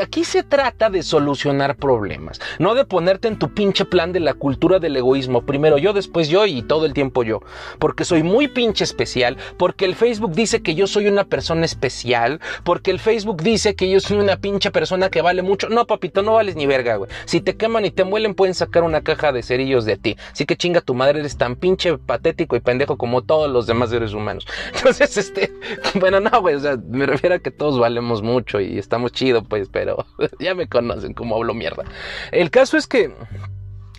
aquí 0.01 0.23
se 0.23 0.43
trata 0.43 0.89
de 0.89 1.03
solucionar 1.03 1.75
problemas, 1.75 2.39
no 2.59 2.75
de 2.75 2.85
ponerte 2.85 3.27
en 3.27 3.37
tu 3.37 3.53
pinche 3.53 3.85
plan 3.85 4.13
de 4.13 4.19
la 4.19 4.33
cultura 4.33 4.79
del 4.79 4.95
egoísmo. 4.95 5.41
Primero 5.41 5.77
yo, 5.77 5.93
después 5.93 6.29
yo 6.29 6.45
y 6.45 6.61
todo 6.61 6.85
el 6.85 6.93
tiempo 6.93 7.23
yo. 7.23 7.41
Porque 7.79 8.05
soy 8.05 8.23
muy 8.23 8.47
pinche 8.47 8.83
especial, 8.83 9.37
porque 9.57 9.85
el 9.85 9.95
Facebook 9.95 10.31
dice 10.31 10.61
que 10.61 10.75
yo 10.75 10.87
soy 10.87 11.07
una 11.07 11.25
persona 11.25 11.65
especial, 11.65 12.39
porque 12.63 12.91
el 12.91 12.99
Facebook 12.99 13.41
dice 13.43 13.75
que 13.75 13.89
yo 13.89 13.99
soy 13.99 14.17
una 14.17 14.37
pinche 14.37 14.71
persona 14.71 15.09
que 15.09 15.21
vale 15.21 15.41
mucho. 15.41 15.69
No, 15.69 15.85
papito, 15.85 16.21
no 16.21 16.35
vales 16.35 16.55
ni 16.55 16.65
verga, 16.65 16.95
güey. 16.95 17.09
Si 17.25 17.41
te 17.41 17.57
queman 17.57 17.85
y 17.85 17.91
te 17.91 18.03
muelen, 18.03 18.33
pueden 18.33 18.55
sacar 18.55 18.83
una 18.83 19.01
caja 19.01 19.31
de 19.31 19.43
cerillos 19.43 19.85
de 19.85 19.97
ti. 19.97 20.17
Así 20.31 20.45
que 20.45 20.55
chinga 20.55 20.81
tu 20.81 20.93
madre, 20.93 21.19
eres 21.19 21.37
tan 21.37 21.55
pinche 21.55 21.97
patético 21.97 22.55
y 22.55 22.61
pendejo 22.61 22.97
como 22.97 23.23
todos 23.23 23.51
los 23.51 23.67
demás 23.67 23.89
seres 23.89 24.13
humanos. 24.13 24.47
Entonces, 24.73 25.17
este, 25.17 25.51
bueno, 25.99 26.19
no, 26.19 26.41
güey, 26.41 26.55
o 26.55 26.59
sea, 26.59 26.77
me 26.89 27.05
refiero 27.05 27.35
a 27.35 27.39
que 27.39 27.51
todos 27.51 27.77
valemos 27.77 28.21
mucho 28.21 28.61
y 28.61 28.77
estamos 28.77 29.00
chido, 29.09 29.43
pues, 29.43 29.69
pero 29.71 30.05
ya 30.39 30.55
me 30.55 30.67
conocen 30.67 31.13
como 31.13 31.35
hablo 31.35 31.53
mierda. 31.53 31.83
El 32.31 32.49
caso 32.49 32.77
es 32.77 32.87
que 32.87 33.13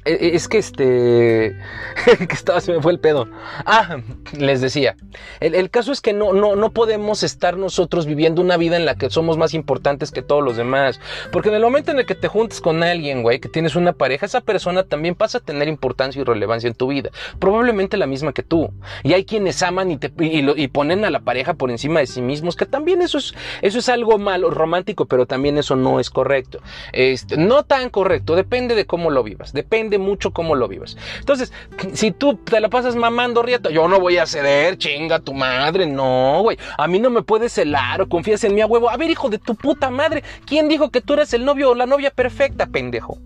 es 0.04 0.48
que 0.48 0.58
este. 0.58 1.56
que 2.18 2.34
estaba, 2.34 2.60
se 2.60 2.72
me 2.72 2.82
fue 2.82 2.92
el 2.92 2.98
pedo. 2.98 3.28
Ah, 3.64 3.98
les 4.36 4.60
decía. 4.60 4.96
El, 5.40 5.70
caso 5.70 5.92
es 5.92 6.00
que 6.00 6.12
no, 6.12 6.32
no, 6.32 6.56
no 6.56 6.72
podemos 6.72 7.22
estar 7.22 7.56
nosotros 7.56 8.06
viviendo 8.06 8.42
una 8.42 8.56
vida 8.56 8.76
en 8.76 8.84
la 8.84 8.96
que 8.96 9.10
somos 9.10 9.38
más 9.38 9.54
importantes 9.54 10.10
que 10.10 10.22
todos 10.22 10.42
los 10.42 10.56
demás. 10.56 11.00
Porque 11.30 11.50
en 11.50 11.54
el 11.54 11.62
momento 11.62 11.92
en 11.92 12.00
el 12.00 12.06
que 12.06 12.14
te 12.14 12.28
juntes 12.28 12.60
con 12.60 12.82
alguien, 12.82 13.22
güey, 13.22 13.38
que 13.38 13.48
tienes 13.48 13.76
una 13.76 13.92
pareja, 13.92 14.26
esa 14.26 14.40
persona 14.40 14.82
también 14.82 15.14
pasa 15.14 15.38
a 15.38 15.40
tener 15.40 15.68
importancia 15.68 16.20
y 16.20 16.24
relevancia 16.24 16.68
en 16.68 16.74
tu 16.74 16.88
vida. 16.88 17.10
Probablemente 17.38 17.96
la 17.96 18.06
misma 18.06 18.32
que 18.32 18.42
tú. 18.42 18.72
Y 19.04 19.12
hay 19.12 19.24
quienes 19.24 19.62
aman 19.62 19.90
y, 19.92 19.98
te, 19.98 20.12
y, 20.18 20.68
ponen 20.68 21.04
a 21.04 21.10
la 21.10 21.20
pareja 21.20 21.54
por 21.54 21.70
encima 21.70 22.00
de 22.00 22.06
sí 22.06 22.22
mismos, 22.22 22.56
que 22.56 22.66
también 22.66 23.02
eso 23.02 23.18
es, 23.18 23.34
eso 23.60 23.78
es 23.78 23.88
algo 23.88 24.18
malo, 24.18 24.50
romántico, 24.50 25.06
pero 25.06 25.26
también 25.26 25.58
eso 25.58 25.76
no 25.76 26.00
es 26.00 26.10
correcto. 26.10 26.60
Este, 26.92 27.36
no 27.36 27.62
tan 27.64 27.90
correcto, 27.90 28.34
depende 28.34 28.74
de 28.74 28.86
cómo 28.86 29.10
lo 29.10 29.22
vivas. 29.22 29.52
Depende 29.52 29.91
mucho 29.98 30.32
cómo 30.32 30.54
lo 30.54 30.68
vivas. 30.68 30.96
Entonces, 31.18 31.52
si 31.92 32.10
tú 32.10 32.36
te 32.36 32.60
la 32.60 32.68
pasas 32.68 32.96
mamando 32.96 33.42
rieta, 33.42 33.70
yo 33.70 33.88
no 33.88 34.00
voy 34.00 34.18
a 34.18 34.26
ceder, 34.26 34.78
chinga 34.78 35.20
tu 35.20 35.34
madre, 35.34 35.86
no, 35.86 36.40
güey. 36.42 36.58
A 36.78 36.86
mí 36.86 36.98
no 36.98 37.10
me 37.10 37.22
puedes 37.22 37.52
celar 37.52 38.02
o 38.02 38.08
confías 38.08 38.44
en 38.44 38.54
mi 38.54 38.62
huevo. 38.62 38.90
A 38.90 38.96
ver, 38.96 39.10
hijo 39.10 39.28
de 39.28 39.38
tu 39.38 39.54
puta 39.54 39.90
madre, 39.90 40.22
¿quién 40.46 40.68
dijo 40.68 40.90
que 40.90 41.00
tú 41.00 41.14
eres 41.14 41.32
el 41.34 41.44
novio 41.44 41.70
o 41.70 41.74
la 41.74 41.86
novia 41.86 42.10
perfecta, 42.10 42.66
pendejo? 42.66 43.18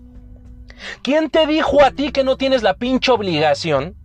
¿Quién 1.01 1.29
te 1.29 1.47
dijo 1.47 1.83
a 1.83 1.91
ti 1.91 2.11
que 2.11 2.23
no 2.23 2.37
tienes 2.37 2.63
la 2.63 2.75
pinche 2.75 3.11
obligación 3.11 3.95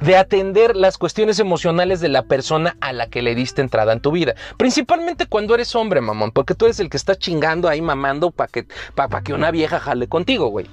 de 0.00 0.16
atender 0.16 0.76
las 0.76 0.98
cuestiones 0.98 1.38
emocionales 1.38 2.00
de 2.00 2.08
la 2.08 2.22
persona 2.22 2.76
a 2.80 2.92
la 2.92 3.08
que 3.08 3.22
le 3.22 3.34
diste 3.34 3.62
entrada 3.62 3.92
en 3.92 4.00
tu 4.00 4.10
vida. 4.10 4.34
Principalmente 4.56 5.26
cuando 5.26 5.54
eres 5.54 5.74
hombre, 5.74 6.00
mamón, 6.00 6.32
porque 6.32 6.54
tú 6.54 6.66
eres 6.66 6.80
el 6.80 6.90
que 6.90 6.96
está 6.96 7.16
chingando 7.16 7.68
ahí 7.68 7.80
mamando 7.80 8.30
para 8.30 8.48
que, 8.48 8.66
que 9.24 9.32
una 9.32 9.50
vieja 9.50 9.80
jale 9.80 10.08
contigo, 10.08 10.48
güey. 10.48 10.66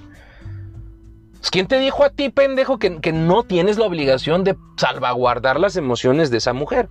Pues, 1.46 1.52
¿Quién 1.52 1.68
te 1.68 1.78
dijo 1.78 2.04
a 2.04 2.10
ti, 2.10 2.30
pendejo, 2.30 2.80
que, 2.80 3.00
que 3.02 3.12
no 3.12 3.44
tienes 3.44 3.78
la 3.78 3.86
obligación 3.86 4.44
de 4.44 4.56
salvaguardar 4.78 5.60
las 5.60 5.76
emociones 5.76 6.32
de 6.32 6.38
esa 6.38 6.54
mujer? 6.54 6.90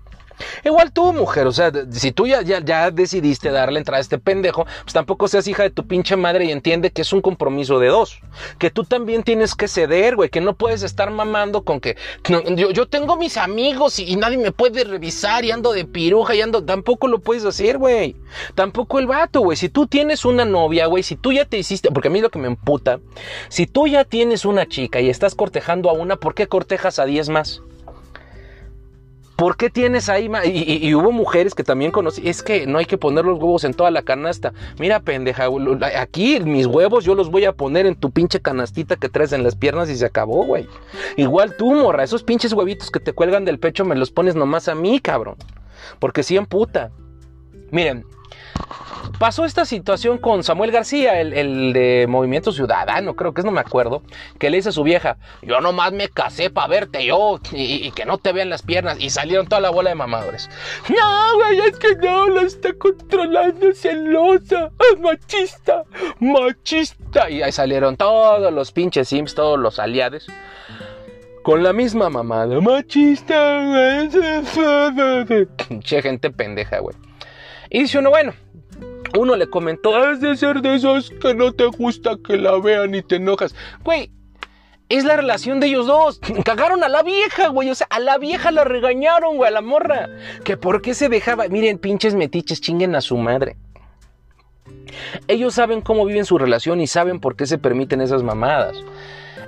Igual 0.64 0.92
tú, 0.92 1.12
mujer, 1.12 1.47
o 1.47 1.53
sea, 1.53 1.70
si 1.90 2.12
tú 2.12 2.27
ya, 2.27 2.42
ya, 2.42 2.90
decidiste 2.90 3.51
darle 3.51 3.79
entrada 3.79 3.99
a 3.99 4.01
este 4.01 4.18
pendejo, 4.18 4.66
pues 4.83 4.92
tampoco 4.92 5.29
seas 5.29 5.47
hija 5.47 5.62
de 5.62 5.70
tu 5.70 5.87
pinche 5.87 6.16
madre 6.16 6.47
y 6.47 6.51
entiende 6.51 6.90
que 6.90 7.03
es 7.03 7.12
un 7.12 7.20
compromiso 7.20 7.79
de 7.79 7.88
dos. 7.88 8.20
Que 8.59 8.70
tú 8.70 8.85
también 8.85 9.23
tienes 9.23 9.55
que 9.55 9.68
ceder, 9.68 10.16
güey, 10.16 10.31
que 10.31 10.40
no 10.40 10.55
puedes 10.55 10.83
estar 10.83 11.11
mamando 11.11 11.64
con 11.64 11.81
que 11.81 11.97
yo, 12.29 12.70
yo, 12.70 12.87
tengo 12.87 13.16
mis 13.16 13.37
amigos 13.37 13.99
y, 13.99 14.16
nadie 14.16 14.38
me 14.38 14.53
puede 14.53 14.85
revisar 14.85 15.44
y 15.44 15.51
ando 15.51 15.73
de 15.73 15.85
piruja 15.85 16.35
y 16.35 16.40
ando. 16.40 16.64
Tampoco 16.64 17.09
lo 17.09 17.20
puedes 17.20 17.44
hacer, 17.44 17.79
güey. 17.79 18.16
Tampoco 18.55 18.99
el 18.99 19.07
vato, 19.07 19.40
güey. 19.40 19.57
Si 19.57 19.68
tú 19.68 19.87
tienes 19.87 20.25
una 20.25 20.44
novia, 20.44 20.87
güey, 20.87 21.03
si 21.03 21.16
tú 21.16 21.33
ya 21.33 21.44
te 21.44 21.59
hiciste, 21.59 21.90
porque 21.90 22.09
a 22.09 22.11
mí 22.11 22.20
lo 22.20 22.31
que 22.31 22.38
me 22.38 22.49
emputa, 22.49 23.01
si 23.49 23.66
tú 23.66 23.87
ya 23.87 24.05
tienes 24.05 24.44
una 24.44 24.66
chica 24.66 25.01
y 25.01 25.11
estás 25.11 25.35
cortejando 25.35 25.90
a 25.90 25.92
una, 25.92 26.16
¿por 26.16 26.35
qué 26.35 26.47
cortejas 26.47 26.99
a 26.99 27.05
diez 27.05 27.29
más? 27.29 27.62
¿Por 29.37 29.57
qué 29.57 29.68
tienes 29.68 30.09
ahí? 30.09 30.31
Y, 30.44 30.87
y, 30.87 30.94
hubo 30.94 31.11
mujeres 31.11 31.55
que 31.55 31.64
también 31.64 31.90
conocí. 31.90 32.29
Es 32.29 32.42
que 32.42 32.66
no 32.66 32.79
hay 32.79 32.85
que 32.85 32.99
poner 32.99 33.25
los 33.25 33.38
huevos 33.38 33.64
en 33.64 33.75
toda 33.75 33.90
la 33.90 34.03
canasta. 34.03 34.53
Mira, 34.79 35.01
pendeja, 35.01 35.49
aquí 35.99 36.38
mis 36.40 36.66
huevos 36.66 37.05
yo 37.05 37.16
los 37.16 37.31
voy 37.31 37.44
a 37.44 37.53
poner 37.53 37.87
en 37.87 37.97
tu 37.97 38.12
pinche 38.12 38.40
canastita 38.40 38.97
que 38.97 39.09
traes 39.09 39.33
en 39.33 39.42
las 39.42 39.57
piernas 39.57 39.90
y 39.90 39.97
se 39.97 40.07
acabó, 40.07 40.44
güey. 40.44 40.68
Igual 41.16 41.57
tú, 41.57 41.73
morra, 41.75 42.05
esos 42.05 42.23
pinches 42.23 42.53
huevitos 42.53 42.90
que 42.90 43.01
te 43.01 43.12
cuelgan 43.12 43.44
del 43.44 43.59
pecho 43.59 43.85
me 43.85 43.97
los 43.97 44.12
pones 44.12 44.37
nomás 44.37 44.68
a 44.68 44.77
mí, 44.77 45.01
cabrón. 45.01 45.37
Porque 45.99 46.23
sí 46.23 46.37
en 46.37 46.47
puta. 46.47 46.92
Miren, 47.73 48.05
Pasó 49.19 49.45
esta 49.45 49.64
situación 49.64 50.19
con 50.19 50.43
Samuel 50.43 50.73
García, 50.73 51.21
el, 51.21 51.73
de 51.73 52.07
Movimiento 52.09 52.51
Ciudadano, 52.51 53.14
creo 53.14 53.33
que 53.33 53.43
es, 53.43 53.45
no 53.45 53.53
me 53.53 53.61
acuerdo, 53.61 54.03
que 54.38 54.51
le 54.51 54.57
dice 54.57 54.71
a 54.71 54.73
su 54.73 54.83
vieja, 54.83 55.19
yo 55.40 55.61
nomás 55.61 55.93
me 55.93 56.09
casé 56.09 56.51
para 56.51 56.67
verte 56.67 57.05
yo 57.05 57.38
y, 57.53 57.90
que 57.93 58.07
no 58.07 58.19
te 58.19 58.33
vean 58.33 58.51
las 58.51 58.62
piernas. 58.62 58.99
Y 58.99 59.11
salieron 59.11 59.47
toda 59.47 59.61
la 59.61 59.71
bola 59.71 59.90
de 59.90 59.95
mamadores. 59.97 60.51
No, 60.88 61.35
güey, 61.37 61.61
es 61.61 61.79
que 61.79 61.95
no, 61.97 62.29
la 62.29 62.43
está 62.43 62.73
controlando 62.73 63.73
celosa, 63.73 64.71
machista, 65.01 65.85
machista. 66.19 67.31
Y 67.31 67.43
ahí 67.43 67.53
salieron 67.53 67.97
todos 67.97 68.53
los 68.53 68.73
pinches 68.73 69.09
sims, 69.09 69.35
todos 69.35 69.59
los 69.59 69.79
aliados. 69.79 70.27
Con 71.45 71.62
la 71.62 71.73
misma 71.73 72.11
mamada, 72.11 72.61
machista, 72.61 73.62
güey. 73.64 74.09
Che, 75.81 76.03
gente 76.03 76.31
pendeja, 76.31 76.81
güey. 76.81 76.97
Y 77.71 77.81
dice 77.81 77.99
uno, 77.99 78.11
bueno, 78.11 78.33
uno 79.16 79.37
le 79.37 79.48
comentó, 79.48 79.96
has 79.96 80.20
de 80.20 80.37
ser 80.37 80.61
de 80.61 80.74
esos 80.74 81.11
que 81.11 81.35
no 81.35 81.53
te 81.53 81.66
gusta 81.66 82.16
que 82.27 82.37
la 82.37 82.59
vean 82.59 82.94
y 82.94 83.03
te 83.03 83.16
enojas. 83.16 83.55
Güey, 83.85 84.11
es 84.88 85.05
la 85.05 85.16
relación 85.16 85.61
de 85.61 85.68
ellos 85.68 85.87
dos. 85.87 86.20
Cagaron 86.44 86.83
a 86.85 86.88
la 86.88 87.03
vieja, 87.03 87.48
güey. 87.48 87.70
O 87.70 87.74
sea, 87.74 87.87
a 87.90 88.00
la 88.00 88.18
vieja 88.18 88.50
la 88.50 88.64
regañaron, 88.64 89.37
güey, 89.37 89.48
a 89.48 89.53
la 89.53 89.61
morra. 89.61 90.09
Que 90.44 90.57
por 90.57 90.83
qué 90.83 90.94
se 90.94 91.09
dejaba. 91.09 91.48
Miren, 91.48 91.79
pinches 91.79 92.14
metiches, 92.14 92.61
chinguen 92.61 92.94
a 92.94 93.00
su 93.00 93.16
madre. 93.16 93.57
Ellos 95.29 95.55
saben 95.55 95.81
cómo 95.81 96.05
viven 96.05 96.24
su 96.24 96.38
relación 96.38 96.81
y 96.81 96.87
saben 96.87 97.20
por 97.20 97.37
qué 97.37 97.46
se 97.46 97.59
permiten 97.59 98.00
esas 98.00 98.22
mamadas. 98.22 98.77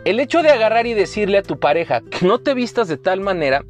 El 0.05 0.21
hecho 0.21 0.43
de 0.43 0.51
agarrar 0.51 0.87
y 0.87 0.95
decirle 0.95 1.39
a 1.39 1.43
tu 1.43 1.59
pareja 1.59 2.01
que 2.01 2.27
no 2.27 2.39
te 2.39 2.55
vistas 2.55 2.89
de 2.89 2.97
tal 2.97 3.21
manera, 3.21 3.65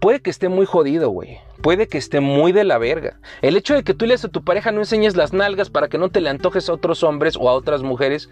puede 0.00 0.20
que 0.20 0.30
esté 0.30 0.48
muy 0.48 0.66
jodido, 0.66 1.10
güey 1.10 1.38
puede 1.62 1.86
que 1.88 1.96
esté 1.96 2.20
muy 2.20 2.52
de 2.52 2.64
la 2.64 2.76
verga. 2.76 3.18
El 3.40 3.56
hecho 3.56 3.74
de 3.74 3.84
que 3.84 3.94
tú 3.94 4.04
le 4.04 4.14
a 4.14 4.18
tu 4.18 4.44
pareja 4.44 4.72
no 4.72 4.80
enseñes 4.80 5.16
las 5.16 5.32
nalgas 5.32 5.70
para 5.70 5.88
que 5.88 5.96
no 5.96 6.10
te 6.10 6.20
le 6.20 6.28
antojes 6.28 6.68
a 6.68 6.74
otros 6.74 7.02
hombres 7.02 7.36
o 7.40 7.48
a 7.48 7.54
otras 7.54 7.82
mujeres, 7.82 8.28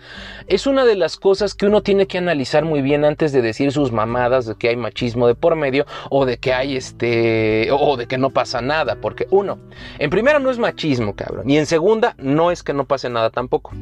es 0.46 0.66
una 0.66 0.84
de 0.84 0.96
las 0.96 1.16
cosas 1.16 1.54
que 1.54 1.64
uno 1.64 1.82
tiene 1.82 2.06
que 2.06 2.18
analizar 2.18 2.64
muy 2.64 2.82
bien 2.82 3.04
antes 3.04 3.32
de 3.32 3.40
decir 3.40 3.72
sus 3.72 3.92
mamadas 3.92 4.44
de 4.46 4.56
que 4.56 4.68
hay 4.68 4.76
machismo 4.76 5.26
de 5.26 5.34
por 5.34 5.56
medio 5.56 5.86
o 6.10 6.26
de 6.26 6.36
que 6.36 6.52
hay 6.52 6.76
este 6.76 7.68
o 7.72 7.96
de 7.96 8.06
que 8.06 8.18
no 8.18 8.30
pasa 8.30 8.60
nada, 8.60 8.96
porque 9.00 9.26
uno, 9.30 9.58
en 9.98 10.10
primera 10.10 10.38
no 10.38 10.50
es 10.50 10.58
machismo, 10.58 11.14
cabrón, 11.14 11.48
y 11.48 11.56
en 11.56 11.66
segunda 11.66 12.14
no 12.18 12.50
es 12.50 12.62
que 12.62 12.74
no 12.74 12.84
pase 12.84 13.08
nada 13.08 13.30
tampoco. 13.30 13.72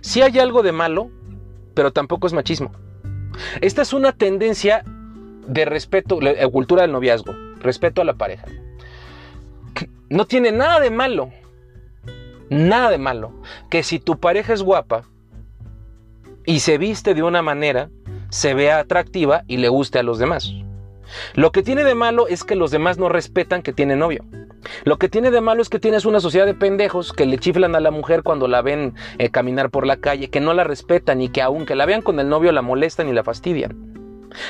Si 0.00 0.22
hay 0.22 0.38
algo 0.38 0.62
de 0.62 0.72
malo, 0.72 1.10
pero 1.74 1.92
tampoco 1.92 2.26
es 2.26 2.32
machismo. 2.32 2.70
Esta 3.60 3.82
es 3.82 3.92
una 3.92 4.12
tendencia 4.12 4.82
de 5.46 5.64
respeto, 5.64 6.20
la 6.20 6.48
cultura 6.48 6.82
del 6.82 6.92
noviazgo 6.92 7.45
respeto 7.60 8.02
a 8.02 8.04
la 8.04 8.14
pareja. 8.14 8.46
No 10.08 10.26
tiene 10.26 10.52
nada 10.52 10.80
de 10.80 10.90
malo, 10.90 11.32
nada 12.48 12.90
de 12.90 12.98
malo, 12.98 13.32
que 13.70 13.82
si 13.82 13.98
tu 13.98 14.18
pareja 14.20 14.52
es 14.52 14.62
guapa 14.62 15.04
y 16.44 16.60
se 16.60 16.78
viste 16.78 17.14
de 17.14 17.22
una 17.22 17.42
manera, 17.42 17.90
se 18.30 18.54
vea 18.54 18.78
atractiva 18.78 19.42
y 19.48 19.56
le 19.56 19.68
guste 19.68 19.98
a 19.98 20.02
los 20.02 20.18
demás. 20.18 20.52
Lo 21.34 21.52
que 21.52 21.62
tiene 21.62 21.84
de 21.84 21.94
malo 21.94 22.28
es 22.28 22.44
que 22.44 22.56
los 22.56 22.70
demás 22.70 22.98
no 22.98 23.08
respetan 23.08 23.62
que 23.62 23.72
tiene 23.72 23.96
novio. 23.96 24.24
Lo 24.84 24.98
que 24.98 25.08
tiene 25.08 25.30
de 25.30 25.40
malo 25.40 25.62
es 25.62 25.68
que 25.68 25.78
tienes 25.78 26.04
una 26.04 26.20
sociedad 26.20 26.46
de 26.46 26.54
pendejos 26.54 27.12
que 27.12 27.26
le 27.26 27.38
chiflan 27.38 27.74
a 27.74 27.80
la 27.80 27.90
mujer 27.90 28.22
cuando 28.22 28.48
la 28.48 28.62
ven 28.62 28.94
eh, 29.18 29.30
caminar 29.30 29.70
por 29.70 29.86
la 29.86 29.96
calle, 29.96 30.30
que 30.30 30.40
no 30.40 30.54
la 30.54 30.64
respetan 30.64 31.20
y 31.20 31.28
que 31.28 31.42
aunque 31.42 31.76
la 31.76 31.86
vean 31.86 32.02
con 32.02 32.18
el 32.18 32.28
novio 32.28 32.52
la 32.52 32.62
molestan 32.62 33.08
y 33.08 33.12
la 33.12 33.24
fastidian. 33.24 34.05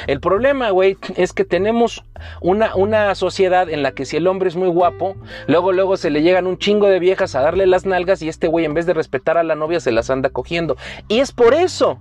El 0.07 0.21
problema, 0.21 0.71
güey, 0.71 0.97
es 1.17 1.33
que 1.33 1.45
tenemos 1.45 2.05
una, 2.41 2.75
una 2.75 3.15
sociedad 3.15 3.69
en 3.69 3.83
la 3.83 3.93
que 3.93 4.05
si 4.05 4.17
el 4.17 4.27
hombre 4.27 4.49
es 4.49 4.57
muy 4.57 4.69
guapo, 4.69 5.17
luego, 5.47 5.73
luego 5.73 5.97
se 5.97 6.11
le 6.11 6.23
llegan 6.23 6.47
un 6.47 6.59
chingo 6.59 6.87
de 6.89 6.99
viejas 6.99 7.35
a 7.35 7.41
darle 7.41 7.67
las 7.67 7.87
nalgas 7.87 8.23
y 8.23 8.29
este 8.29 8.49
güey 8.49 8.65
en 8.65 8.75
vez 8.75 8.87
de 8.87 8.95
respetar 8.95 9.39
a 9.39 9.43
la 9.43 9.55
novia 9.55 9.81
se 9.81 9.93
las 9.93 10.11
anda 10.11 10.31
cogiendo. 10.31 10.77
Y 11.09 11.21
es 11.21 11.33
por 11.33 11.55
eso 11.55 11.99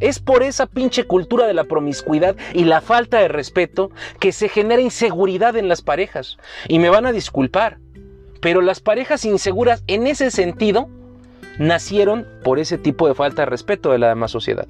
es 0.00 0.18
por 0.18 0.42
esa 0.42 0.66
pinche 0.66 1.04
cultura 1.04 1.46
de 1.46 1.54
la 1.54 1.64
promiscuidad 1.64 2.36
y 2.52 2.64
la 2.64 2.80
falta 2.80 3.18
de 3.18 3.28
respeto 3.28 3.90
que 4.20 4.32
se 4.32 4.48
genera 4.48 4.82
inseguridad 4.82 5.56
en 5.56 5.68
las 5.68 5.82
parejas. 5.82 6.38
Y 6.68 6.78
me 6.78 6.90
van 6.90 7.06
a 7.06 7.12
disculpar, 7.12 7.78
pero 8.40 8.60
las 8.60 8.80
parejas 8.80 9.24
inseguras 9.24 9.82
en 9.86 10.06
ese 10.06 10.30
sentido 10.30 10.88
nacieron 11.58 12.26
por 12.44 12.58
ese 12.58 12.78
tipo 12.78 13.08
de 13.08 13.14
falta 13.14 13.42
de 13.42 13.46
respeto 13.46 13.90
de 13.90 13.98
la 13.98 14.08
demás 14.08 14.30
sociedad. 14.30 14.66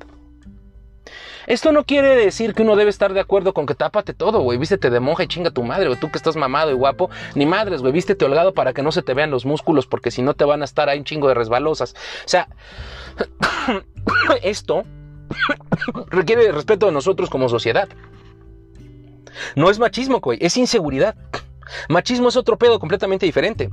Esto 1.46 1.72
no 1.72 1.85
quiere 1.85 2.16
decir 2.16 2.54
que 2.54 2.62
uno 2.62 2.76
debe 2.76 2.90
estar 2.90 3.12
de 3.12 3.20
acuerdo 3.20 3.54
con 3.54 3.66
que 3.66 3.74
tápate 3.74 4.14
todo, 4.14 4.40
güey. 4.40 4.59
Vístete 4.59 4.90
de 4.90 5.00
monja 5.00 5.24
y 5.24 5.28
chinga 5.28 5.50
tu 5.50 5.62
madre, 5.62 5.87
güey. 5.87 5.98
Tú 5.98 6.11
que 6.11 6.18
estás 6.18 6.37
mamado 6.37 6.70
y 6.70 6.74
guapo. 6.74 7.11
Ni 7.35 7.46
madres, 7.46 7.82
güey. 7.82 7.92
Vístete 7.92 8.24
holgado 8.24 8.52
para 8.52 8.72
que 8.72 8.82
no 8.82 8.92
se 8.92 9.02
te 9.02 9.14
vean 9.14 9.30
los 9.30 9.46
músculos, 9.46 9.87
porque 9.87 10.11
si 10.11 10.22
no 10.22 10.35
te 10.35 10.44
van 10.44 10.62
a 10.62 10.64
estar 10.64 10.88
ahí 10.88 10.98
un 10.98 11.04
chingo 11.04 11.28
de 11.28 11.35
resbalosas. 11.35 11.94
O 12.24 12.28
sea, 12.28 12.49
esto 14.42 14.84
requiere 16.09 16.51
respeto 16.53 16.86
de 16.86 16.92
nosotros 16.92 17.30
como 17.30 17.49
sociedad. 17.49 17.88
No 19.55 19.70
es 19.70 19.78
machismo, 19.78 20.20
güey. 20.20 20.38
Es 20.40 20.57
inseguridad. 20.57 21.14
Machismo 21.88 22.28
es 22.28 22.36
otro 22.36 22.57
pedo 22.57 22.78
completamente 22.78 23.26
diferente. 23.26 23.70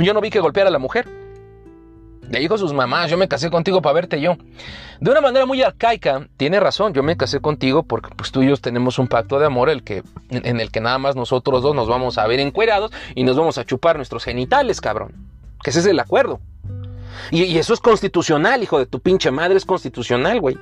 Yo 0.00 0.12
no 0.14 0.20
vi 0.20 0.30
que 0.30 0.40
golpeara 0.40 0.68
a 0.68 0.72
la 0.72 0.78
mujer. 0.78 1.06
Le 2.30 2.40
dijo 2.40 2.54
a 2.54 2.58
sus 2.58 2.72
mamás, 2.72 3.10
yo 3.10 3.16
me 3.16 3.28
casé 3.28 3.50
contigo 3.50 3.80
para 3.82 3.94
verte 3.94 4.20
yo. 4.20 4.36
De 5.00 5.10
una 5.10 5.20
manera 5.20 5.46
muy 5.46 5.62
arcaica, 5.62 6.28
tiene 6.36 6.58
razón, 6.58 6.92
yo 6.92 7.02
me 7.02 7.16
casé 7.16 7.40
contigo 7.40 7.82
porque 7.82 8.10
pues 8.16 8.32
tú 8.32 8.42
y 8.42 8.48
yo 8.48 8.56
tenemos 8.56 8.98
un 8.98 9.08
pacto 9.08 9.38
de 9.38 9.46
amor 9.46 9.70
el 9.70 9.84
que, 9.84 10.02
en 10.30 10.60
el 10.60 10.70
que 10.70 10.80
nada 10.80 10.98
más 10.98 11.14
nosotros 11.16 11.62
dos 11.62 11.74
nos 11.74 11.88
vamos 11.88 12.18
a 12.18 12.26
ver 12.26 12.40
encuerados 12.40 12.90
y 13.14 13.24
nos 13.24 13.36
vamos 13.36 13.58
a 13.58 13.64
chupar 13.64 13.96
nuestros 13.96 14.24
genitales, 14.24 14.80
cabrón. 14.80 15.12
Que 15.62 15.70
ese 15.70 15.80
es 15.80 15.86
el 15.86 16.00
acuerdo. 16.00 16.40
Y, 17.30 17.44
y 17.44 17.58
eso 17.58 17.74
es 17.74 17.80
constitucional, 17.80 18.62
hijo 18.62 18.78
de 18.78 18.86
tu 18.86 19.00
pinche 19.00 19.30
madre, 19.30 19.56
es 19.56 19.64
constitucional, 19.64 20.40
güey. 20.40 20.58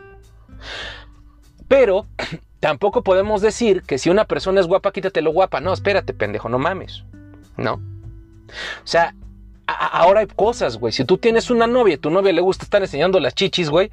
Pero 1.69 2.07
tampoco 2.61 3.03
podemos 3.03 3.41
decir 3.41 3.83
que 3.83 3.99
si 3.99 4.11
una 4.11 4.25
persona 4.25 4.61
es 4.61 4.67
guapa, 4.67 4.93
quítate 4.93 5.23
lo 5.23 5.33
guapa. 5.33 5.61
No, 5.61 5.73
espérate, 5.73 6.15
pendejo, 6.15 6.49
no 6.49 6.59
mames. 6.59 7.05
¿No? 7.57 7.75
O 7.75 8.87
sea, 8.87 9.15
ahora 9.67 10.21
hay 10.21 10.27
cosas, 10.27 10.79
güey. 10.79 10.93
Si 10.93 11.05
tú 11.05 11.19
tienes 11.19 11.51
una 11.51 11.67
novia 11.67 11.95
y 11.95 11.99
tu 11.99 12.11
novia 12.11 12.33
le 12.33 12.41
gusta 12.41 12.65
estar 12.65 12.83
enseñando 12.83 13.21
las 13.21 13.35
chichis, 13.35 13.71
güey, 13.71 13.91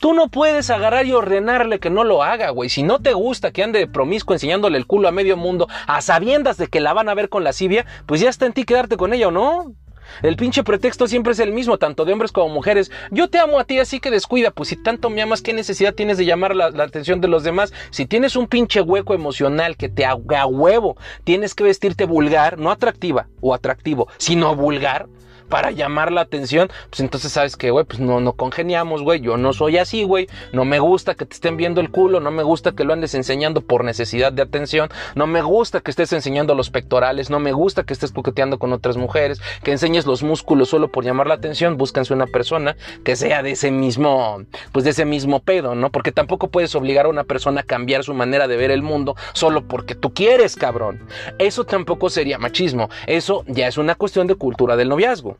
Tú 0.00 0.14
no 0.14 0.28
puedes 0.28 0.70
agarrar 0.70 1.04
y 1.04 1.12
ordenarle 1.12 1.78
que 1.78 1.90
no 1.90 2.04
lo 2.04 2.22
haga, 2.22 2.48
güey. 2.48 2.70
Si 2.70 2.82
no 2.82 3.00
te 3.00 3.12
gusta 3.12 3.52
que 3.52 3.62
ande 3.62 3.80
de 3.80 3.86
promiscuo 3.86 4.34
enseñándole 4.34 4.78
el 4.78 4.86
culo 4.86 5.08
a 5.08 5.12
medio 5.12 5.36
mundo, 5.36 5.68
a 5.86 6.00
sabiendas 6.00 6.56
de 6.56 6.68
que 6.68 6.80
la 6.80 6.94
van 6.94 7.10
a 7.10 7.14
ver 7.14 7.28
con 7.28 7.44
la 7.44 7.50
lascivia, 7.50 7.84
pues 8.06 8.22
ya 8.22 8.30
está 8.30 8.46
en 8.46 8.54
ti 8.54 8.64
quedarte 8.64 8.96
con 8.96 9.12
ella 9.12 9.28
o 9.28 9.30
no. 9.30 9.74
El 10.22 10.36
pinche 10.36 10.62
pretexto 10.62 11.06
siempre 11.06 11.32
es 11.32 11.38
el 11.38 11.52
mismo, 11.52 11.78
tanto 11.78 12.04
de 12.04 12.12
hombres 12.12 12.32
como 12.32 12.52
mujeres. 12.52 12.90
Yo 13.10 13.28
te 13.28 13.38
amo 13.38 13.58
a 13.58 13.64
ti, 13.64 13.78
así 13.78 14.00
que 14.00 14.10
descuida. 14.10 14.50
Pues 14.50 14.68
si 14.68 14.76
tanto 14.76 15.10
me 15.10 15.22
amas, 15.22 15.42
¿qué 15.42 15.52
necesidad 15.52 15.94
tienes 15.94 16.18
de 16.18 16.24
llamar 16.24 16.54
la, 16.54 16.66
atención 16.66 17.20
de 17.20 17.28
los 17.28 17.42
demás? 17.42 17.72
Si 17.90 18.06
tienes 18.06 18.36
un 18.36 18.46
pinche 18.46 18.80
hueco 18.80 19.14
emocional 19.14 19.76
que 19.76 19.88
te 19.88 20.04
a 20.04 20.16
huevo, 20.46 20.96
tienes 21.24 21.54
que 21.54 21.64
vestirte 21.64 22.04
vulgar, 22.04 22.58
no 22.58 22.70
atractiva 22.70 23.28
o 23.40 23.54
atractivo, 23.54 24.08
sino 24.18 24.54
vulgar 24.54 25.08
para 25.50 25.72
llamar 25.72 26.12
la 26.12 26.22
atención, 26.22 26.70
pues 26.88 27.00
entonces 27.00 27.32
sabes 27.32 27.56
que, 27.56 27.70
güey, 27.70 27.84
pues 27.84 28.00
no, 28.00 28.20
no 28.20 28.32
congeniamos, 28.32 29.02
güey, 29.02 29.20
yo 29.20 29.36
no 29.36 29.52
soy 29.52 29.76
así, 29.76 30.04
güey, 30.04 30.28
no 30.52 30.64
me 30.64 30.78
gusta 30.78 31.14
que 31.14 31.26
te 31.26 31.34
estén 31.34 31.56
viendo 31.56 31.80
el 31.80 31.90
culo, 31.90 32.20
no 32.20 32.30
me 32.30 32.42
gusta 32.42 32.72
que 32.72 32.84
lo 32.84 32.92
andes 32.92 33.14
enseñando 33.14 33.60
por 33.60 33.84
necesidad 33.84 34.32
de 34.32 34.42
atención, 34.42 34.88
no 35.14 35.26
me 35.26 35.42
gusta 35.42 35.80
que 35.80 35.90
estés 35.90 36.12
enseñando 36.12 36.54
los 36.54 36.70
pectorales, 36.70 37.28
no 37.28 37.40
me 37.40 37.52
gusta 37.52 37.82
que 37.82 37.92
estés 37.92 38.12
coqueteando 38.12 38.58
con 38.58 38.72
otras 38.72 38.96
mujeres, 38.96 39.40
que 39.62 39.72
enseñes 39.72 40.06
los 40.06 40.22
músculos 40.22 40.68
solo 40.68 40.90
por 40.90 41.04
llamar 41.04 41.26
la 41.26 41.34
atención, 41.34 41.76
búscanse 41.76 42.14
una 42.14 42.26
persona 42.26 42.76
que 43.04 43.16
sea 43.16 43.42
de 43.42 43.50
ese 43.50 43.72
mismo, 43.72 44.44
pues 44.72 44.84
de 44.84 44.92
ese 44.92 45.04
mismo 45.04 45.40
pedo, 45.40 45.74
¿no? 45.74 45.90
Porque 45.90 46.12
tampoco 46.12 46.48
puedes 46.48 46.74
obligar 46.76 47.06
a 47.06 47.08
una 47.08 47.24
persona 47.24 47.62
a 47.62 47.64
cambiar 47.64 48.04
su 48.04 48.14
manera 48.14 48.46
de 48.46 48.56
ver 48.56 48.70
el 48.70 48.82
mundo 48.82 49.16
solo 49.32 49.66
porque 49.66 49.96
tú 49.96 50.14
quieres, 50.14 50.54
cabrón. 50.54 51.00
Eso 51.38 51.64
tampoco 51.64 52.08
sería 52.08 52.38
machismo, 52.38 52.88
eso 53.08 53.44
ya 53.48 53.66
es 53.66 53.78
una 53.78 53.96
cuestión 53.96 54.28
de 54.28 54.36
cultura 54.36 54.76
del 54.76 54.88
noviazgo. 54.88 55.39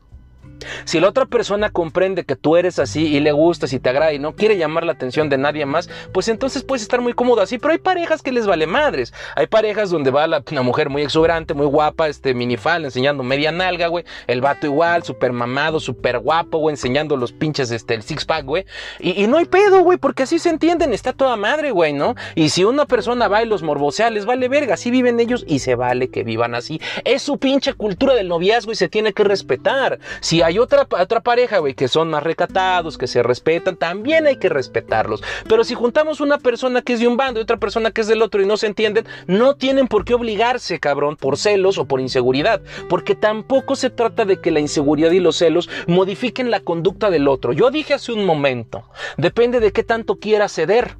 Si 0.85 0.99
la 0.99 1.09
otra 1.09 1.25
persona 1.25 1.69
comprende 1.69 2.23
que 2.23 2.35
tú 2.35 2.57
eres 2.57 2.79
así 2.79 3.07
y 3.07 3.19
le 3.19 3.31
gustas 3.31 3.73
y 3.73 3.79
te 3.79 3.89
agrada 3.89 4.13
y 4.13 4.19
no 4.19 4.35
quiere 4.35 4.57
llamar 4.57 4.85
la 4.85 4.93
atención 4.93 5.29
de 5.29 5.37
nadie 5.37 5.65
más, 5.65 5.89
pues 6.13 6.27
entonces 6.27 6.63
puedes 6.63 6.81
estar 6.81 7.01
muy 7.01 7.13
cómodo 7.13 7.41
así. 7.41 7.57
Pero 7.57 7.73
hay 7.73 7.79
parejas 7.79 8.21
que 8.21 8.31
les 8.31 8.47
vale 8.47 8.67
madres. 8.67 9.13
Hay 9.35 9.47
parejas 9.47 9.89
donde 9.89 10.11
va 10.11 10.27
la, 10.27 10.43
una 10.51 10.61
mujer 10.61 10.89
muy 10.89 11.01
exuberante, 11.01 11.53
muy 11.53 11.65
guapa, 11.65 12.07
este 12.07 12.33
minifal, 12.33 12.85
enseñando 12.85 13.23
media 13.23 13.51
nalga, 13.51 13.87
güey. 13.87 14.05
El 14.27 14.41
vato 14.41 14.65
igual, 14.67 15.03
súper 15.03 15.31
mamado, 15.31 15.79
súper 15.79 16.19
guapo, 16.19 16.57
güey, 16.57 16.73
enseñando 16.73 17.17
los 17.17 17.31
pinches, 17.31 17.71
este, 17.71 17.95
el 17.95 18.03
six 18.03 18.25
pack, 18.25 18.45
güey. 18.45 18.65
Y, 18.99 19.27
no 19.27 19.37
hay 19.37 19.45
pedo, 19.45 19.81
güey, 19.81 19.97
porque 19.97 20.23
así 20.23 20.39
se 20.39 20.49
entienden, 20.49 20.93
está 20.93 21.13
toda 21.13 21.35
madre, 21.35 21.71
güey, 21.71 21.93
¿no? 21.93 22.15
Y 22.35 22.49
si 22.49 22.63
una 22.63 22.85
persona 22.85 23.27
va 23.27 23.43
y 23.43 23.45
los 23.45 23.63
morbosea, 23.63 24.09
les 24.09 24.25
vale 24.25 24.47
verga, 24.47 24.73
así 24.73 24.91
viven 24.91 25.19
ellos 25.19 25.43
y 25.47 25.59
se 25.59 25.75
vale 25.75 26.09
que 26.09 26.23
vivan 26.23 26.55
así. 26.55 26.81
Es 27.05 27.21
su 27.21 27.37
pinche 27.37 27.73
cultura 27.73 28.13
del 28.13 28.27
noviazgo 28.27 28.71
y 28.71 28.75
se 28.75 28.89
tiene 28.89 29.13
que 29.13 29.23
respetar. 29.23 29.99
Si 30.19 30.41
hay 30.41 30.50
hay 30.51 30.59
otra, 30.59 30.85
otra 30.99 31.21
pareja, 31.21 31.59
güey, 31.59 31.73
que 31.73 31.87
son 31.87 32.09
más 32.09 32.23
recatados, 32.23 32.97
que 32.97 33.07
se 33.07 33.23
respetan, 33.23 33.77
también 33.77 34.27
hay 34.27 34.35
que 34.35 34.49
respetarlos. 34.49 35.23
Pero 35.47 35.63
si 35.63 35.75
juntamos 35.75 36.19
una 36.19 36.39
persona 36.39 36.81
que 36.81 36.93
es 36.93 36.99
de 36.99 37.07
un 37.07 37.15
bando 37.15 37.39
y 37.39 37.43
otra 37.43 37.55
persona 37.55 37.91
que 37.91 38.01
es 38.01 38.07
del 38.07 38.21
otro 38.21 38.41
y 38.41 38.45
no 38.45 38.57
se 38.57 38.67
entienden, 38.67 39.05
no 39.27 39.55
tienen 39.55 39.87
por 39.87 40.03
qué 40.03 40.13
obligarse, 40.13 40.79
cabrón, 40.79 41.15
por 41.15 41.37
celos 41.37 41.77
o 41.77 41.85
por 41.85 42.01
inseguridad. 42.01 42.61
Porque 42.89 43.15
tampoco 43.15 43.77
se 43.77 43.89
trata 43.89 44.25
de 44.25 44.41
que 44.41 44.51
la 44.51 44.59
inseguridad 44.59 45.11
y 45.11 45.21
los 45.21 45.37
celos 45.37 45.69
modifiquen 45.87 46.51
la 46.51 46.59
conducta 46.59 47.09
del 47.09 47.29
otro. 47.29 47.53
Yo 47.53 47.71
dije 47.71 47.93
hace 47.93 48.11
un 48.11 48.25
momento, 48.25 48.83
depende 49.15 49.61
de 49.61 49.71
qué 49.71 49.83
tanto 49.83 50.17
quieras 50.17 50.51
ceder. 50.51 50.97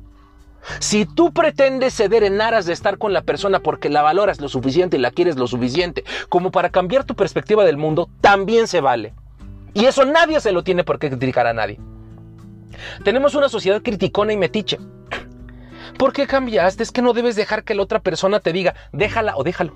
Si 0.80 1.06
tú 1.06 1.34
pretendes 1.34 1.94
ceder 1.94 2.24
en 2.24 2.40
aras 2.40 2.66
de 2.66 2.74
estar 2.74 2.98
con 2.98 3.12
la 3.12 3.24
persona 3.24 3.60
porque 3.60 3.90
la 3.90 4.02
valoras 4.02 4.40
lo 4.40 4.48
suficiente 4.48 4.96
y 4.96 5.02
la 5.02 5.12
quieres 5.12 5.36
lo 5.36 5.48
suficiente 5.48 6.06
como 6.30 6.52
para 6.52 6.70
cambiar 6.70 7.04
tu 7.04 7.16
perspectiva 7.16 7.66
del 7.66 7.76
mundo, 7.76 8.08
también 8.22 8.68
se 8.68 8.80
vale. 8.80 9.14
Y 9.74 9.86
eso 9.86 10.06
nadie 10.06 10.40
se 10.40 10.52
lo 10.52 10.64
tiene 10.64 10.84
por 10.84 11.00
qué 11.00 11.10
criticar 11.10 11.48
a 11.48 11.54
nadie. 11.54 11.80
Tenemos 13.04 13.36
una 13.36 13.50
sociedad 13.50 13.82
criticona 13.82 14.34
y 14.34 14.38
metiche. 14.38 14.78
¿Por 15.98 16.14
qué 16.14 16.28
cambiaste? 16.28 16.84
Es 16.84 16.92
que 16.92 17.02
no 17.02 17.14
debes 17.14 17.36
dejar 17.36 17.64
que 17.64 17.76
la 17.76 17.84
otra 17.84 18.00
persona 18.00 18.40
te 18.40 18.54
diga, 18.54 18.76
déjala 18.92 19.36
o 19.38 19.44
déjalo. 19.44 19.74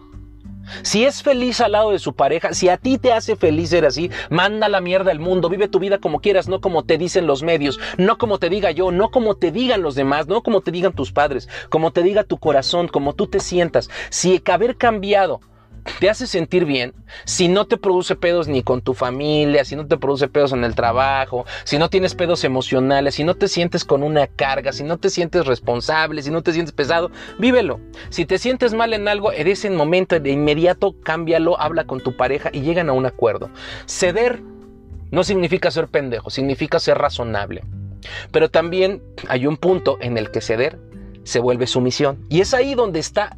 Si 0.81 1.05
es 1.05 1.21
feliz 1.21 1.61
al 1.61 1.73
lado 1.73 1.91
de 1.91 1.99
su 1.99 2.15
pareja, 2.15 2.53
si 2.53 2.69
a 2.69 2.77
ti 2.77 2.97
te 2.97 3.13
hace 3.13 3.35
feliz 3.35 3.69
ser 3.69 3.85
así, 3.85 4.09
manda 4.29 4.67
la 4.67 4.81
mierda 4.81 5.11
al 5.11 5.19
mundo, 5.19 5.49
vive 5.49 5.67
tu 5.67 5.79
vida 5.79 5.99
como 5.99 6.21
quieras, 6.21 6.47
no 6.47 6.59
como 6.59 6.83
te 6.83 6.97
dicen 6.97 7.27
los 7.27 7.43
medios, 7.43 7.79
no 7.97 8.17
como 8.17 8.39
te 8.39 8.49
diga 8.49 8.71
yo, 8.71 8.91
no 8.91 9.11
como 9.11 9.35
te 9.35 9.51
digan 9.51 9.83
los 9.83 9.93
demás, 9.93 10.27
no 10.27 10.41
como 10.41 10.61
te 10.61 10.71
digan 10.71 10.93
tus 10.93 11.11
padres, 11.11 11.47
como 11.69 11.91
te 11.91 12.01
diga 12.01 12.23
tu 12.23 12.39
corazón, 12.39 12.87
como 12.87 13.13
tú 13.13 13.27
te 13.27 13.39
sientas. 13.39 13.89
Si 14.09 14.41
haber 14.47 14.75
cambiado 14.77 15.41
te 15.99 16.09
hace 16.09 16.27
sentir 16.27 16.65
bien, 16.65 16.93
si 17.25 17.47
no 17.47 17.65
te 17.65 17.77
produce 17.77 18.15
pedos 18.15 18.47
ni 18.47 18.63
con 18.63 18.81
tu 18.81 18.93
familia, 18.93 19.63
si 19.65 19.75
no 19.75 19.87
te 19.87 19.97
produce 19.97 20.27
pedos 20.27 20.51
en 20.51 20.63
el 20.63 20.75
trabajo, 20.75 21.45
si 21.63 21.77
no 21.77 21.89
tienes 21.89 22.15
pedos 22.15 22.43
emocionales, 22.43 23.15
si 23.15 23.23
no 23.23 23.35
te 23.35 23.47
sientes 23.47 23.85
con 23.85 24.03
una 24.03 24.27
carga, 24.27 24.73
si 24.73 24.83
no 24.83 24.97
te 24.97 25.09
sientes 25.09 25.45
responsable, 25.45 26.21
si 26.21 26.31
no 26.31 26.41
te 26.41 26.53
sientes 26.53 26.73
pesado, 26.73 27.11
vívelo. 27.37 27.79
Si 28.09 28.25
te 28.25 28.37
sientes 28.37 28.73
mal 28.73 28.93
en 28.93 29.07
algo, 29.07 29.31
en 29.31 29.47
ese 29.47 29.69
momento 29.69 30.19
de 30.19 30.31
inmediato 30.31 30.95
cámbialo, 31.01 31.59
habla 31.59 31.85
con 31.85 32.01
tu 32.01 32.15
pareja 32.15 32.49
y 32.51 32.61
llegan 32.61 32.89
a 32.89 32.93
un 32.93 33.05
acuerdo. 33.05 33.49
Ceder 33.85 34.41
no 35.11 35.23
significa 35.23 35.71
ser 35.71 35.87
pendejo, 35.87 36.29
significa 36.29 36.79
ser 36.79 36.97
razonable. 36.97 37.63
Pero 38.31 38.49
también 38.49 39.01
hay 39.27 39.47
un 39.47 39.57
punto 39.57 39.97
en 40.01 40.17
el 40.17 40.31
que 40.31 40.41
ceder 40.41 40.79
se 41.23 41.39
vuelve 41.39 41.67
sumisión. 41.67 42.25
Y 42.29 42.41
es 42.41 42.53
ahí 42.53 42.75
donde 42.75 42.99
está 42.99 43.37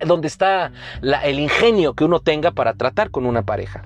donde 0.00 0.28
está 0.28 0.72
el 1.02 1.38
ingenio 1.38 1.94
que 1.94 2.04
uno 2.04 2.20
tenga 2.20 2.50
para 2.52 2.74
tratar 2.74 3.10
con 3.10 3.26
una 3.26 3.42
pareja. 3.42 3.84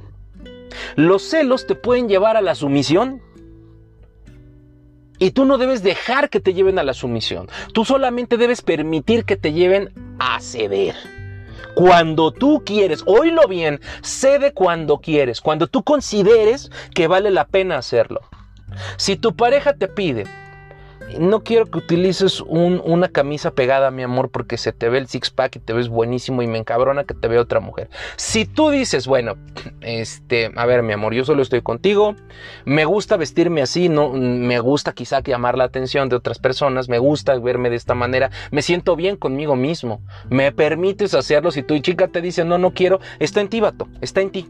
Los 0.97 1.23
celos 1.23 1.67
te 1.67 1.75
pueden 1.75 2.09
llevar 2.09 2.37
a 2.37 2.43
la 2.43 2.55
sumisión 2.55 3.23
y 5.19 5.33
tú 5.33 5.45
no 5.45 5.59
debes 5.59 5.83
dejar 5.83 6.31
que 6.31 6.41
te 6.41 6.55
lleven 6.55 6.79
a 6.79 6.85
la 6.85 6.95
sumisión. 6.95 7.49
Tú 7.73 7.85
solamente 7.85 8.37
debes 8.37 8.63
permitir 8.63 9.25
que 9.25 9.37
te 9.37 9.53
lleven 9.53 9.91
a 10.19 10.41
ceder. 10.41 10.95
Cuando 11.75 12.33
tú 12.33 12.63
quieres, 12.65 13.03
oílo 13.07 13.47
bien, 13.47 13.81
cede 14.03 14.53
cuando 14.53 14.99
quieres, 14.99 15.41
cuando 15.41 15.67
tú 15.67 15.83
consideres 15.85 16.71
que 16.95 17.07
vale 17.07 17.31
la 17.31 17.47
pena 17.47 17.79
hacerlo. 17.79 18.21
Si 18.97 19.17
tu 19.17 19.35
pareja 19.35 19.75
te 19.75 19.89
pide 19.89 20.27
no 21.19 21.43
quiero 21.43 21.67
que 21.67 21.79
utilices 21.79 22.41
una 22.41 23.09
camisa 23.09 23.53
pegada, 23.53 23.91
mi 23.91 24.03
amor, 24.03 24.31
porque 24.31 24.59
se 24.59 24.73
te 24.73 24.89
ve 24.89 24.99
el 24.99 25.09
six 25.09 25.31
pack 25.31 25.57
y 25.57 25.59
te 25.61 25.73
ves 25.73 25.89
buenísimo 25.89 26.43
y 26.43 26.47
me 26.47 26.59
encabrona 26.59 27.05
que 27.05 27.15
te 27.15 27.29
vea 27.29 27.41
otra 27.41 27.61
mujer. 27.61 27.89
Si 28.17 28.45
tú 28.45 28.71
dices, 28.71 29.07
bueno, 29.07 29.37
este, 29.81 30.51
a 30.55 30.67
ver, 30.67 30.83
mi 30.83 30.93
amor, 30.93 31.15
yo 31.15 31.25
solo 31.25 31.43
estoy 31.43 31.63
contigo, 31.63 32.15
me 32.65 32.85
gusta 32.85 33.17
vestirme 33.17 33.63
así, 33.63 33.89
no, 33.89 34.11
me 34.11 34.59
gusta 34.61 34.93
quizá 34.93 35.21
llamar 35.21 35.57
la 35.57 35.65
atención 35.65 36.09
de 36.09 36.17
otras 36.17 36.39
personas, 36.39 36.89
me 36.89 36.99
gusta 36.99 37.39
verme 37.39 37.71
de 37.71 37.77
esta 37.77 37.95
manera, 37.95 38.31
me 38.51 38.63
siento 38.63 38.97
bien 38.97 39.17
conmigo 39.17 39.57
mismo, 39.57 40.01
me 40.29 40.53
permites 40.53 41.15
hacerlo. 41.15 41.51
Si 41.51 41.63
tu 41.63 41.79
chica 41.79 42.09
te 42.09 42.21
dice, 42.21 42.45
no, 42.45 42.59
no 42.59 42.73
quiero, 42.73 43.01
está 43.19 43.41
en 43.41 43.49
ti, 43.49 43.61
vato, 43.61 43.89
está 44.01 44.21
en 44.21 44.31
ti. 44.31 44.49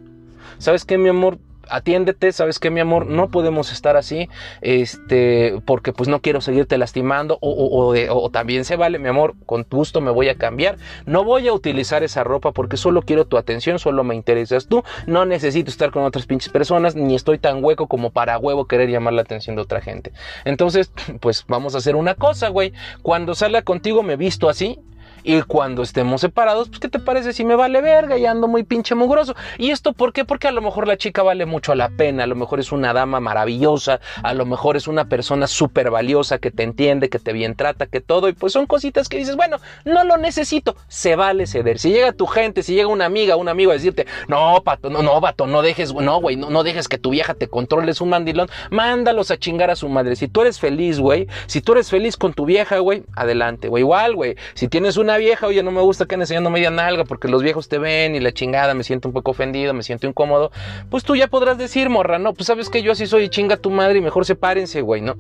¿Sabes 0.59 0.85
qué, 0.85 0.99
mi 0.99 1.09
amor? 1.09 1.39
Atiéndete, 1.71 2.33
sabes 2.33 2.59
que 2.59 2.71
mi 2.71 2.81
amor, 2.81 3.07
no 3.07 3.29
podemos 3.29 3.73
estar 3.73 3.97
así, 3.97 4.29
este, 4.61 5.61
porque 5.65 5.93
pues 5.93 6.09
no 6.09 6.21
quiero 6.21 6.41
seguirte 6.41 6.79
lastimando, 6.79 7.39
o, 7.41 7.95
o, 8.11 8.31
también 8.31 8.65
se 8.65 8.77
vale, 8.77 8.99
mi 8.99 9.09
amor, 9.09 9.35
con 9.47 9.67
gusto 9.71 10.01
me 10.01 10.11
voy 10.11 10.29
a 10.29 10.37
cambiar, 10.37 10.77
no 11.07 11.25
voy 11.25 11.49
a 11.49 11.53
utilizar 11.53 12.03
esa 12.03 12.25
ropa 12.25 12.53
porque 12.53 12.77
solo 12.77 13.03
quiero 13.03 13.27
tu 13.27 13.37
atención, 13.37 13.79
solo 13.79 14.05
me 14.05 14.15
interesas 14.15 14.67
tú, 14.67 14.83
no 15.07 15.25
necesito 15.25 15.71
estar 15.71 15.91
con 15.91 16.05
otras 16.05 16.27
pinches 16.27 16.53
personas, 16.53 16.95
ni 16.95 17.15
estoy 17.15 17.39
tan 17.39 17.63
hueco 17.63 17.87
como 17.87 18.11
para 18.11 18.39
huevo 18.39 18.67
querer 18.67 18.91
llamar 18.91 19.15
la 19.15 19.23
atención 19.23 19.57
de 19.57 19.63
otra 19.63 19.81
gente. 19.81 20.13
Entonces, 20.45 20.91
pues 21.21 21.45
vamos 21.49 21.75
a 21.75 21.79
hacer 21.79 21.97
una 21.97 22.15
cosa, 22.15 22.49
güey, 22.49 22.73
cuando 23.03 23.35
salga 23.35 23.63
contigo 23.63 24.03
me 24.03 24.17
visto 24.17 24.49
así, 24.49 24.79
y 25.23 25.43
cuando 25.43 25.83
estemos 25.83 26.21
separados, 26.21 26.69
pues, 26.69 26.81
¿qué 26.81 26.89
te 26.89 26.99
parece 26.99 27.33
si 27.33 27.45
me 27.45 27.57
vale 27.57 27.81
verga 27.81 28.17
y 28.19 28.27
ando 28.27 28.49
muy 28.49 28.63
pinche 28.63 28.95
mugroso? 28.95 29.35
¿Y 29.59 29.71
esto 29.71 29.93
por 29.93 30.13
qué? 30.13 30.25
Porque 30.25 30.49
a 30.49 30.53
lo 30.53 30.63
mejor 30.63 30.87
la 30.87 30.97
chica 30.97 31.23
vale 31.23 31.47
mucho 31.47 31.75
la 31.75 31.91
pena, 31.91 32.25
a 32.25 32.27
lo 32.27 32.35
mejor 32.35 32.61
es 32.61 32.73
una 32.73 32.93
dama 32.93 33.21
maravillosa, 33.21 34.01
a 34.23 34.35
lo 34.35 34.47
mejor 34.47 34.77
es 34.77 34.89
una 34.89 35.07
persona 35.07 35.47
súper 35.47 35.91
valiosa 35.91 36.39
que 36.39 36.51
te 36.51 36.63
entiende, 36.63 37.09
que 37.09 37.19
te 37.19 37.33
bien 37.33 37.55
trata, 37.55 37.87
que 37.87 38.01
todo, 38.01 38.29
y 38.29 38.33
pues 38.33 38.53
son 38.53 38.67
cositas 38.67 39.09
que 39.09 39.19
dices, 39.19 39.37
bueno, 39.37 39.59
no 39.85 40.05
lo 40.05 40.17
necesito, 40.17 40.77
se 40.89 41.17
vale 41.17 41.47
ceder. 41.47 41.79
Si 41.79 41.91
llega 41.91 42.13
tu 42.13 42.27
gente, 42.27 42.63
si 42.63 42.75
llega 42.75 42.89
una 42.89 43.07
amiga, 43.07 43.37
un 43.37 43.49
amigo 43.49 43.71
a 43.71 43.75
decirte, 43.75 44.07
no, 44.29 44.63
pato, 44.65 44.91
no, 44.91 45.03
no, 45.03 45.21
vato, 45.21 45.47
no 45.47 45.63
dejes, 45.63 45.95
no, 45.95 46.21
güey, 46.21 46.37
no, 46.37 46.51
no 46.51 46.63
dejes 46.63 46.89
que 46.89 46.99
tu 46.99 47.11
vieja 47.11 47.35
te 47.35 47.49
controle, 47.49 47.91
es 47.91 48.01
un 48.01 48.11
mandilón, 48.11 48.49
mándalos 48.71 49.31
a 49.31 49.37
chingar 49.37 49.71
a 49.71 49.77
su 49.77 49.89
madre. 49.89 50.17
Si 50.17 50.29
tú 50.29 50.43
eres 50.43 50.59
feliz, 50.59 51.01
güey, 51.01 51.27
si 51.47 51.61
tú 51.61 51.73
eres 51.73 51.91
feliz 51.91 52.17
con 52.17 52.35
tu 52.35 52.45
vieja, 52.45 52.79
güey, 52.79 53.05
adelante, 53.15 53.69
güey, 53.69 53.83
igual, 53.83 54.15
güey, 54.15 54.37
si 54.55 54.69
tienes 54.69 54.97
una 54.97 55.08
una 55.09 55.17
vieja, 55.17 55.47
oye, 55.47 55.63
no 55.63 55.71
me 55.71 55.81
gusta 55.81 56.05
que 56.05 56.17
enseñando 56.17 56.51
media 56.51 56.71
nalga 56.71 57.05
porque 57.05 57.29
los 57.29 57.43
viejos 57.43 57.67
te 57.69 57.79
ven 57.79 58.15
y 58.15 58.21
la 58.21 58.31
chingada, 58.31 58.75
me 58.75 58.85
siento 58.85 59.09
un 59.09 59.15
poco 59.15 59.31
ofendido, 59.31 59.73
me 59.73 59.83
siento 59.83 60.07
incómodo, 60.07 60.51
pues 60.91 61.03
tú 61.03 61.17
ya 61.17 61.29
podrás 61.29 61.57
decir, 61.57 61.89
morra, 61.89 62.19
no, 62.19 62.35
pues 62.35 62.47
sabes 62.47 62.69
que 62.69 62.83
yo 62.83 62.93
así 62.93 63.07
soy, 63.07 63.31
chinga 63.31 63.57
tu 63.57 63.71
madre 63.71 63.99
y 63.99 64.03
mejor 64.03 64.27
sepárense, 64.27 64.83
güey, 64.83 65.01
¿no? 65.01 65.17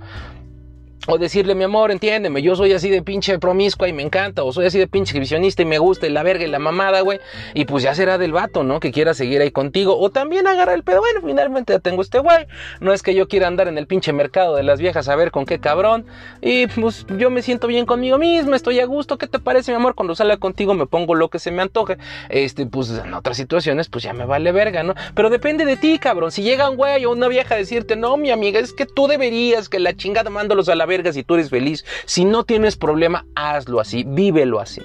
O 1.07 1.17
decirle, 1.17 1.55
mi 1.55 1.65
amor, 1.65 1.91
entiéndeme, 1.91 2.43
yo 2.43 2.57
soy 2.57 2.73
así 2.73 2.91
de 2.91 3.03
pinche 3.03 3.39
promiscua 3.39 3.89
y 3.89 3.93
me 3.93 4.03
encanta, 4.03 4.43
o 4.43 4.53
soy 4.53 4.67
así 4.67 4.79
de 4.79 4.87
pinche 4.87 5.19
visionista 5.19 5.63
y 5.63 5.65
me 5.65 5.79
gusta 5.79 6.07
y 6.07 6.11
la 6.11 6.23
verga 6.23 6.45
y 6.45 6.49
la 6.49 6.59
mamada, 6.59 7.01
güey. 7.01 7.21
Y 7.55 7.65
pues 7.65 7.83
ya 7.83 7.95
será 7.95 8.19
del 8.19 8.33
vato, 8.33 8.63
¿no? 8.63 8.81
Que 8.81 8.93
quiera 8.93 9.15
seguir 9.15 9.41
ahí 9.41 9.51
contigo. 9.51 9.99
O 9.99 10.11
también 10.11 10.47
agarra 10.47 10.75
el 10.75 10.83
pedo, 10.83 11.01
bueno, 11.01 11.21
finalmente 11.25 11.73
ya 11.73 11.79
tengo 11.79 12.03
este 12.03 12.19
güey. 12.19 12.47
No 12.81 12.93
es 12.93 13.03
que 13.03 13.15
yo 13.15 13.29
quiera 13.29 13.47
andar 13.47 13.69
en 13.69 13.79
el 13.79 13.87
pinche 13.87 14.13
mercado 14.13 14.57
de 14.57 14.63
las 14.65 14.81
viejas 14.81 15.09
a 15.09 15.17
ver 15.17 15.31
con 15.31 15.47
qué 15.47 15.61
cabrón. 15.61 16.05
Y 16.43 16.67
pues 16.67 17.07
yo 17.17 17.31
me 17.31 17.43
siento 17.43 17.69
bien 17.69 17.87
conmigo 17.87 18.19
mismo, 18.19 18.55
estoy 18.55 18.81
a 18.81 18.85
gusto. 18.85 19.19
¿Qué 19.19 19.27
te 19.27 19.39
parece, 19.39 19.73
mi 19.73 19.77
amor? 19.77 19.95
Cuando 19.95 20.15
salga 20.15 20.37
contigo 20.37 20.75
me 20.75 20.87
pongo 20.87 21.15
lo 21.15 21.31
que 21.31 21.39
se 21.39 21.51
me 21.51 21.63
antoje. 21.63 21.97
Este, 22.29 22.67
pues 22.67 22.91
en 22.91 23.15
otras 23.15 23.37
situaciones, 23.37 23.89
pues 23.89 24.05
ya 24.05 24.13
me 24.13 24.27
vale 24.27 24.53
verga, 24.53 24.83
¿no? 24.83 24.95
Pero 25.15 25.31
depende 25.31 25.65
de 25.65 25.77
ti, 25.77 25.99
cabrón. 25.99 26.33
Si 26.33 26.43
llega 26.43 26.69
un 26.69 26.77
güey 26.77 27.05
o 27.05 27.13
una 27.13 27.29
vieja 27.29 27.55
a 27.55 27.59
decirte, 27.59 27.97
no, 27.97 28.17
mi 28.17 28.31
amiga, 28.31 28.61
es 28.61 28.73
que 28.73 28.85
tú 28.85 29.07
deberías 29.07 29.69
que 29.69 29.79
la 29.79 29.97
chingada 29.97 30.29
mándolos 30.29 30.69
a 30.69 30.75
la 30.75 30.87
verga 30.89 31.13
si 31.13 31.23
tú 31.23 31.35
eres 31.35 31.51
feliz. 31.51 31.85
Si 32.05 32.25
no 32.25 32.43
tienes 32.43 32.77
problema, 32.77 33.25
hazlo 33.37 33.79
así, 33.79 34.05
vívelo 34.05 34.59
así. 34.59 34.83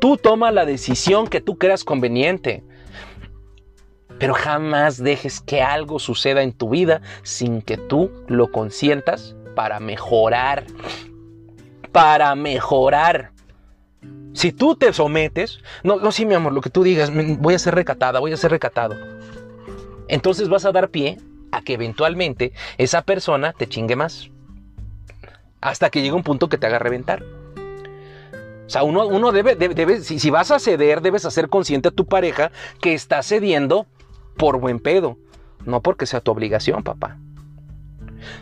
Tú 0.00 0.16
toma 0.16 0.50
la 0.50 0.64
decisión 0.64 1.28
que 1.28 1.42
tú 1.42 1.58
creas 1.58 1.84
conveniente. 1.84 2.64
Pero 4.18 4.32
jamás 4.34 5.02
dejes 5.02 5.40
que 5.40 5.62
algo 5.62 5.98
suceda 5.98 6.42
en 6.42 6.52
tu 6.52 6.70
vida 6.70 7.02
sin 7.22 7.60
que 7.60 7.76
tú 7.76 8.10
lo 8.26 8.50
consientas 8.50 9.36
para 9.54 9.78
mejorar. 9.80 10.64
Para 11.92 12.34
mejorar. 12.34 13.32
Si 14.32 14.52
tú 14.52 14.76
te 14.76 14.92
sometes, 14.92 15.60
no, 15.82 15.96
no, 15.96 16.12
sí, 16.12 16.24
mi 16.24 16.34
amor, 16.34 16.52
lo 16.52 16.60
que 16.60 16.70
tú 16.70 16.82
digas, 16.82 17.10
voy 17.38 17.54
a 17.54 17.58
ser 17.58 17.74
recatada, 17.74 18.20
voy 18.20 18.32
a 18.32 18.36
ser 18.36 18.50
recatado. 18.50 18.96
Entonces 20.08 20.48
vas 20.48 20.64
a 20.64 20.72
dar 20.72 20.88
pie 20.88 21.18
a 21.52 21.62
que 21.62 21.74
eventualmente 21.74 22.52
esa 22.78 23.02
persona 23.02 23.52
te 23.52 23.68
chingue 23.68 23.96
más. 23.96 24.30
Hasta 25.60 25.90
que 25.90 26.02
llegue 26.02 26.14
un 26.14 26.22
punto 26.22 26.48
que 26.48 26.58
te 26.58 26.66
haga 26.66 26.78
reventar. 26.78 27.22
O 27.22 28.72
sea, 28.72 28.84
uno, 28.84 29.06
uno 29.06 29.32
debe, 29.32 30.00
si, 30.00 30.20
si, 30.20 30.30
vas 30.30 30.52
a 30.52 30.60
ceder, 30.60 31.00
debes 31.00 31.24
hacer 31.24 31.48
consciente 31.48 31.88
a 31.88 31.90
tu 31.90 32.06
pareja 32.06 32.52
que 32.80 32.94
está 32.94 33.22
cediendo 33.22 33.86
por 34.36 34.60
buen 34.60 34.78
pedo, 34.78 35.18
no 35.66 35.82
porque 35.82 36.06
sea 36.06 36.20
tu 36.20 36.30
obligación, 36.30 36.84
papá. 36.84 37.18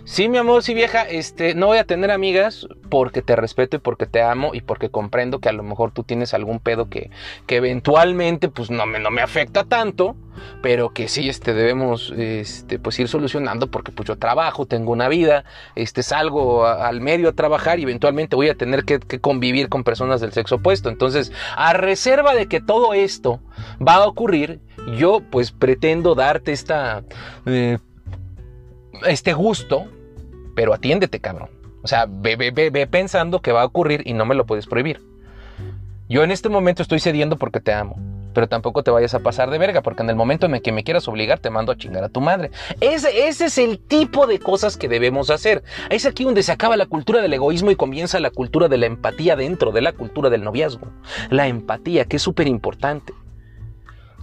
Sí, 0.04 0.28
mi 0.28 0.38
amor, 0.38 0.62
sí, 0.62 0.74
vieja, 0.74 1.02
este, 1.02 1.54
no 1.54 1.66
voy 1.66 1.78
a 1.78 1.84
tener 1.84 2.10
amigas 2.10 2.66
porque 2.88 3.22
te 3.22 3.36
respeto 3.36 3.76
y 3.76 3.80
porque 3.80 4.06
te 4.06 4.22
amo 4.22 4.54
y 4.54 4.60
porque 4.60 4.90
comprendo 4.90 5.38
que 5.40 5.48
a 5.48 5.52
lo 5.52 5.62
mejor 5.62 5.92
tú 5.92 6.04
tienes 6.04 6.34
algún 6.34 6.60
pedo 6.60 6.88
que, 6.88 7.10
que 7.46 7.56
eventualmente 7.56 8.48
pues 8.48 8.70
no 8.70 8.86
me, 8.86 8.98
no 8.98 9.10
me 9.10 9.22
afecta 9.22 9.64
tanto, 9.64 10.16
pero 10.62 10.90
que 10.90 11.08
sí, 11.08 11.28
este, 11.28 11.54
debemos, 11.54 12.12
este, 12.16 12.78
pues 12.78 12.98
ir 12.98 13.08
solucionando 13.08 13.70
porque 13.70 13.92
pues 13.92 14.06
yo 14.08 14.16
trabajo, 14.16 14.66
tengo 14.66 14.92
una 14.92 15.08
vida, 15.08 15.44
este, 15.74 16.02
salgo 16.02 16.66
al 16.66 17.00
medio 17.00 17.28
a 17.28 17.32
trabajar 17.32 17.78
y 17.78 17.82
eventualmente 17.82 18.36
voy 18.36 18.48
a 18.48 18.54
tener 18.54 18.84
que, 18.84 18.98
convivir 19.20 19.68
con 19.68 19.84
personas 19.84 20.20
del 20.20 20.32
sexo 20.32 20.56
opuesto. 20.56 20.88
Entonces, 20.88 21.32
a 21.56 21.72
reserva 21.72 22.34
de 22.34 22.46
que 22.46 22.60
todo 22.60 22.94
esto 22.94 23.40
va 23.86 23.96
a 23.96 24.06
ocurrir, 24.06 24.60
yo 24.96 25.20
pues 25.30 25.52
pretendo 25.52 26.14
darte 26.14 26.52
esta... 26.52 27.02
Eh, 27.46 27.78
este 29.06 29.32
gusto, 29.32 29.86
pero 30.54 30.74
atiéndete, 30.74 31.20
cabrón. 31.20 31.50
O 31.82 31.88
sea, 31.88 32.06
ve, 32.08 32.36
ve, 32.36 32.50
ve, 32.50 32.86
pensando 32.86 33.40
que 33.40 33.52
va 33.52 33.62
a 33.62 33.64
ocurrir 33.64 34.02
y 34.04 34.12
no 34.12 34.26
me 34.26 34.34
lo 34.34 34.46
puedes 34.46 34.66
prohibir. 34.66 35.00
Yo 36.08 36.24
en 36.24 36.30
este 36.30 36.48
momento 36.48 36.82
estoy 36.82 37.00
cediendo 37.00 37.36
porque 37.36 37.60
te 37.60 37.72
amo. 37.72 37.96
Pero 38.34 38.48
tampoco 38.48 38.82
te 38.82 38.90
vayas 38.90 39.14
a 39.14 39.20
pasar 39.20 39.50
de 39.50 39.58
verga, 39.58 39.82
porque 39.82 40.02
en 40.02 40.10
el 40.10 40.16
momento 40.16 40.46
en 40.46 40.54
el 40.54 40.62
que 40.62 40.70
me 40.70 40.84
quieras 40.84 41.08
obligar, 41.08 41.38
te 41.38 41.50
mando 41.50 41.72
a 41.72 41.76
chingar 41.76 42.04
a 42.04 42.08
tu 42.08 42.20
madre. 42.20 42.50
Ese, 42.80 43.26
ese 43.26 43.46
es 43.46 43.58
el 43.58 43.78
tipo 43.78 44.26
de 44.26 44.38
cosas 44.38 44.76
que 44.76 44.88
debemos 44.88 45.30
hacer. 45.30 45.64
Es 45.90 46.06
aquí 46.06 46.24
donde 46.24 46.42
se 46.42 46.52
acaba 46.52 46.76
la 46.76 46.86
cultura 46.86 47.20
del 47.22 47.32
egoísmo 47.32 47.70
y 47.70 47.76
comienza 47.76 48.20
la 48.20 48.30
cultura 48.30 48.68
de 48.68 48.78
la 48.78 48.86
empatía 48.86 49.34
dentro 49.34 49.72
de 49.72 49.80
la 49.80 49.92
cultura 49.92 50.30
del 50.30 50.44
noviazgo. 50.44 50.88
La 51.30 51.48
empatía, 51.48 52.04
que 52.04 52.16
es 52.16 52.22
súper 52.22 52.46
importante. 52.46 53.12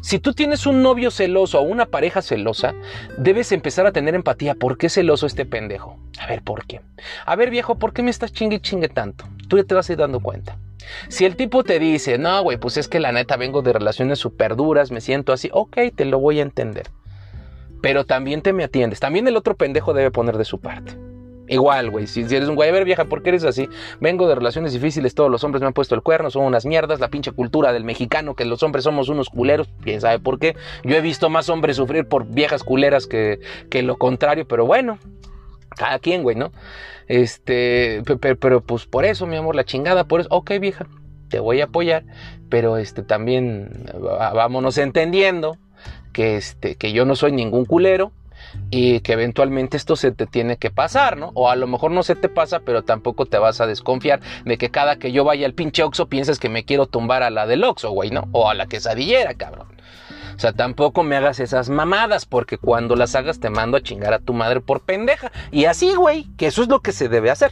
Si 0.06 0.20
tú 0.20 0.34
tienes 0.34 0.68
un 0.68 0.84
novio 0.84 1.10
celoso 1.10 1.60
o 1.60 1.64
una 1.64 1.88
pareja 1.88 2.22
celosa, 2.22 2.76
debes 3.18 3.52
empezar 3.52 3.88
a 3.88 3.92
tener 3.92 4.14
empatía. 4.14 4.54
¿Por 4.54 4.78
qué 4.78 4.88
celoso 4.88 5.26
este 5.26 5.48
pendejo? 5.48 5.98
A 6.20 6.28
ver, 6.28 6.44
¿por 6.44 6.68
qué? 6.68 6.82
A 7.26 7.36
ver, 7.36 7.50
viejo, 7.50 7.80
¿por 7.80 7.92
qué 7.92 8.04
me 8.04 8.12
estás 8.12 8.32
chingue 8.32 8.62
chingue 8.62 8.88
tanto? 8.88 9.26
Tú 9.48 9.58
ya 9.58 9.64
te 9.64 9.74
vas 9.74 9.90
a 9.90 9.94
ir 9.94 9.98
dando 9.98 10.20
cuenta. 10.20 10.60
Si 11.10 11.26
el 11.26 11.36
tipo 11.36 11.64
te 11.64 11.80
dice, 11.80 12.20
no, 12.20 12.44
güey, 12.44 12.58
pues 12.58 12.78
es 12.78 12.88
que 12.88 13.00
la 13.00 13.12
neta 13.12 13.36
vengo 13.36 13.64
de 13.64 13.74
relaciones 13.74 14.20
súper 14.20 14.56
duras, 14.56 14.92
me 14.92 15.02
siento 15.02 15.34
así, 15.34 15.50
ok, 15.52 15.76
te 15.96 16.06
lo 16.06 16.20
voy 16.20 16.38
a 16.38 16.44
entender. 16.44 16.92
Pero 17.82 18.06
también 18.06 18.44
te 18.44 18.54
me 18.54 18.64
atiendes. 18.64 19.00
También 19.00 19.28
el 19.28 19.36
otro 19.36 19.56
pendejo 19.56 19.96
debe 19.96 20.12
poner 20.12 20.38
de 20.38 20.46
su 20.46 20.60
parte. 20.60 20.96
Igual, 21.48 21.92
güey, 21.92 22.08
si, 22.08 22.22
eres 22.22 22.50
un 22.50 22.56
güey, 22.56 22.84
vieja, 22.84 23.06
¿por 23.06 23.22
qué 23.22 23.30
eres 23.30 23.44
así? 23.44 23.70
Vengo 24.00 24.28
de 24.28 24.36
relaciones 24.36 24.74
difíciles, 24.74 25.14
todos 25.14 25.30
los 25.30 25.44
hombres 25.44 25.62
me 25.62 25.68
han 25.68 25.74
puesto 25.74 25.94
el 25.94 26.02
cuerno, 26.02 26.32
son 26.32 26.44
unas 26.44 26.66
mierdas, 26.66 27.00
la 27.00 27.10
pinche 27.10 27.32
cultura 27.32 27.72
del 27.72 27.84
mexicano, 27.84 28.36
que 28.36 28.46
los 28.46 28.64
hombres 28.64 28.84
somos 28.84 29.10
unos 29.10 29.30
culeros, 29.30 29.70
quién 29.84 30.02
sabe 30.02 30.20
por 30.20 30.40
qué. 30.40 30.56
Yo 30.84 30.96
he 30.96 31.02
visto 31.02 31.30
más 31.30 31.50
hombres 31.50 31.78
sufrir 31.78 32.08
por 32.08 32.26
viejas 32.26 32.64
culeras 32.64 33.06
que, 33.06 33.40
que 33.70 33.84
lo 33.84 33.98
contrario, 33.98 34.48
pero 34.48 34.66
bueno, 34.66 34.98
cada 35.76 36.00
quien, 36.00 36.24
güey, 36.24 36.36
¿no? 36.36 36.52
Este, 37.08 38.02
pero, 38.20 38.38
pero, 38.38 38.62
pues 38.62 38.88
por 38.88 39.06
eso, 39.06 39.28
mi 39.28 39.36
amor, 39.36 39.56
la 39.56 39.66
chingada, 39.66 40.06
por 40.06 40.22
eso, 40.22 40.30
ok, 40.32 40.52
vieja, 40.60 40.88
te 41.30 41.40
voy 41.40 41.62
a 41.62 41.66
apoyar, 41.66 42.06
pero 42.50 42.78
este 42.78 43.04
también 43.04 43.86
vámonos 44.34 44.78
entendiendo 44.80 45.58
que, 46.12 46.38
este, 46.38 46.76
que 46.76 46.92
yo 46.92 47.06
no 47.06 47.16
soy 47.16 47.32
ningún 47.32 47.66
culero 47.66 48.12
y 48.70 49.00
que 49.02 49.14
eventualmente 49.14 49.78
esto 49.78 49.96
se 49.96 50.12
te 50.12 50.26
tiene 50.26 50.58
que 50.58 50.72
pasar, 50.72 51.18
¿no? 51.18 51.32
O 51.34 51.50
a 51.50 51.56
lo 51.56 51.68
mejor 51.68 51.92
no 51.92 52.04
se 52.04 52.16
te 52.16 52.30
pasa, 52.30 52.60
pero 52.60 52.84
tampoco 52.84 53.26
te 53.26 53.38
vas 53.38 53.62
a 53.62 53.68
desconfiar 53.68 54.22
de 54.46 54.58
que 54.58 54.70
cada 54.70 54.98
que 54.98 55.12
yo 55.12 55.24
vaya 55.24 55.46
al 55.46 55.54
pinche 55.54 55.84
Oxxo 55.84 56.08
pienses 56.08 56.40
que 56.40 56.50
me 56.50 56.66
quiero 56.66 56.88
tumbar 56.88 57.24
a 57.24 57.30
la 57.30 57.48
del 57.48 57.64
Oxxo, 57.64 57.92
güey, 57.92 58.12
¿no? 58.12 58.28
O 58.32 58.50
a 58.50 58.54
la 58.54 58.68
quesadillera, 58.68 59.34
cabrón. 59.36 59.68
O 60.36 60.40
sea, 60.40 60.52
tampoco 60.52 61.04
me 61.04 61.16
hagas 61.16 61.40
esas 61.40 61.70
mamadas, 61.70 62.26
porque 62.26 62.58
cuando 62.58 62.96
las 62.96 63.16
hagas 63.16 63.40
te 63.40 63.50
mando 63.50 63.78
a 63.78 63.82
chingar 63.82 64.14
a 64.14 64.20
tu 64.20 64.34
madre 64.34 64.60
por 64.60 64.82
pendeja. 64.82 65.32
Y 65.52 65.66
así, 65.66 65.96
güey, 65.96 66.26
que 66.38 66.48
eso 66.48 66.62
es 66.62 66.68
lo 66.68 66.82
que 66.82 66.92
se 66.92 67.08
debe 67.08 67.32
hacer 67.32 67.52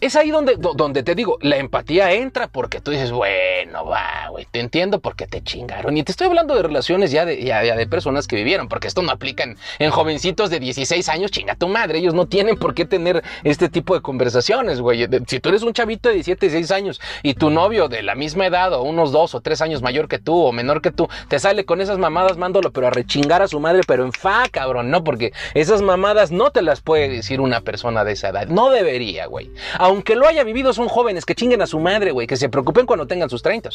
es 0.00 0.14
ahí 0.14 0.30
donde, 0.30 0.56
donde 0.56 1.02
te 1.02 1.14
digo, 1.14 1.38
la 1.40 1.56
empatía 1.56 2.12
entra 2.12 2.48
porque 2.48 2.80
tú 2.80 2.90
dices, 2.90 3.12
bueno, 3.12 3.86
va, 3.86 4.28
güey, 4.30 4.46
te 4.50 4.60
entiendo 4.60 5.00
porque 5.00 5.26
te 5.26 5.42
chingaron. 5.42 5.96
Y 5.96 6.02
te 6.02 6.12
estoy 6.12 6.26
hablando 6.26 6.54
de 6.54 6.62
relaciones 6.62 7.10
ya 7.10 7.24
de, 7.24 7.42
ya, 7.42 7.62
de 7.62 7.86
personas 7.86 8.26
que 8.26 8.36
vivieron, 8.36 8.68
porque 8.68 8.88
esto 8.88 9.00
no 9.00 9.10
aplica 9.10 9.44
en, 9.78 9.90
jovencitos 9.90 10.50
de 10.50 10.60
16 10.60 11.08
años, 11.08 11.30
chinga 11.30 11.54
tu 11.54 11.68
madre, 11.68 11.98
ellos 11.98 12.12
no 12.12 12.26
tienen 12.26 12.56
por 12.56 12.74
qué 12.74 12.84
tener 12.84 13.22
este 13.44 13.70
tipo 13.70 13.94
de 13.94 14.02
conversaciones, 14.02 14.80
güey. 14.80 15.06
Si 15.26 15.40
tú 15.40 15.48
eres 15.48 15.62
un 15.62 15.72
chavito 15.72 16.10
de 16.10 16.16
17, 16.16 16.46
16 16.50 16.70
años 16.72 17.00
y 17.22 17.34
tu 17.34 17.48
novio 17.48 17.88
de 17.88 18.02
la 18.02 18.14
misma 18.14 18.46
edad 18.46 18.74
o 18.74 18.82
unos 18.82 19.12
dos 19.12 19.34
o 19.34 19.40
tres 19.40 19.62
años 19.62 19.80
mayor 19.80 20.08
que 20.08 20.18
tú 20.18 20.36
o 20.36 20.52
menor 20.52 20.82
que 20.82 20.90
tú, 20.90 21.08
te 21.28 21.38
sale 21.38 21.64
con 21.64 21.80
esas 21.80 21.96
mamadas, 21.96 22.36
mándolo, 22.36 22.70
pero 22.70 22.88
a 22.88 22.90
rechingar 22.90 23.40
a 23.40 23.48
su 23.48 23.60
madre, 23.60 23.80
pero 23.86 24.04
en 24.04 24.12
fa, 24.12 24.44
cabrón, 24.50 24.90
¿no? 24.90 25.02
Porque 25.04 25.32
esas 25.54 25.80
mamadas 25.80 26.30
no 26.30 26.50
te 26.50 26.60
las 26.60 26.82
puede 26.82 27.08
decir 27.08 27.40
una 27.40 27.62
persona 27.62 28.04
de 28.04 28.12
esa 28.12 28.28
edad. 28.28 28.46
No 28.48 28.70
debería, 28.70 29.26
güey 29.26 29.50
aunque 29.86 30.16
lo 30.16 30.26
haya 30.26 30.42
vivido, 30.42 30.72
son 30.72 30.88
jóvenes 30.88 31.24
que 31.24 31.36
chinguen 31.36 31.62
a 31.62 31.66
su 31.68 31.78
madre, 31.78 32.10
güey, 32.10 32.26
que 32.26 32.36
se 32.36 32.48
preocupen 32.48 32.86
cuando 32.86 33.06
tengan 33.06 33.30
sus 33.30 33.40
30. 33.40 33.70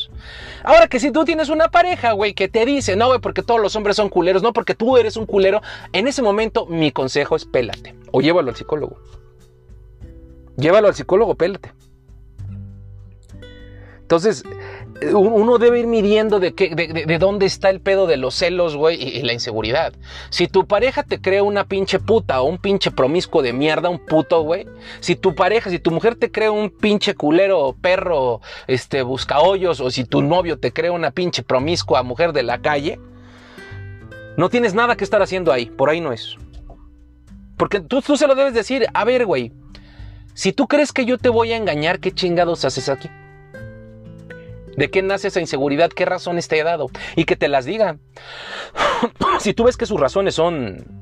Ahora 0.65 0.87
que 0.87 0.99
si 0.99 1.09
tú 1.09 1.23
tienes 1.23 1.47
una 1.47 1.69
pareja, 1.69 2.11
güey, 2.11 2.33
que 2.33 2.49
te 2.49 2.65
dice, 2.65 2.97
no, 2.97 3.07
güey, 3.07 3.19
porque 3.19 3.43
todos 3.43 3.61
los 3.61 3.77
hombres 3.77 3.95
son 3.95 4.09
culeros, 4.09 4.43
no, 4.43 4.51
porque 4.51 4.75
tú 4.75 4.97
eres 4.97 5.15
un 5.15 5.25
culero, 5.25 5.61
en 5.93 6.09
ese 6.09 6.21
momento 6.21 6.65
mi 6.65 6.91
consejo 6.91 7.37
es 7.37 7.45
pélate 7.45 7.95
o 8.11 8.19
llévalo 8.19 8.49
al 8.49 8.57
psicólogo. 8.57 8.99
Llévalo 10.57 10.89
al 10.89 10.95
psicólogo, 10.95 11.35
pélate. 11.35 11.71
Entonces, 14.01 14.43
uno 15.13 15.57
debe 15.57 15.79
ir 15.79 15.87
midiendo 15.87 16.39
de, 16.39 16.53
qué, 16.53 16.75
de, 16.75 17.17
dónde 17.17 17.45
está 17.47 17.69
el 17.69 17.81
pedo 17.81 18.05
de 18.05 18.17
los 18.17 18.35
celos, 18.35 18.75
güey, 18.75 19.01
y, 19.01 19.21
la 19.23 19.33
inseguridad. 19.33 19.93
Si 20.29 20.47
tu 20.47 20.67
pareja 20.67 21.03
te 21.03 21.19
crea 21.19 21.43
una 21.43 21.65
pinche 21.65 21.99
puta 21.99 22.41
o 22.41 22.45
un 22.45 22.59
pinche 22.59 22.91
promiscuo 22.91 23.41
de 23.41 23.53
mierda, 23.53 23.89
un 23.89 23.99
puto, 23.99 24.41
güey. 24.41 24.67
Si 24.99 25.15
tu 25.15 25.33
pareja, 25.33 25.69
si 25.69 25.79
tu 25.79 25.91
mujer 25.91 26.15
te 26.15 26.31
crea 26.31 26.51
un 26.51 26.69
pinche 26.69 27.15
culero, 27.15 27.75
perro, 27.81 28.41
este, 28.67 29.01
buscahoyos, 29.01 29.79
o 29.79 29.89
si 29.89 30.05
tu 30.05 30.21
novio 30.21 30.59
te 30.59 30.71
crea 30.71 30.91
una 30.91 31.11
pinche 31.11 31.41
promiscua 31.41 32.03
mujer 32.03 32.31
de 32.31 32.43
la 32.43 32.61
calle, 32.61 32.99
no 34.37 34.49
tienes 34.49 34.75
nada 34.75 34.95
que 34.95 35.03
estar 35.03 35.21
haciendo 35.21 35.51
ahí, 35.51 35.65
por 35.65 35.89
ahí 35.89 35.99
no 35.99 36.13
es. 36.13 36.35
Porque 37.57 37.79
tú, 37.79 38.01
tú 38.01 38.17
se 38.17 38.27
lo 38.27 38.35
debes 38.35 38.53
decir, 38.53 38.85
a 38.93 39.03
ver, 39.03 39.25
güey, 39.25 39.51
si 40.33 40.53
tú 40.53 40.67
crees 40.67 40.91
que 40.91 41.05
yo 41.05 41.17
te 41.17 41.29
voy 41.29 41.53
a 41.53 41.57
engañar, 41.57 41.99
¿qué 41.99 42.11
chingados 42.11 42.65
haces 42.65 42.87
aquí? 42.87 43.09
¿De 44.77 44.89
qué 44.89 45.01
nace 45.01 45.27
esa 45.27 45.39
inseguridad? 45.39 45.89
¿Qué 45.89 46.05
razones 46.05 46.47
te 46.47 46.59
he 46.59 46.63
dado? 46.63 46.89
Y 47.15 47.25
que 47.25 47.35
te 47.35 47.47
las 47.47 47.65
diga. 47.65 47.97
si 49.39 49.53
tú 49.53 49.65
ves 49.65 49.77
que 49.77 49.85
sus 49.85 49.99
razones 49.99 50.35
son 50.35 51.01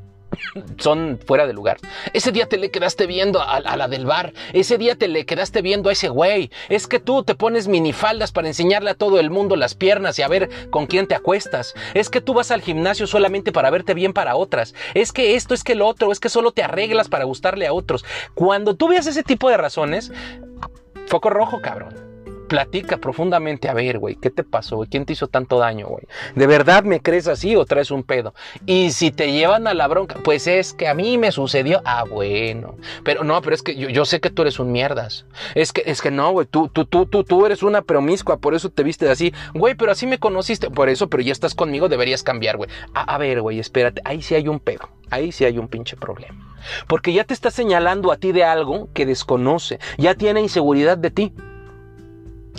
son 0.77 1.19
fuera 1.25 1.47
de 1.47 1.53
lugar. 1.53 1.77
Ese 2.13 2.31
día 2.31 2.47
te 2.47 2.57
le 2.57 2.71
quedaste 2.71 3.07
viendo 3.07 3.41
a, 3.41 3.59
la 3.59 3.87
del 3.87 4.05
bar. 4.05 4.33
Ese 4.53 4.77
día 4.77 4.95
te 4.95 5.07
le 5.07 5.25
quedaste 5.25 5.61
viendo 5.61 5.89
a 5.89 5.93
ese 5.93 6.09
güey. 6.09 6.51
Es 6.69 6.87
que 6.87 6.99
tú 6.99 7.23
te 7.23 7.35
pones 7.35 7.67
minifaldas 7.67 8.31
para 8.31 8.47
enseñarle 8.47 8.91
a 8.91 8.95
todo 8.95 9.19
el 9.19 9.29
mundo 9.29 9.55
las 9.55 9.75
piernas 9.75 10.17
y 10.19 10.21
a 10.21 10.27
ver 10.27 10.49
con 10.69 10.87
quién 10.87 11.07
te 11.07 11.15
acuestas. 11.15 11.73
Es 11.93 12.09
que 12.09 12.21
tú 12.21 12.33
vas 12.33 12.51
al 12.51 12.61
gimnasio 12.61 13.07
solamente 13.07 13.51
para 13.51 13.69
verte 13.69 13.93
bien 13.93 14.13
para 14.13 14.35
otras. 14.35 14.73
Es 14.93 15.11
que 15.11 15.35
esto, 15.35 15.53
es 15.53 15.63
que 15.63 15.75
lo 15.75 15.87
otro, 15.87 16.11
es 16.11 16.19
que 16.19 16.29
solo 16.29 16.51
te 16.51 16.63
arreglas 16.63 17.09
para 17.09 17.25
gustarle 17.25 17.67
a 17.67 17.73
otros. 17.73 18.05
Cuando 18.33 18.75
tú 18.75 18.87
veas 18.87 19.07
ese 19.07 19.23
tipo 19.23 19.49
de 19.49 19.57
razones, 19.57 20.11
foco 21.07 21.29
rojo, 21.29 21.61
cabrón 21.61 22.08
platica 22.49 22.97
profundamente. 22.97 23.69
A 23.69 23.73
ver, 23.73 23.99
güey, 23.99 24.15
¿qué 24.15 24.29
te 24.29 24.43
pasó? 24.43 24.85
¿Quién 24.89 25.05
te 25.05 25.13
hizo 25.13 25.27
tanto 25.27 25.59
daño, 25.59 25.87
güey? 25.87 26.03
¿De 26.35 26.47
verdad 26.47 26.83
me 26.83 26.99
crees 26.99 27.27
así 27.27 27.55
o 27.55 27.63
traes 27.63 27.91
un 27.91 28.03
pedo? 28.03 28.33
Y 28.65 28.91
si 28.91 29.11
te 29.11 29.31
llevan 29.31 29.67
a 29.67 29.73
la 29.73 29.87
bronca, 29.87 30.17
pues 30.23 30.47
es 30.47 30.73
que 30.73 30.89
a 30.89 30.93
mí 30.93 31.17
me 31.17 31.31
sucedió. 31.31 31.81
Ah, 31.85 32.03
bueno. 32.03 32.75
Pero 33.05 33.23
no, 33.23 33.41
pero 33.41 33.55
es 33.55 33.63
que 33.63 33.75
yo, 33.75 34.05
sé 34.05 34.19
que 34.19 34.29
tú 34.29 34.41
eres 34.41 34.59
un 34.59 34.73
mierdas. 34.73 35.25
Es 35.55 35.71
que, 35.71 35.83
es 35.85 36.01
que 36.01 36.11
no, 36.11 36.31
güey, 36.31 36.47
tú, 36.47 36.67
tú, 36.67 36.83
tú, 36.83 37.05
tú, 37.05 37.23
tú 37.23 37.45
eres 37.45 37.63
una 37.63 37.81
promiscua, 37.83 38.37
por 38.37 38.53
eso 38.53 38.69
te 38.69 38.83
viste 38.83 39.09
así. 39.09 39.33
Güey, 39.53 39.75
pero 39.75 39.93
así 39.93 40.05
me 40.07 40.17
conociste. 40.19 40.69
Por 40.69 40.89
eso, 40.89 41.07
pero 41.07 41.23
ya 41.23 41.31
estás 41.31 41.55
conmigo, 41.55 41.87
deberías 41.87 42.23
cambiar, 42.23 42.57
güey. 42.57 42.69
A 42.93 43.17
ver, 43.17 43.41
güey, 43.41 43.59
espérate. 43.59 44.01
Ahí 44.03 44.21
sí 44.21 44.35
hay 44.35 44.47
un 44.47 44.59
pedo. 44.59 44.89
Ahí 45.11 45.31
sí 45.31 45.45
hay 45.45 45.57
un 45.57 45.67
pinche 45.67 45.95
problema. 45.95 46.55
Porque 46.87 47.13
ya 47.13 47.23
te 47.23 47.33
está 47.33 47.51
señalando 47.51 48.11
a 48.11 48.17
ti 48.17 48.31
de 48.31 48.43
algo 48.43 48.89
que 48.93 49.05
desconoce. 49.05 49.79
Ya 49.97 50.15
tiene 50.15 50.41
inseguridad 50.41 50.97
de 50.97 51.11
ti. 51.11 51.33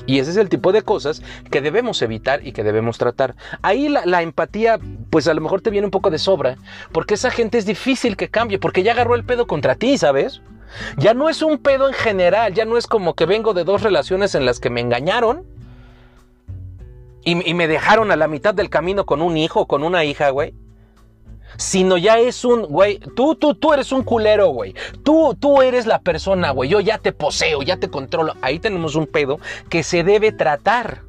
Y 0.07 0.19
ese 0.19 0.31
es 0.31 0.37
el 0.37 0.49
tipo 0.49 0.73
de 0.73 0.83
cosas 0.83 1.23
que 1.51 1.61
debemos 1.61 2.03
evitar 2.03 2.47
y 2.47 2.53
que 2.53 2.65
debemos 2.65 2.99
tratar. 2.99 3.37
Ahí 3.63 3.89
la, 3.89 4.23
empatía, 4.23 4.79
pues 5.11 5.29
a 5.29 5.35
lo 5.35 5.41
mejor 5.41 5.61
te 5.61 5.71
viene 5.71 5.87
un 5.87 5.91
poco 5.91 6.11
de 6.11 6.19
sobra, 6.19 6.57
porque 6.93 7.15
esa 7.15 7.31
gente 7.31 7.59
es 7.59 7.67
difícil 7.67 8.17
que 8.17 8.29
cambie, 8.29 8.59
porque 8.59 8.83
ya 8.83 8.93
agarró 8.93 9.15
el 9.15 9.25
pedo 9.25 9.47
contra 9.47 9.75
ti, 9.75 9.99
¿sabes? 9.99 10.43
Ya 10.97 11.15
no 11.15 11.29
es 11.29 11.43
un 11.43 11.59
pedo 11.59 11.89
en 11.89 11.95
general, 11.95 12.55
ya 12.55 12.65
no 12.65 12.77
es 12.77 12.87
como 12.87 13.15
que 13.15 13.27
vengo 13.27 13.55
de 13.55 13.65
dos 13.65 13.83
relaciones 13.83 14.35
en 14.35 14.47
las 14.47 14.61
que 14.61 14.71
me 14.71 14.81
engañaron 14.81 15.45
y, 17.25 17.49
y 17.49 17.55
me 17.55 17.67
dejaron 17.67 18.11
a 18.11 18.17
la 18.17 18.29
mitad 18.29 18.55
del 18.55 18.71
camino 18.71 19.05
con 19.05 19.21
un 19.21 19.37
hijo 19.37 19.67
con 19.67 19.83
una 19.83 20.05
hija, 20.05 20.31
güey 20.31 20.55
sino 21.57 21.97
ya 21.97 22.19
es 22.19 22.45
un, 22.45 22.63
güey, 22.63 22.99
tú, 23.17 23.35
tú, 23.35 23.55
tú 23.55 23.73
eres 23.73 23.93
un 23.93 24.03
culero, 24.03 24.49
güey. 24.49 24.75
Tú, 25.03 25.37
tú 25.39 25.63
eres 25.63 25.87
la 25.87 26.01
persona, 26.01 26.51
güey. 26.51 26.71
Yo 26.71 26.81
ya 26.81 26.99
te 26.99 27.13
poseo, 27.13 27.63
ya 27.63 27.79
te 27.79 27.91
controlo. 27.91 28.35
Ahí 28.43 28.59
tenemos 28.59 28.95
un 28.95 29.07
pedo 29.07 29.39
que 29.69 29.83
se 29.83 30.05
debe 30.05 30.33
tratar. 30.33 31.03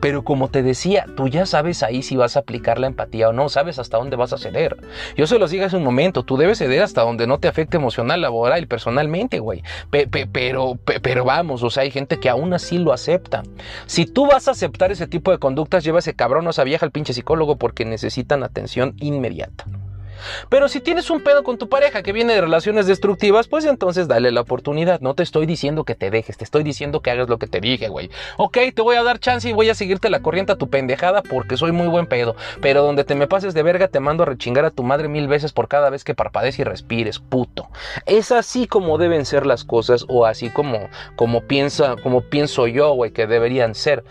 Pero 0.00 0.22
como 0.22 0.48
te 0.48 0.62
decía, 0.62 1.06
tú 1.16 1.28
ya 1.28 1.46
sabes 1.46 1.82
ahí 1.82 2.02
si 2.02 2.16
vas 2.16 2.36
a 2.36 2.40
aplicar 2.40 2.78
la 2.78 2.86
empatía 2.86 3.28
o 3.28 3.32
no, 3.32 3.48
sabes 3.48 3.78
hasta 3.78 3.98
dónde 3.98 4.16
vas 4.16 4.32
a 4.32 4.38
ceder. 4.38 4.76
Yo 5.16 5.26
se 5.26 5.38
los 5.38 5.50
digo 5.50 5.64
hace 5.64 5.76
un 5.76 5.84
momento, 5.84 6.22
tú 6.22 6.36
debes 6.36 6.58
ceder 6.58 6.82
hasta 6.82 7.02
donde 7.02 7.26
no 7.26 7.38
te 7.38 7.48
afecte 7.48 7.76
emocional, 7.76 8.20
laboral 8.20 8.66
personalmente, 8.66 9.38
güey. 9.38 9.62
pero, 9.90 10.78
pero 11.02 11.24
vamos, 11.24 11.62
o 11.62 11.70
sea, 11.70 11.82
hay 11.82 11.90
gente 11.90 12.18
que 12.18 12.28
aún 12.28 12.52
así 12.54 12.78
lo 12.78 12.92
acepta. 12.92 13.42
Si 13.86 14.06
tú 14.06 14.26
vas 14.26 14.48
a 14.48 14.52
aceptar 14.52 14.92
ese 14.92 15.06
tipo 15.06 15.30
de 15.30 15.38
conductas, 15.38 15.84
lleva 15.84 15.98
ese 15.98 16.14
cabrón 16.14 16.46
o 16.46 16.50
esa 16.50 16.64
vieja 16.64 16.86
al 16.86 16.92
pinche 16.92 17.12
psicólogo 17.12 17.56
porque 17.56 17.84
necesitan 17.84 18.42
atención 18.42 18.94
inmediata. 18.98 19.64
Pero 20.48 20.68
si 20.68 20.80
tienes 20.80 21.10
un 21.10 21.22
pedo 21.22 21.44
con 21.44 21.58
tu 21.58 21.68
pareja 21.68 22.02
que 22.02 22.12
viene 22.12 22.34
de 22.34 22.40
relaciones 22.40 22.86
destructivas, 22.86 23.48
pues 23.48 23.64
entonces 23.64 24.08
dale 24.08 24.30
la 24.30 24.40
oportunidad. 24.40 25.00
No 25.00 25.14
te 25.14 25.22
estoy 25.22 25.46
diciendo 25.46 25.84
que 25.84 25.94
te 25.94 26.10
dejes, 26.10 26.36
te 26.36 26.44
estoy 26.44 26.62
diciendo 26.62 27.00
que 27.00 27.10
hagas 27.10 27.28
lo 27.28 27.38
que 27.38 27.46
te 27.46 27.60
dije, 27.60 27.88
güey. 27.88 28.10
Ok, 28.36 28.58
te 28.74 28.82
voy 28.82 28.96
a 28.96 29.02
dar 29.02 29.18
chance 29.18 29.48
y 29.48 29.52
voy 29.52 29.70
a 29.70 29.74
seguirte 29.74 30.10
la 30.10 30.20
corriente 30.20 30.52
a 30.52 30.56
tu 30.56 30.68
pendejada 30.68 31.22
porque 31.22 31.56
soy 31.56 31.72
muy 31.72 31.88
buen 31.88 32.06
pedo. 32.06 32.36
Pero 32.60 32.82
donde 32.82 33.04
te 33.04 33.14
me 33.14 33.26
pases 33.26 33.54
de 33.54 33.62
verga, 33.62 33.88
te 33.88 34.00
mando 34.00 34.22
a 34.22 34.26
rechingar 34.26 34.64
a 34.64 34.70
tu 34.70 34.82
madre 34.82 35.08
mil 35.08 35.28
veces 35.28 35.52
por 35.52 35.68
cada 35.68 35.90
vez 35.90 36.04
que 36.04 36.14
parpadees 36.14 36.58
y 36.58 36.64
respires, 36.64 37.18
puto. 37.18 37.68
Es 38.06 38.32
así 38.32 38.66
como 38.66 38.98
deben 38.98 39.24
ser 39.24 39.46
las 39.46 39.64
cosas 39.64 40.04
o 40.08 40.26
así 40.26 40.50
como, 40.50 40.88
como 41.16 41.42
piensa, 41.42 41.96
como 42.02 42.22
pienso 42.22 42.66
yo, 42.66 42.92
güey, 42.92 43.12
que 43.12 43.26
deberían 43.26 43.74
ser. 43.74 44.04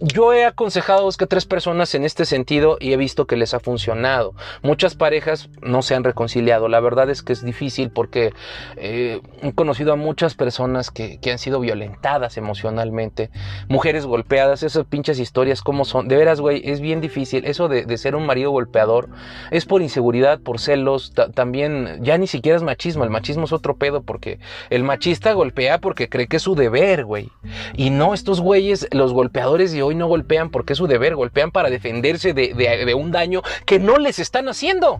Yo 0.00 0.34
he 0.34 0.44
aconsejado 0.44 1.00
a 1.00 1.02
dos 1.02 1.16
que 1.16 1.26
tres 1.26 1.46
personas 1.46 1.94
en 1.94 2.04
este 2.04 2.26
sentido 2.26 2.76
y 2.80 2.92
he 2.92 2.96
visto 2.96 3.26
que 3.26 3.36
les 3.36 3.54
ha 3.54 3.60
funcionado. 3.60 4.34
Muchas 4.62 4.94
parejas 4.94 5.48
no 5.62 5.80
se 5.80 5.94
han 5.94 6.04
reconciliado. 6.04 6.68
La 6.68 6.80
verdad 6.80 7.08
es 7.08 7.22
que 7.22 7.32
es 7.32 7.42
difícil 7.42 7.90
porque 7.90 8.32
eh, 8.76 9.20
he 9.42 9.52
conocido 9.52 9.94
a 9.94 9.96
muchas 9.96 10.34
personas 10.34 10.90
que, 10.90 11.18
han 11.26 11.38
sido 11.38 11.60
violentadas 11.60 12.36
emocionalmente, 12.36 13.30
mujeres 13.68 14.06
golpeadas, 14.06 14.62
esas 14.62 14.86
pinches 14.86 15.18
historias, 15.18 15.60
como 15.60 15.84
son? 15.84 16.08
De 16.08 16.16
veras, 16.16 16.40
güey, 16.40 16.62
es 16.64 16.80
bien 16.80 17.00
difícil. 17.00 17.44
Eso 17.44 17.68
de, 17.68 17.96
ser 17.96 18.14
un 18.14 18.26
marido 18.26 18.50
golpeador 18.50 19.08
es 19.50 19.64
por 19.64 19.82
inseguridad, 19.82 20.40
por 20.40 20.60
celos, 20.60 21.14
también 21.34 21.98
ya 22.02 22.18
ni 22.18 22.26
siquiera 22.26 22.56
es 22.56 22.62
machismo. 22.62 23.04
El 23.04 23.10
machismo 23.10 23.46
es 23.46 23.52
otro 23.52 23.76
pedo 23.76 24.02
porque 24.02 24.38
el 24.70 24.84
machista 24.84 25.32
golpea 25.32 25.78
porque 25.78 26.08
cree 26.08 26.26
que 26.26 26.36
es 26.36 26.42
su 26.42 26.54
deber, 26.54 27.04
güey. 27.04 27.30
Y 27.74 27.90
no, 27.90 28.14
estos 28.14 28.40
güeyes, 28.40 28.88
los 28.92 29.12
golpeadores 29.12 29.74
y 29.74 29.82
hoy 29.86 29.94
no 29.94 30.06
golpean 30.06 30.50
porque 30.50 30.72
es 30.72 30.78
su 30.78 30.86
deber, 30.86 31.14
golpean 31.14 31.50
para 31.50 31.70
defenderse 31.70 32.32
de, 32.34 32.94
un 32.94 33.10
daño 33.10 33.42
que 33.64 33.78
no 33.78 33.98
les 33.98 34.18
están 34.18 34.48
haciendo. 34.48 34.98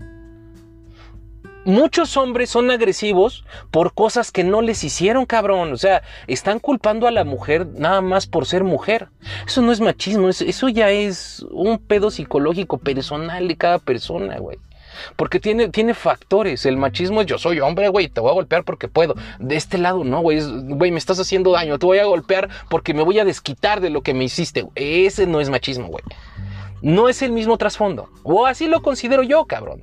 Muchos 1.65 2.17
hombres 2.17 2.49
son 2.49 2.71
agresivos 2.71 3.45
por 3.73 3.93
cosas 3.93 4.31
que 4.31 4.45
no 4.45 4.63
les 4.63 4.85
hicieron, 4.85 5.27
cabrón. 5.27 5.73
O 5.73 5.77
sea, 5.77 6.03
están 6.29 6.61
culpando 6.61 7.09
a 7.09 7.11
la 7.11 7.25
mujer 7.25 7.67
nada 7.67 8.01
más 8.01 8.29
por 8.29 8.47
ser 8.47 8.63
mujer. 8.63 9.09
Eso 9.45 9.63
no 9.63 9.73
es 9.73 9.81
machismo, 9.81 10.29
eso 10.29 10.69
ya 10.69 10.91
es 10.91 11.45
un 11.51 11.79
pedo 11.79 12.13
psicológico 12.13 12.79
personal 12.79 13.49
de 13.49 13.57
cada 13.57 13.81
persona, 13.81 14.39
güey. 14.39 14.59
Porque 15.17 15.41
tiene, 15.41 15.69
tiene 15.69 15.95
factores. 15.95 16.67
El 16.67 16.77
machismo 16.77 17.21
es 17.21 17.27
yo 17.27 17.39
soy 17.39 17.61
hombre, 17.61 17.89
güey, 17.89 18.09
te 18.09 18.21
voy 18.21 18.31
a 18.31 18.35
golpear 18.35 18.65
porque 18.65 18.89
puedo. 18.89 19.15
De 19.39 19.57
este 19.57 19.79
lado, 19.79 20.05
no, 20.05 20.21
güey, 20.21 20.41
güey, 20.41 20.91
me 20.91 20.99
estás 20.99 21.19
haciendo 21.21 21.53
daño, 21.53 21.79
te 21.79 21.87
voy 21.87 21.99
a 21.99 22.05
golpear 22.05 22.49
porque 22.69 22.95
me 22.95 23.03
voy 23.03 23.19
a 23.19 23.25
desquitar 23.25 23.81
de 23.81 23.91
lo 23.91 24.03
que 24.03 24.15
me 24.15 24.25
hiciste. 24.25 24.67
Ese 24.75 25.27
no 25.27 25.41
es 25.41 25.51
machismo, 25.51 25.89
güey. 25.89 26.05
No 26.83 27.09
es 27.09 27.23
el 27.23 27.33
mismo 27.33 27.57
trasfondo. 27.57 28.11
O 28.23 28.47
así 28.47 28.67
lo 28.67 28.83
considero 28.83 29.23
yo, 29.23 29.45
cabrón. 29.47 29.83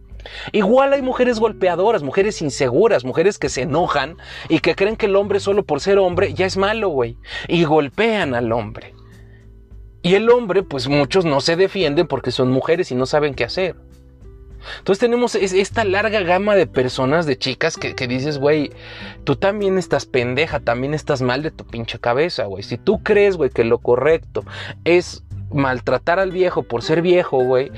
Igual 0.52 0.94
hay 0.94 1.02
mujeres 1.02 1.40
golpeadoras, 1.40 2.04
mujeres 2.04 2.42
inseguras, 2.42 3.04
mujeres 3.04 3.38
que 3.38 3.50
se 3.50 3.64
enojan 3.64 4.18
y 4.50 4.60
que 4.60 4.76
creen 4.76 4.96
que 4.96 5.08
el 5.08 5.16
hombre 5.16 5.40
solo 5.40 5.64
por 5.64 5.82
ser 5.82 5.98
hombre 5.98 6.34
ya 6.34 6.46
es 6.46 6.58
malo, 6.58 6.90
güey. 6.90 7.18
Y 7.48 7.64
golpean 7.66 8.36
al 8.36 8.52
hombre. 8.52 8.94
Y 10.02 10.16
el 10.16 10.30
hombre, 10.30 10.64
pues 10.64 10.88
muchos 10.90 11.24
no 11.24 11.40
se 11.40 11.56
defienden 11.56 12.08
porque 12.08 12.32
son 12.32 12.52
mujeres 12.52 12.92
y 12.92 12.96
no 12.96 13.06
saben 13.06 13.34
qué 13.34 13.46
hacer. 13.46 13.76
Entonces 14.80 15.00
tenemos 15.00 15.36
esta 15.36 15.84
larga 15.84 16.22
gama 16.22 16.56
de 16.56 16.68
personas, 16.68 17.26
de 17.26 17.38
chicas, 17.38 17.78
que, 17.78 18.08
dices, 18.08 18.38
güey, 18.38 18.72
tú 19.24 19.36
también 19.36 19.78
estás 19.78 20.06
pendeja, 20.06 20.60
también 20.60 20.94
estás 20.94 21.22
mal 21.22 21.44
de 21.44 21.52
tu 21.52 21.66
pinche 21.66 22.00
cabeza, 22.00 22.46
güey. 22.46 22.64
Si 22.64 22.78
tú 22.78 23.02
crees, 23.04 23.38
güey, 23.38 23.50
que 23.50 23.64
lo 23.64 23.80
correcto 23.80 24.44
es 24.84 25.24
maltratar 25.52 26.20
al 26.20 26.32
viejo 26.32 26.64
por 26.64 26.82
ser 26.82 27.02
viejo, 27.02 27.44
güey, 27.44 27.72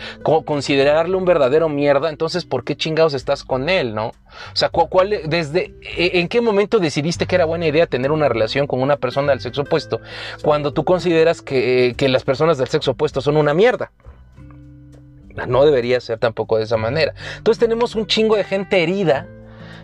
considerarle 0.45 1.17
un 1.17 1.25
verdadero 1.25 1.67
mierda, 1.67 2.09
entonces 2.09 2.45
¿por 2.45 2.63
qué 2.63 2.77
chingados 2.77 3.13
estás 3.13 3.43
con 3.43 3.67
él, 3.67 3.93
no? 3.93 4.07
O 4.07 4.55
sea, 4.55 4.69
¿cuál, 4.69 5.19
desde, 5.25 5.73
e, 5.81 6.19
¿en 6.19 6.29
qué 6.29 6.39
momento 6.39 6.79
decidiste 6.79 7.25
que 7.25 7.35
era 7.35 7.43
buena 7.43 7.67
idea 7.67 7.85
tener 7.85 8.11
una 8.11 8.29
relación 8.29 8.65
con 8.65 8.81
una 8.81 8.95
persona 8.95 9.31
del 9.31 9.41
sexo 9.41 9.63
opuesto 9.63 9.99
cuando 10.41 10.71
tú 10.71 10.85
consideras 10.85 11.41
que, 11.41 11.95
que 11.97 12.07
las 12.07 12.23
personas 12.23 12.57
del 12.57 12.67
sexo 12.67 12.91
opuesto 12.91 13.19
son 13.19 13.35
una 13.35 13.53
mierda? 13.53 13.91
No 15.47 15.65
debería 15.65 15.99
ser 15.99 16.17
tampoco 16.19 16.57
de 16.57 16.63
esa 16.63 16.77
manera. 16.77 17.13
Entonces 17.37 17.59
tenemos 17.59 17.95
un 17.95 18.07
chingo 18.07 18.35
de 18.35 18.43
gente 18.43 18.81
herida 18.81 19.27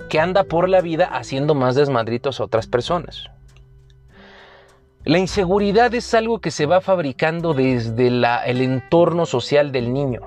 que 0.09 0.19
anda 0.19 0.43
por 0.43 0.69
la 0.69 0.81
vida 0.81 1.05
haciendo 1.05 1.55
más 1.55 1.75
desmadritos 1.75 2.39
a 2.39 2.43
otras 2.43 2.67
personas. 2.67 3.29
La 5.03 5.17
inseguridad 5.17 5.93
es 5.95 6.13
algo 6.13 6.39
que 6.39 6.51
se 6.51 6.65
va 6.65 6.79
fabricando 6.79 7.53
desde 7.53 8.07
el 8.07 8.61
entorno 8.61 9.25
social 9.25 9.71
del 9.71 9.93
niño. 9.93 10.21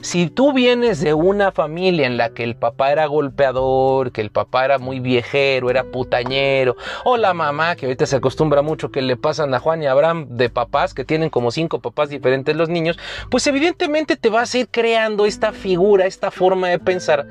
Si 0.00 0.28
tú 0.28 0.52
vienes 0.52 1.00
de 1.00 1.14
una 1.14 1.52
familia 1.52 2.06
en 2.06 2.16
la 2.16 2.30
que 2.30 2.44
el 2.44 2.56
papá 2.56 2.92
era 2.92 3.06
golpeador, 3.06 4.12
que 4.12 4.20
el 4.20 4.30
papá 4.30 4.64
era 4.64 4.78
muy 4.78 5.00
viejero, 5.00 5.70
era 5.70 5.84
putañero, 5.84 6.76
o 7.04 7.16
la 7.16 7.34
mamá, 7.34 7.76
que 7.76 7.86
ahorita 7.86 8.06
se 8.06 8.16
acostumbra 8.16 8.62
mucho 8.62 8.90
que 8.90 9.02
le 9.02 9.16
pasan 9.16 9.54
a 9.54 9.60
Juan 9.60 9.82
y 9.82 9.86
Abraham 9.86 10.26
de 10.30 10.50
papás, 10.50 10.94
que 10.94 11.04
tienen 11.04 11.30
como 11.30 11.50
cinco 11.50 11.80
papás 11.80 12.08
diferentes 12.08 12.54
los 12.56 12.68
niños, 12.68 12.98
pues 13.30 13.46
evidentemente 13.46 14.16
te 14.16 14.28
vas 14.28 14.54
a 14.54 14.58
ir 14.58 14.68
creando 14.70 15.26
esta 15.26 15.52
figura, 15.52 16.06
esta 16.06 16.30
forma 16.30 16.68
de 16.68 16.78
pensar 16.78 17.26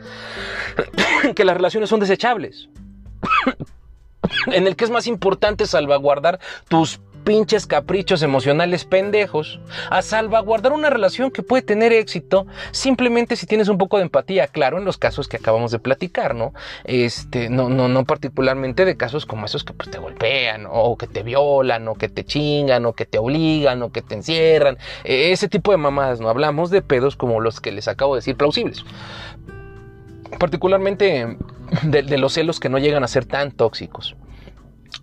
que 1.35 1.45
las 1.45 1.55
relaciones 1.55 1.89
son 1.89 1.99
desechables. 1.99 2.69
en 4.47 4.67
el 4.67 4.75
que 4.75 4.85
es 4.85 4.91
más 4.91 5.07
importante 5.07 5.65
salvaguardar 5.65 6.39
tus 6.67 6.99
pinches 7.23 7.67
caprichos 7.67 8.21
emocionales 8.21 8.85
pendejos 8.85 9.59
a 9.89 10.01
salvaguardar 10.01 10.73
una 10.73 10.89
relación 10.89 11.31
que 11.31 11.43
puede 11.43 11.61
tener 11.61 11.93
éxito 11.93 12.47
simplemente 12.71 13.35
si 13.35 13.45
tienes 13.45 13.67
un 13.67 13.77
poco 13.77 13.97
de 13.97 14.03
empatía, 14.03 14.47
claro, 14.47 14.77
en 14.77 14.85
los 14.85 14.97
casos 14.97 15.27
que 15.27 15.37
acabamos 15.37 15.71
de 15.71 15.79
platicar, 15.79 16.35
¿no? 16.35 16.53
Este, 16.83 17.49
no, 17.49 17.69
no, 17.69 17.87
no 17.87 18.05
particularmente 18.05 18.85
de 18.85 18.97
casos 18.97 19.25
como 19.25 19.45
esos 19.45 19.63
que 19.63 19.73
pues, 19.73 19.89
te 19.89 19.99
golpean, 19.99 20.65
o 20.69 20.97
que 20.97 21.07
te 21.07 21.23
violan, 21.23 21.87
o 21.87 21.95
que 21.95 22.09
te 22.09 22.25
chingan, 22.25 22.85
o 22.85 22.93
que 22.93 23.05
te 23.05 23.17
obligan, 23.17 23.81
o 23.83 23.91
que 23.91 24.01
te 24.01 24.15
encierran, 24.15 24.77
e, 25.03 25.31
ese 25.31 25.47
tipo 25.47 25.71
de 25.71 25.77
mamadas, 25.77 26.19
no 26.19 26.29
hablamos 26.29 26.69
de 26.69 26.81
pedos 26.81 27.15
como 27.15 27.39
los 27.39 27.59
que 27.61 27.71
les 27.71 27.87
acabo 27.87 28.15
de 28.15 28.19
decir 28.19 28.35
plausibles. 28.35 28.83
Particularmente 30.39 31.37
de, 31.83 32.03
de 32.03 32.17
los 32.17 32.33
celos 32.33 32.59
que 32.59 32.69
no 32.69 32.77
llegan 32.77 33.03
a 33.03 33.07
ser 33.07 33.25
tan 33.25 33.51
tóxicos. 33.51 34.15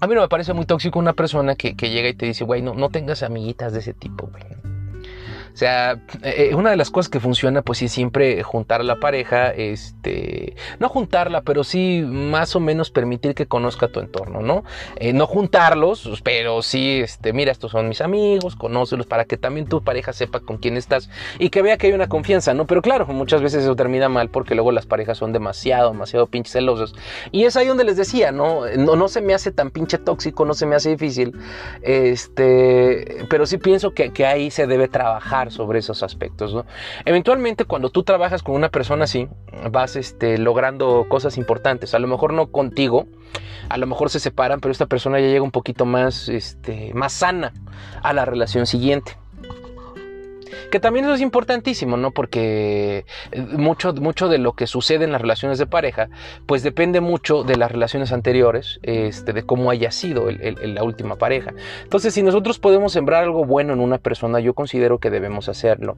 A 0.01 0.07
mí 0.07 0.15
no 0.15 0.21
me 0.21 0.29
parece 0.29 0.53
muy 0.53 0.67
tóxico 0.67 0.99
una 0.99 1.13
persona 1.13 1.55
que, 1.55 1.75
llega 1.75 2.09
y 2.09 2.15
te 2.15 2.27
dice, 2.27 2.45
güey, 2.45 2.63
no, 2.63 2.75
no 2.75 2.91
tengas 2.91 3.23
amiguitas 3.23 3.73
de 3.73 3.81
ese 3.81 3.95
tipo, 3.95 4.29
güey. 4.29 4.76
O 5.57 5.59
sea, 5.59 5.93
eh, 6.23 6.51
eh, 6.51 6.55
una 6.55 6.69
de 6.69 6.77
las 6.77 6.91
cosas 6.91 7.09
que 7.09 7.19
funciona, 7.19 7.63
pues 7.63 7.79
sí, 7.79 7.89
siempre 7.89 8.43
juntar 8.43 8.83
a 8.83 8.85
la 8.85 8.97
pareja, 8.97 9.49
este, 9.49 10.55
no 10.81 10.91
juntarla, 10.91 11.41
pero 11.41 11.65
sí 11.65 12.05
más 12.07 12.55
o 12.57 12.61
menos 12.61 12.91
permitir 12.91 13.35
que 13.35 13.47
conozca 13.47 13.89
tu 13.89 14.01
entorno, 14.01 14.43
¿no? 14.43 14.65
Eh, 14.97 15.15
no 15.15 15.27
juntarlos, 15.27 16.21
pero 16.23 16.61
sí, 16.61 17.01
este, 17.01 17.33
mira, 17.33 17.53
estos 17.53 17.73
son 17.73 17.89
mis 17.89 18.03
amigos, 18.03 18.55
conócelos 18.55 19.07
para 19.07 19.25
que 19.25 19.39
también 19.39 19.67
tu 19.67 19.83
pareja 19.83 20.13
sepa 20.13 20.41
con 20.41 20.59
quién 20.59 20.77
estás 20.77 21.09
y 21.39 21.49
que 21.49 21.63
vea 21.63 21.79
que 21.79 21.87
hay 21.87 21.95
una 21.95 22.07
confianza, 22.07 22.53
¿no? 22.53 22.67
Pero 22.67 22.83
claro, 22.83 23.07
muchas 23.07 23.41
veces 23.41 23.63
eso 23.63 23.75
termina 23.77 24.11
mal 24.11 24.29
porque 24.29 24.55
luego 24.55 24.73
las 24.73 24.85
parejas 24.85 25.17
son 25.17 25.33
demasiado, 25.33 25.93
demasiado 25.93 26.27
pinches 26.27 26.53
celosos. 26.53 26.95
Y 27.33 27.45
es 27.45 27.57
ahí 27.57 27.67
donde 27.67 27.85
les 27.85 27.97
decía, 27.97 28.31
¿no? 28.31 28.67
No, 28.77 28.95
no 28.95 29.09
se 29.09 29.23
me 29.23 29.33
hace 29.33 29.53
tan 29.53 29.71
pinche 29.71 29.97
tóxico, 29.97 30.45
no 30.45 30.53
se 30.53 30.67
me 30.67 30.77
hace 30.77 30.91
difícil, 30.91 31.33
este, 31.81 33.25
pero 33.31 33.47
sí 33.47 33.57
pienso 33.57 33.95
que 33.95 34.27
ahí 34.27 34.51
se 34.51 34.67
debe 34.67 34.89
trabajar 34.89 35.46
sobre 35.51 35.79
esos 35.79 36.03
aspectos. 36.03 36.65
Eventualmente 37.05 37.65
cuando 37.65 37.91
tú 37.91 38.03
trabajas 38.03 38.43
con 38.43 38.55
una 38.55 38.69
persona 38.69 39.05
así, 39.05 39.29
vas 39.71 39.97
este, 39.97 40.39
logrando 40.39 41.07
cosas 41.09 41.39
importantes. 41.39 41.95
A 41.95 41.99
lo 41.99 42.09
mejor 42.09 42.33
no 42.33 42.49
contigo, 42.49 43.07
a 43.69 43.77
lo 43.79 43.87
mejor 43.87 44.11
se 44.11 44.21
separan, 44.21 44.61
pero 44.61 44.73
esta 44.73 44.87
persona 44.87 45.21
ya 45.21 45.27
llega 45.27 45.43
un 45.43 45.51
poquito 45.51 45.85
más, 45.85 46.29
este, 46.29 46.93
más 46.95 47.13
sana 47.13 47.53
a 48.03 48.13
la 48.13 48.25
relación 48.25 48.67
siguiente. 48.67 49.17
Que 50.71 50.81
también 50.81 51.05
eso 51.05 51.15
es 51.15 51.21
importantísimo, 51.21 51.97
¿no? 51.97 52.11
Porque 52.11 53.05
eh, 53.33 53.41
mucho, 53.41 53.93
mucho 53.95 54.29
de 54.29 54.39
lo 54.39 54.53
que 54.53 54.67
sucede 54.67 55.05
en 55.05 55.13
las 55.13 55.21
relaciones 55.21 55.59
de 55.59 55.67
pareja, 55.67 56.09
pues 56.47 56.63
depende 56.63 57.01
mucho 57.01 57.43
de 57.43 57.57
las 57.57 57.71
relaciones 57.71 58.13
anteriores, 58.13 58.81
este, 58.83 59.33
de 59.33 59.45
cómo 59.45 59.71
haya 59.71 59.91
sido 59.91 60.29
la 60.31 60.83
última 60.83 61.17
pareja. 61.17 61.53
Entonces, 61.83 62.15
si 62.15 62.23
nosotros 62.23 62.59
podemos 62.59 62.93
sembrar 62.93 63.25
algo 63.25 63.45
bueno 63.45 63.73
en 63.73 63.81
una 63.81 63.99
persona, 63.99 64.41
yo 64.41 64.55
considero 64.55 64.99
que 64.99 65.11
debemos 65.11 65.49
hacerlo. 65.49 65.97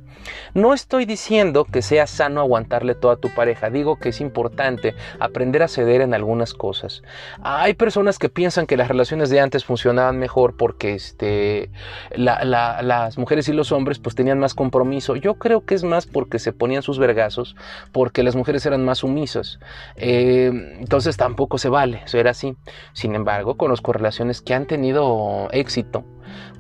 No 0.55 0.75
estoy 0.75 1.05
diciendo 1.05 1.65
que 1.65 1.83
sea 1.83 2.07
sano 2.07 2.41
aguantarle 2.41 2.95
toda 2.95 3.17
tu 3.17 3.29
pareja, 3.31 3.71
digo 3.71 3.97
que 3.97 4.11
es 4.11 4.21
importante 4.21 4.95
aprender 5.19 5.63
a 5.63 5.69
ceder 5.69 6.01
en 6.01 6.15
algunas 6.15 6.55
cosas. 6.55 7.03
Hay 7.43 7.75
personas 7.75 8.19
que 8.19 8.29
piensan 8.29 8.67
que 8.67 8.77
las 8.77 8.89
relaciones 8.89 9.31
de 9.31 9.41
antes 9.41 9.65
funcionaban 9.65 10.19
mejor 10.19 10.57
porque 10.57 10.95
este, 10.95 11.71
las 12.17 13.19
mujeres 13.19 13.49
y 13.49 13.53
los 13.53 13.73
hombres 13.73 13.99
pues 13.99 14.15
tenían 14.15 14.39
más 14.39 14.48
compromiso. 14.55 15.17
Yo 15.17 15.35
creo 15.35 15.65
que 15.65 15.75
es 15.75 15.85
más 15.85 16.07
porque 16.07 16.39
se 16.39 16.53
ponían 16.53 16.83
sus 16.83 16.99
vergazos, 16.99 17.57
porque 17.93 18.23
las 18.23 18.37
mujeres 18.37 18.65
eran 18.67 18.85
más 18.85 18.99
sumisas. 18.99 19.59
Eh, 19.97 20.51
entonces 20.81 21.17
tampoco 21.17 21.59
se 21.59 21.69
vale, 21.69 22.03
eso 22.05 22.19
era 22.19 22.31
así. 22.31 22.57
Sin 22.93 23.15
embargo, 23.15 23.57
conozco 23.57 23.93
relaciones 23.93 24.41
que 24.41 24.55
han 24.55 24.67
tenido 24.67 25.49
éxito 25.53 26.05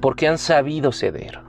porque 0.00 0.28
han 0.28 0.38
sabido 0.38 0.92
ceder 0.92 1.47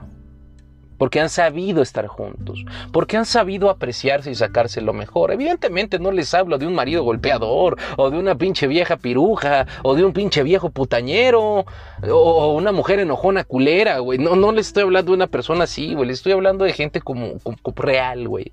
porque 1.00 1.18
han 1.18 1.30
sabido 1.30 1.80
estar 1.80 2.06
juntos, 2.08 2.62
porque 2.92 3.16
han 3.16 3.24
sabido 3.24 3.70
apreciarse 3.70 4.30
y 4.30 4.34
sacarse 4.34 4.82
lo 4.82 4.92
mejor. 4.92 5.32
Evidentemente 5.32 5.98
no 5.98 6.12
les 6.12 6.34
hablo 6.34 6.58
de 6.58 6.66
un 6.66 6.74
marido 6.74 7.02
golpeador, 7.02 7.78
o 7.96 8.10
de 8.10 8.18
una 8.18 8.34
pinche 8.34 8.66
vieja 8.66 8.98
piruja, 8.98 9.66
o 9.82 9.94
de 9.94 10.04
un 10.04 10.12
pinche 10.12 10.42
viejo 10.42 10.68
putañero, 10.68 11.64
o 12.06 12.52
una 12.52 12.70
mujer 12.70 12.98
enojona 12.98 13.44
culera, 13.44 14.00
güey. 14.00 14.18
No, 14.18 14.36
no 14.36 14.52
les 14.52 14.66
estoy 14.66 14.82
hablando 14.82 15.12
de 15.12 15.16
una 15.16 15.26
persona 15.28 15.64
así, 15.64 15.94
güey. 15.94 16.08
Les 16.08 16.18
estoy 16.18 16.32
hablando 16.32 16.66
de 16.66 16.74
gente 16.74 17.00
como, 17.00 17.38
como 17.38 17.76
real, 17.76 18.28
güey. 18.28 18.52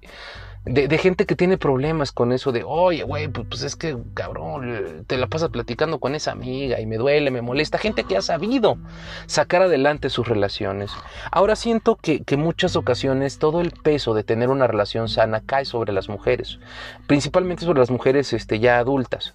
De, 0.70 0.97
gente 0.97 1.26
que 1.26 1.36
tiene 1.36 1.57
problemas 1.57 2.11
con 2.11 2.32
eso 2.32 2.51
de, 2.51 2.63
oye, 2.65 3.03
güey, 3.03 3.28
pues, 3.28 3.47
pues, 3.49 3.63
es 3.63 3.76
que, 3.76 3.97
cabrón, 4.13 5.05
te 5.07 5.18
la 5.18 5.28
pasas 5.28 5.49
platicando 5.49 5.99
con 5.99 6.15
esa 6.15 6.32
amiga 6.32 6.80
y 6.80 6.86
me 6.86 6.97
duele, 6.97 7.32
me 7.32 7.41
molesta. 7.41 7.78
Gente 7.78 8.03
que 8.03 8.18
ha 8.18 8.22
sabido 8.22 8.78
sacar 9.26 9.61
adelante 9.61 10.09
sus 10.09 10.28
relaciones. 10.28 10.91
Ahora 11.32 11.55
siento 11.55 11.95
que, 11.95 12.24
que 12.24 12.38
muchas 12.38 12.76
ocasiones 12.76 13.39
todo 13.39 13.61
el 13.61 13.72
peso 13.72 14.13
de 14.13 14.24
tener 14.24 14.49
una 14.49 14.68
relación 14.68 15.09
sana 15.09 15.41
cae 15.45 15.65
sobre 15.65 15.93
las 15.93 16.09
mujeres, 16.09 16.59
principalmente 17.07 17.65
sobre 17.65 17.80
las 17.80 17.91
mujeres 17.91 18.34
este, 18.34 18.59
ya 18.59 18.80
adultas. 18.80 19.34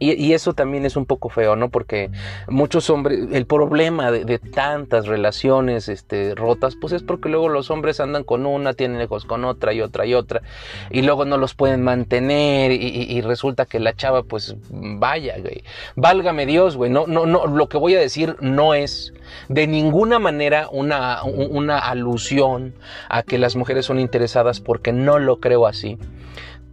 Y, 0.00 0.32
eso 0.32 0.54
también 0.54 0.84
es 0.84 0.96
un 0.96 1.06
poco 1.06 1.28
feo, 1.28 1.54
¿no? 1.54 1.68
Porque 1.68 2.10
muchos 2.48 2.90
hombres, 2.90 3.28
el 3.32 3.46
problema 3.46 4.10
de, 4.10 4.38
tantas 4.38 5.06
relaciones 5.06 5.88
este, 5.88 6.34
rotas, 6.34 6.74
pues 6.80 6.92
es 6.92 7.02
porque 7.02 7.28
luego 7.28 7.48
los 7.48 7.70
hombres 7.70 8.00
andan 8.00 8.24
con 8.24 8.44
una, 8.44 8.74
tienen 8.74 9.00
hijos 9.00 9.24
con 9.24 9.44
otra 9.44 9.72
y 9.72 9.80
otra 9.80 10.04
y 10.04 10.14
otra, 10.14 10.42
y 10.90 11.02
luego 11.02 11.24
no 11.24 11.36
los 11.36 11.54
pueden 11.54 11.82
mantener, 11.82 12.72
y, 12.72 13.20
resulta 13.20 13.66
que 13.66 13.78
la 13.78 13.94
chava, 13.94 14.24
pues 14.24 14.56
vaya, 14.70 15.36
güey. 15.38 15.62
Válgame 15.96 16.46
Dios, 16.46 16.76
güey. 16.76 16.90
No, 16.90 17.06
no, 17.06 17.24
no, 17.24 17.46
lo 17.46 17.68
que 17.68 17.78
voy 17.78 17.94
a 17.94 18.00
decir 18.00 18.36
no 18.40 18.74
es 18.74 19.14
de 19.48 19.66
ninguna 19.66 20.18
manera 20.18 20.68
una, 20.70 21.22
una 21.22 21.78
alusión 21.78 22.74
a 23.08 23.22
que 23.22 23.38
las 23.38 23.56
mujeres 23.56 23.86
son 23.86 24.00
interesadas, 24.00 24.60
porque 24.60 24.92
no 24.92 25.18
lo 25.18 25.38
creo 25.40 25.66
así. 25.66 25.98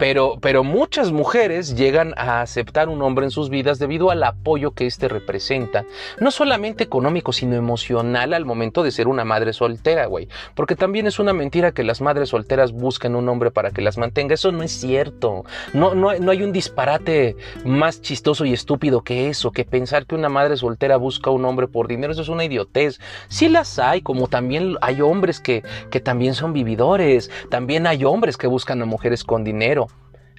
Pero, 0.01 0.39
pero 0.41 0.63
muchas 0.63 1.11
mujeres 1.11 1.75
llegan 1.75 2.15
a 2.17 2.41
aceptar 2.41 2.89
un 2.89 3.03
hombre 3.03 3.25
en 3.25 3.29
sus 3.29 3.51
vidas 3.51 3.77
debido 3.77 4.09
al 4.09 4.23
apoyo 4.23 4.71
que 4.71 4.87
éste 4.87 5.07
representa, 5.07 5.85
no 6.19 6.31
solamente 6.31 6.83
económico, 6.83 7.31
sino 7.33 7.55
emocional 7.55 8.33
al 8.33 8.43
momento 8.43 8.81
de 8.81 8.89
ser 8.89 9.07
una 9.07 9.25
madre 9.25 9.53
soltera, 9.53 10.07
güey. 10.07 10.27
Porque 10.55 10.75
también 10.75 11.05
es 11.05 11.19
una 11.19 11.33
mentira 11.33 11.71
que 11.71 11.83
las 11.83 12.01
madres 12.01 12.29
solteras 12.29 12.71
busquen 12.71 13.15
un 13.15 13.29
hombre 13.29 13.51
para 13.51 13.69
que 13.69 13.83
las 13.83 13.99
mantenga. 13.99 14.33
Eso 14.33 14.51
no 14.51 14.63
es 14.63 14.71
cierto. 14.71 15.45
No, 15.71 15.93
no, 15.93 16.15
no 16.15 16.31
hay 16.31 16.41
un 16.41 16.51
disparate 16.51 17.35
más 17.63 18.01
chistoso 18.01 18.43
y 18.45 18.53
estúpido 18.53 19.03
que 19.03 19.29
eso, 19.29 19.51
que 19.51 19.65
pensar 19.65 20.07
que 20.07 20.15
una 20.15 20.29
madre 20.29 20.57
soltera 20.57 20.97
busca 20.97 21.29
un 21.29 21.45
hombre 21.45 21.67
por 21.67 21.87
dinero. 21.87 22.11
Eso 22.11 22.23
es 22.23 22.29
una 22.29 22.43
idiotez. 22.43 22.99
Sí 23.27 23.49
las 23.49 23.77
hay, 23.77 24.01
como 24.01 24.27
también 24.27 24.77
hay 24.81 24.99
hombres 25.01 25.39
que, 25.39 25.61
que 25.91 25.99
también 25.99 26.33
son 26.33 26.53
vividores. 26.53 27.29
También 27.51 27.85
hay 27.85 28.03
hombres 28.03 28.35
que 28.35 28.47
buscan 28.47 28.81
a 28.81 28.85
mujeres 28.85 29.23
con 29.23 29.43
dinero. 29.43 29.90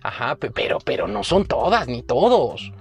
Ajá, 0.03 0.36
pero, 0.36 0.78
pero 0.84 1.09
no 1.09 1.24
son 1.24 1.46
todas 1.46 1.86
ni 1.88 2.03
todos. 2.03 2.72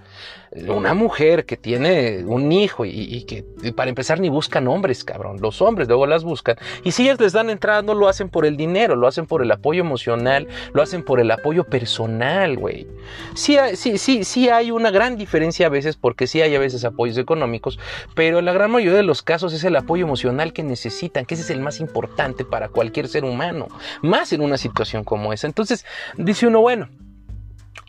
Una 0.67 0.93
mujer 0.93 1.45
que 1.45 1.55
tiene 1.55 2.25
un 2.25 2.51
hijo 2.51 2.83
y, 2.83 3.23
que 3.23 3.45
para 3.71 3.89
empezar 3.89 4.19
ni 4.19 4.27
buscan 4.27 4.67
hombres, 4.67 5.05
cabrón. 5.05 5.37
Los 5.39 5.61
hombres 5.61 5.87
luego 5.87 6.05
las 6.07 6.25
buscan. 6.25 6.57
Y 6.83 6.91
si 6.91 7.03
ellas 7.03 7.21
les 7.21 7.31
dan 7.31 7.49
entrada, 7.49 7.81
no 7.83 7.93
lo 7.93 8.09
hacen 8.09 8.27
por 8.27 8.45
el 8.45 8.57
dinero, 8.57 8.97
lo 8.97 9.07
hacen 9.07 9.27
por 9.27 9.41
el 9.41 9.49
apoyo 9.49 9.79
emocional, 9.79 10.49
lo 10.73 10.81
hacen 10.81 11.05
por 11.05 11.21
el 11.21 11.31
apoyo 11.31 11.63
personal, 11.63 12.57
güey. 12.57 12.85
Sí, 13.33 13.55
sí, 13.75 13.97
sí, 13.97 14.25
sí 14.25 14.49
hay 14.49 14.71
una 14.71 14.91
gran 14.91 15.15
diferencia 15.15 15.67
a 15.67 15.69
veces 15.69 15.95
porque 15.95 16.27
sí 16.27 16.41
hay 16.41 16.53
a 16.53 16.59
veces 16.59 16.83
apoyos 16.83 17.17
económicos, 17.17 17.79
pero 18.13 18.39
en 18.39 18.45
la 18.45 18.51
gran 18.51 18.71
mayoría 18.71 18.97
de 18.97 19.03
los 19.03 19.21
casos 19.21 19.53
es 19.53 19.63
el 19.63 19.77
apoyo 19.77 20.05
emocional 20.05 20.51
que 20.51 20.63
necesitan, 20.63 21.25
que 21.25 21.35
ese 21.35 21.43
es 21.43 21.49
el 21.49 21.61
más 21.61 21.79
importante 21.79 22.43
para 22.43 22.67
cualquier 22.67 23.07
ser 23.07 23.23
humano, 23.23 23.69
más 24.01 24.33
en 24.33 24.41
una 24.41 24.57
situación 24.57 25.05
como 25.05 25.31
esa. 25.31 25.47
Entonces, 25.47 25.85
dice 26.17 26.47
uno, 26.47 26.59
bueno, 26.59 26.89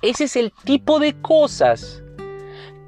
ese 0.03 0.25
es 0.25 0.37
el 0.37 0.53
tipo 0.65 0.99
de 0.99 1.15
cosas 1.21 2.03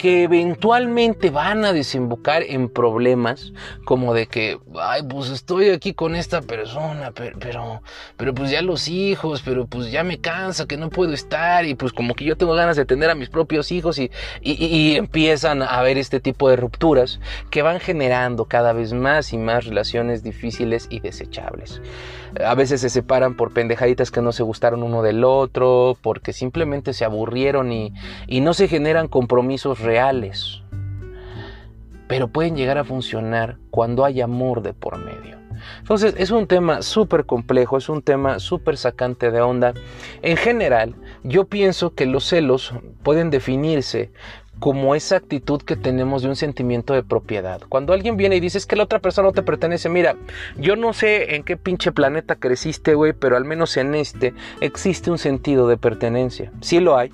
que 0.05 0.25
eventualmente 0.25 1.31
van 1.31 1.65
a 1.65 1.73
desembocar 1.73 2.43
en 2.43 2.69
problemas 2.69 3.55
como 3.87 4.13
de 4.13 4.27
que, 4.27 4.59
ay, 4.79 5.03
pues 5.09 5.31
estoy 5.31 5.71
aquí 5.71 5.95
con 5.95 6.15
esta 6.15 6.43
persona, 6.43 7.13
pero, 7.13 7.81
pero, 8.19 8.35
pues 8.35 8.51
ya 8.51 8.61
los 8.61 8.89
hijos, 8.89 9.41
pero 9.43 9.67
pues 9.67 9.91
ya 9.91 10.05
me 10.05 10.21
cansa 10.21 10.67
que 10.67 10.77
no 10.77 10.91
puedo 10.91 11.15
estar 11.15 11.65
y 11.65 11.75
pues 11.75 11.95
como 11.95 12.15
que 12.15 12.27
yo 12.27 12.37
tengo 12.37 12.53
ganas 12.53 12.77
de 12.77 12.85
tener 12.85 13.09
a 13.09 13.15
mis 13.15 13.31
propios 13.31 13.73
hijos 13.73 13.99
y, 13.99 14.11
y 14.43 14.97
empiezan 14.97 15.63
a 15.63 15.79
haber 15.79 15.97
este 15.97 16.21
tipo 16.21 16.51
de 16.51 16.57
rupturas 16.57 17.19
que 17.51 17.63
van 17.63 17.81
generando 17.81 18.45
cada 18.45 18.75
vez 18.75 18.93
más 18.93 19.33
y 19.33 19.39
más 19.39 19.65
relaciones 19.65 20.23
difíciles 20.23 20.87
y 20.91 21.01
desechables. 21.01 21.81
A 22.45 22.55
veces 22.55 22.81
se 22.81 22.91
separan 22.91 23.37
por 23.37 23.53
pendejaditas 23.53 24.11
que 24.11 24.23
no 24.23 24.33
se 24.33 24.43
gustaron 24.43 24.83
uno 24.83 25.03
del 25.03 25.25
otro, 25.25 25.97
porque 26.03 26.33
simplemente 26.33 26.93
se 26.93 27.05
aburrieron 27.05 27.73
y, 27.73 27.93
no 28.41 28.55
se 28.55 28.69
generan 28.69 29.09
compromisos 29.09 29.81
reales. 29.81 30.63
Pero 32.09 32.29
pueden 32.29 32.57
llegar 32.57 32.79
a 32.79 32.85
funcionar 32.85 33.59
cuando 33.71 34.05
hay 34.05 34.21
amor 34.21 34.63
de 34.63 34.75
por 34.75 34.99
medio. 34.99 35.39
Entonces 35.79 36.15
es 36.19 36.31
un 36.31 36.47
tema 36.47 36.83
súper 36.83 37.25
complejo, 37.25 37.79
es 37.79 37.89
un 37.89 38.03
tema 38.03 38.39
súper 38.39 38.77
sacante 38.77 39.31
de 39.31 39.41
onda. 39.41 39.73
En 40.21 40.37
general, 40.37 40.95
yo 41.23 41.47
pienso 41.47 41.95
que 41.95 42.07
los 42.07 42.25
celos 42.25 42.75
pueden 43.03 43.31
definirse 43.31 44.13
como 44.65 44.95
esa 44.95 45.17
actitud 45.17 45.61
que 45.61 45.77
tenemos 45.77 46.23
de 46.23 46.31
un 46.31 46.37
sentimiento 46.37 46.95
de 46.95 47.03
propiedad. 47.03 47.61
Cuando 47.69 47.93
alguien 47.93 48.17
viene 48.17 48.37
y 48.37 48.41
dice 48.41 48.57
es 48.57 48.65
que 48.65 48.77
la 48.77 48.85
otra 48.85 48.99
persona 48.99 49.29
no 49.29 49.35
te 49.35 49.43
pertenece, 49.43 49.91
mira, 49.91 50.17
yo 50.57 50.75
no 50.75 50.95
sé 50.95 51.35
en 51.35 51.43
qué 51.43 51.59
pinche 51.59 51.93
planeta 51.93 52.37
creciste, 52.37 52.95
güey, 52.95 53.13
pero 53.13 53.37
al 53.37 53.45
menos 53.45 53.77
en 53.77 53.95
este 53.95 54.33
existe 54.63 55.11
un 55.11 55.19
sentido 55.19 55.69
de 55.69 55.77
pertenencia. 55.77 56.51
Sí 56.63 56.81
lo 56.81 56.97
hay. 56.97 57.13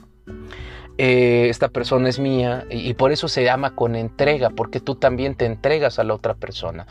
Eh, 1.03 1.49
esta 1.49 1.69
persona 1.69 2.11
es 2.11 2.19
mía 2.19 2.67
y, 2.69 2.93
por 2.93 3.11
eso 3.11 3.27
se 3.27 3.43
llama 3.43 3.75
con 3.75 3.97
entrega, 3.97 4.51
porque 4.51 4.81
tú 4.81 4.97
también 4.97 5.35
te 5.35 5.47
entregas 5.47 5.99
a 5.99 6.05
la 6.05 6.13
otra 6.13 6.35
persona. 6.35 6.87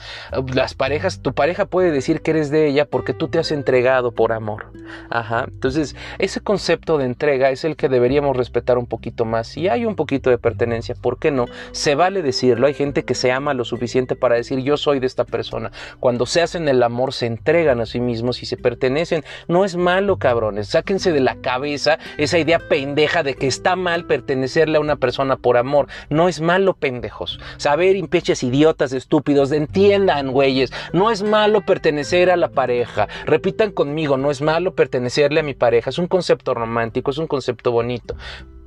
Las 0.51 0.73
parejas, 0.73 1.21
tu 1.21 1.33
pareja 1.33 1.67
puede 1.67 1.91
decir 1.91 2.21
que 2.21 2.31
eres 2.31 2.49
de 2.49 2.67
ella 2.67 2.85
porque 2.85 3.13
tú 3.13 3.27
te 3.27 3.37
has 3.37 3.51
entregado 3.51 4.11
por 4.11 4.31
amor. 4.31 4.71
Ajá. 5.11 5.45
Entonces, 5.47 5.95
ese 6.17 6.41
concepto 6.41 6.97
de 6.97 7.05
entrega 7.05 7.51
es 7.51 7.63
el 7.65 7.75
que 7.75 7.87
deberíamos 7.87 8.35
respetar 8.35 8.79
un 8.79 8.87
poquito 8.87 9.25
más. 9.25 9.49
Si 9.49 9.67
hay 9.67 9.85
un 9.85 9.95
poquito 9.95 10.31
de 10.31 10.39
pertenencia, 10.39 10.95
¿por 10.95 11.19
qué 11.19 11.29
no? 11.29 11.45
Se 11.71 11.93
vale 11.93 12.23
decirlo. 12.23 12.65
Hay 12.65 12.73
gente 12.73 13.03
que 13.03 13.13
se 13.13 13.31
ama 13.31 13.53
lo 13.53 13.63
suficiente 13.63 14.15
para 14.15 14.37
decir 14.37 14.57
yo 14.63 14.75
soy 14.77 14.99
de 14.99 15.05
esta 15.05 15.23
persona. 15.23 15.71
Cuando 15.99 16.25
se 16.25 16.41
hacen 16.41 16.67
el 16.67 16.81
amor, 16.81 17.13
se 17.13 17.27
entregan 17.27 17.79
a 17.79 17.85
sí 17.85 17.99
mismos 17.99 18.41
y 18.41 18.47
se 18.47 18.57
pertenecen. 18.57 19.23
No 19.47 19.65
es 19.65 19.75
malo, 19.75 20.17
cabrones. 20.17 20.69
Sáquense 20.69 21.11
de 21.11 21.19
la 21.19 21.35
cabeza 21.35 21.99
esa 22.17 22.39
idea 22.39 22.57
pendeja 22.57 23.21
de 23.21 23.35
que 23.35 23.45
está 23.45 23.75
mal 23.75 23.98
pertenecerle 24.05 24.77
a 24.77 24.81
una 24.81 24.95
persona 24.95 25.37
por 25.37 25.57
amor. 25.57 25.87
No 26.09 26.27
es 26.27 26.41
malo, 26.41 26.73
pendejos. 26.73 27.39
Saber, 27.57 27.95
impeches 27.95 28.43
idiotas, 28.43 28.93
estúpidos, 28.93 29.51
entiendan, 29.51 30.31
güeyes. 30.31 30.71
No 30.93 31.11
es 31.11 31.23
malo 31.23 31.65
pertenecer 31.65 32.29
a 32.29 32.37
la 32.37 32.49
pareja. 32.49 33.07
Repitan 33.25 33.71
conmigo, 33.71 34.17
no 34.17 34.31
es 34.31 34.41
malo 34.41 34.75
pertenecerle 34.75 35.41
a 35.41 35.43
mi 35.43 35.53
pareja. 35.53 35.89
Es 35.89 35.99
un 35.99 36.07
concepto 36.07 36.53
romántico, 36.53 37.11
es 37.11 37.17
un 37.17 37.27
concepto 37.27 37.71
bonito. 37.71 38.15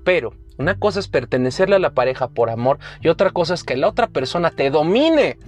Pero 0.04 0.34
una 0.58 0.78
cosa 0.78 1.00
es 1.00 1.08
pertenecerle 1.08 1.76
a 1.76 1.80
la 1.80 1.94
pareja 1.94 2.28
por 2.28 2.50
amor 2.50 2.78
y 3.00 3.08
otra 3.08 3.30
cosa 3.30 3.54
es 3.54 3.64
que 3.64 3.76
la 3.76 3.88
otra 3.88 4.08
persona 4.08 4.50
te 4.50 4.70
domine 4.70 5.38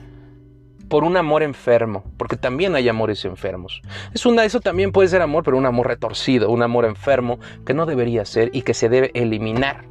por 0.89 1.05
un 1.05 1.17
amor 1.17 1.43
enfermo, 1.43 2.05
porque 2.17 2.37
también 2.37 2.75
hay 2.75 2.89
amores 2.89 3.25
enfermos. 3.25 3.83
Es 4.13 4.27
una, 4.27 4.45
eso 4.45 4.61
también 4.61 4.93
puede 4.93 5.09
ser 5.09 5.23
amor, 5.23 5.45
pero 5.45 5.57
un 5.57 5.67
amor 5.67 5.89
retorcido, 5.89 6.51
un 6.51 6.63
amor 6.63 6.85
enfermo 6.85 7.39
que 7.67 7.75
no 7.75 7.87
debería 7.87 8.25
ser 8.25 8.51
y 8.53 8.63
que 8.63 8.75
se 8.75 8.89
debe 8.89 9.11
eliminar. 9.15 9.85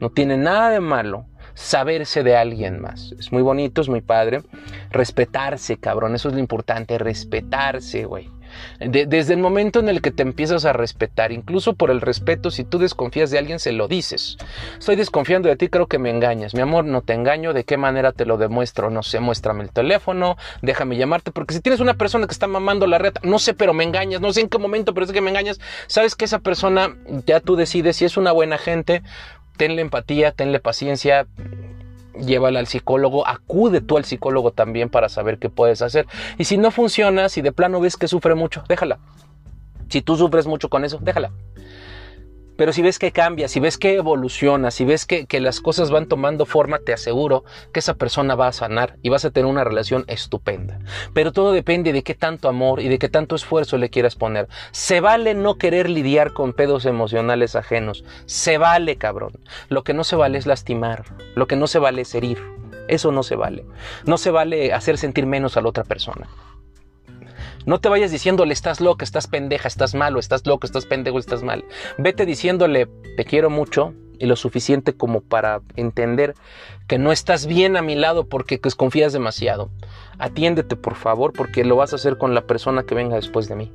No 0.00 0.10
tiene 0.10 0.36
nada 0.36 0.70
de 0.70 0.80
malo 0.80 1.26
saberse 1.54 2.22
de 2.22 2.36
alguien 2.36 2.80
más. 2.80 3.12
Es 3.18 3.32
muy 3.32 3.42
bonito, 3.42 3.80
es 3.80 3.88
muy 3.88 4.00
padre. 4.00 4.42
Respetarse, 4.90 5.76
cabrón, 5.78 6.14
eso 6.14 6.28
es 6.28 6.34
lo 6.34 6.40
importante, 6.40 6.98
respetarse, 6.98 8.04
güey 8.04 8.37
desde 8.80 9.34
el 9.34 9.40
momento 9.40 9.80
en 9.80 9.88
el 9.88 10.00
que 10.00 10.10
te 10.10 10.22
empiezas 10.22 10.64
a 10.64 10.72
respetar, 10.72 11.32
incluso 11.32 11.74
por 11.74 11.90
el 11.90 12.00
respeto, 12.00 12.50
si 12.50 12.64
tú 12.64 12.78
desconfías 12.78 13.30
de 13.30 13.38
alguien, 13.38 13.58
se 13.58 13.72
lo 13.72 13.88
dices. 13.88 14.36
Estoy 14.78 14.96
desconfiando 14.96 15.48
de 15.48 15.56
ti, 15.56 15.68
creo 15.68 15.86
que 15.86 15.98
me 15.98 16.10
engañas. 16.10 16.54
Mi 16.54 16.60
amor, 16.60 16.84
no 16.84 17.02
te 17.02 17.12
engaño. 17.12 17.52
¿De 17.52 17.64
qué 17.64 17.76
manera 17.76 18.12
te 18.12 18.26
lo 18.26 18.36
demuestro? 18.36 18.90
No 18.90 19.02
sé, 19.02 19.20
muéstrame 19.20 19.62
el 19.62 19.70
teléfono, 19.70 20.36
déjame 20.62 20.96
llamarte, 20.96 21.32
porque 21.32 21.54
si 21.54 21.60
tienes 21.60 21.80
una 21.80 21.94
persona 21.94 22.26
que 22.26 22.32
está 22.32 22.46
mamando 22.46 22.86
la 22.86 22.98
reta, 22.98 23.20
no 23.24 23.38
sé, 23.38 23.54
pero 23.54 23.72
me 23.74 23.84
engañas, 23.84 24.20
no 24.20 24.32
sé 24.32 24.40
en 24.40 24.48
qué 24.48 24.58
momento, 24.58 24.94
pero 24.94 25.06
es 25.06 25.12
que 25.12 25.20
me 25.20 25.30
engañas, 25.30 25.60
sabes 25.86 26.14
que 26.14 26.24
esa 26.24 26.38
persona 26.38 26.96
ya 27.26 27.40
tú 27.40 27.56
decides 27.56 27.96
si 27.96 28.04
es 28.04 28.16
una 28.16 28.32
buena 28.32 28.58
gente, 28.58 29.02
tenle 29.56 29.82
empatía, 29.82 30.32
tenle 30.32 30.60
paciencia, 30.60 31.26
llévala 32.18 32.60
al 32.60 32.66
psicólogo, 32.66 33.26
acude 33.26 33.80
tú 33.80 33.96
al 33.96 34.04
psicólogo 34.04 34.52
también 34.52 34.88
para 34.88 35.08
saber 35.08 35.38
qué 35.38 35.48
puedes 35.48 35.82
hacer. 35.82 36.06
Y 36.38 36.44
si 36.44 36.58
no 36.58 36.70
funciona, 36.70 37.28
si 37.28 37.42
de 37.42 37.52
plano 37.52 37.80
ves 37.80 37.96
que 37.96 38.08
sufre 38.08 38.34
mucho, 38.34 38.64
déjala. 38.68 38.98
Si 39.88 40.02
tú 40.02 40.16
sufres 40.16 40.46
mucho 40.46 40.68
con 40.68 40.84
eso, 40.84 40.98
déjala. 41.00 41.30
Pero 42.58 42.72
si 42.72 42.82
ves 42.82 42.98
que 42.98 43.12
cambia, 43.12 43.46
si 43.46 43.60
ves 43.60 43.78
que 43.78 43.94
evoluciona, 43.94 44.72
si 44.72 44.84
ves 44.84 45.06
que, 45.06 45.26
las 45.38 45.60
cosas 45.60 45.92
van 45.92 46.06
tomando 46.06 46.44
forma, 46.44 46.80
te 46.80 46.92
aseguro 46.92 47.44
que 47.72 47.78
esa 47.78 47.94
persona 47.94 48.34
va 48.34 48.48
a 48.48 48.52
sanar 48.52 48.96
y 49.00 49.10
vas 49.10 49.24
a 49.24 49.30
tener 49.30 49.48
una 49.48 49.62
relación 49.62 50.02
estupenda. 50.08 50.80
Pero 51.14 51.30
todo 51.30 51.52
depende 51.52 51.92
de 51.92 52.02
qué 52.02 52.14
tanto 52.16 52.48
amor 52.48 52.80
y 52.80 52.88
de 52.88 52.98
qué 52.98 53.08
tanto 53.08 53.36
esfuerzo 53.36 53.78
le 53.78 53.90
quieras 53.90 54.16
poner. 54.16 54.48
Se 54.72 54.98
vale 54.98 55.34
no 55.34 55.54
querer 55.54 55.88
lidiar 55.88 56.32
con 56.32 56.52
pedos 56.52 56.84
emocionales 56.84 57.54
ajenos. 57.54 58.02
Se 58.26 58.58
vale, 58.58 58.96
cabrón. 58.96 59.38
Lo 59.68 59.84
que 59.84 59.94
no 59.94 60.02
se 60.02 60.16
vale 60.16 60.36
es 60.36 60.46
lastimar. 60.46 61.04
Lo 61.36 61.46
que 61.46 61.54
no 61.54 61.68
se 61.68 61.78
vale 61.78 62.02
es 62.02 62.12
herir. 62.12 62.42
Eso 62.88 63.12
no 63.12 63.22
se 63.22 63.36
vale. 63.36 63.66
No 64.04 64.18
se 64.18 64.32
vale 64.32 64.72
hacer 64.72 64.98
sentir 64.98 65.26
menos 65.26 65.56
a 65.56 65.60
la 65.60 65.68
otra 65.68 65.84
persona. 65.84 66.26
No 67.68 67.80
te 67.80 67.90
vayas 67.90 68.10
diciéndole 68.10 68.54
estás 68.54 68.80
loca, 68.80 69.04
estás 69.04 69.26
pendeja, 69.26 69.68
estás 69.68 69.94
malo, 69.94 70.18
estás 70.18 70.46
loco, 70.46 70.66
estás 70.66 70.86
pendejo, 70.86 71.18
estás 71.18 71.42
mal. 71.42 71.66
Vete 71.98 72.24
diciéndole 72.24 72.88
te 73.18 73.26
quiero 73.26 73.50
mucho 73.50 73.92
y 74.18 74.24
lo 74.24 74.36
suficiente 74.36 74.94
como 74.94 75.20
para 75.20 75.60
entender 75.76 76.34
que 76.86 76.96
no 76.96 77.12
estás 77.12 77.44
bien 77.44 77.76
a 77.76 77.82
mi 77.82 77.94
lado 77.94 78.26
porque 78.26 78.56
desconfías 78.56 79.12
demasiado. 79.12 79.68
Atiéndete 80.18 80.76
por 80.76 80.94
favor 80.94 81.34
porque 81.34 81.62
lo 81.62 81.76
vas 81.76 81.92
a 81.92 81.96
hacer 81.96 82.16
con 82.16 82.34
la 82.34 82.46
persona 82.46 82.84
que 82.84 82.94
venga 82.94 83.16
después 83.16 83.50
de 83.50 83.56
mí. 83.56 83.70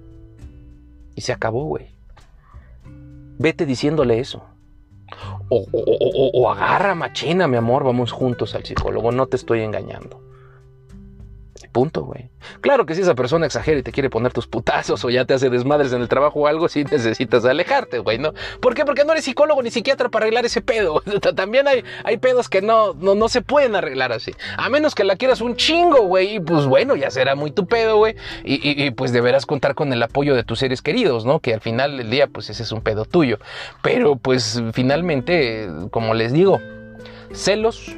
Y 1.14 1.22
se 1.22 1.32
acabó, 1.32 1.66
güey. 1.66 1.94
Vete 3.38 3.68
diciéndole 3.68 4.18
eso. 4.18 4.44
O, 5.50 5.68
o, 5.72 6.50
agarra 6.50 6.96
machina, 6.96 7.48
mi 7.48 7.58
amor, 7.58 7.84
vamos 7.84 8.12
juntos 8.12 8.56
al 8.56 8.66
psicólogo, 8.66 9.12
no 9.12 9.28
te 9.28 9.36
estoy 9.36 9.62
engañando. 9.62 10.33
Punto, 11.74 12.04
güey. 12.04 12.30
Claro 12.62 12.86
que 12.86 12.94
si 12.94 13.02
esa 13.02 13.16
persona 13.16 13.48
exagera 13.48 13.80
y 13.80 13.84
te 13.84 13.92
quiere 13.92 14.12
poner 14.12 14.32
tus 14.32 14.46
putazos 14.46 15.04
o 15.04 15.10
ya 15.10 15.26
te 15.26 15.34
hace 15.34 15.50
desmadres 15.50 15.92
en 15.92 16.02
el 16.02 16.08
trabajo 16.08 16.42
o 16.42 16.48
algo, 16.48 16.70
sí 16.70 16.84
necesitas 16.84 17.44
alejarte, 17.46 17.98
güey, 17.98 18.20
¿no? 18.20 18.32
¿Por 18.62 18.76
qué? 18.76 18.86
Porque 18.86 19.04
no 19.04 19.12
eres 19.12 19.26
psicólogo 19.26 19.64
ni 19.64 19.72
psiquiatra 19.72 20.10
para 20.10 20.26
arreglar 20.26 20.46
ese 20.46 20.62
pedo. 20.62 21.02
También 21.36 21.68
hay, 21.68 21.84
hay 22.04 22.18
pedos 22.18 22.48
que 22.48 22.62
no, 22.62 22.94
no, 22.94 23.16
no 23.16 23.28
se 23.28 23.42
pueden 23.42 23.76
arreglar 23.76 24.12
así. 24.12 24.34
A 24.56 24.70
menos 24.70 24.94
que 24.94 25.04
la 25.04 25.16
quieras 25.16 25.42
un 25.42 25.56
chingo, 25.56 26.04
güey. 26.04 26.36
Y 26.36 26.40
pues 26.40 26.68
bueno, 26.68 26.96
ya 26.96 27.10
será 27.10 27.34
muy 27.34 27.50
tu 27.50 27.66
pedo, 27.66 27.98
güey. 27.98 28.16
Y, 28.44 28.84
y, 28.86 28.92
pues 28.92 29.12
deberás 29.12 29.48
contar 29.48 29.74
con 29.74 29.92
el 29.92 30.04
apoyo 30.04 30.36
de 30.36 30.44
tus 30.44 30.60
seres 30.60 30.84
queridos, 30.84 31.26
¿no? 31.26 31.40
Que 31.40 31.56
al 31.56 31.62
final 31.62 31.98
del 31.98 32.12
día, 32.12 32.28
pues 32.28 32.52
ese 32.52 32.62
es 32.62 32.72
un 32.72 32.82
pedo 32.82 33.06
tuyo. 33.06 33.40
Pero 33.82 34.16
pues 34.16 34.62
finalmente, 34.74 35.68
como 35.90 36.14
les 36.14 36.34
digo, 36.34 36.62
celos 37.32 37.98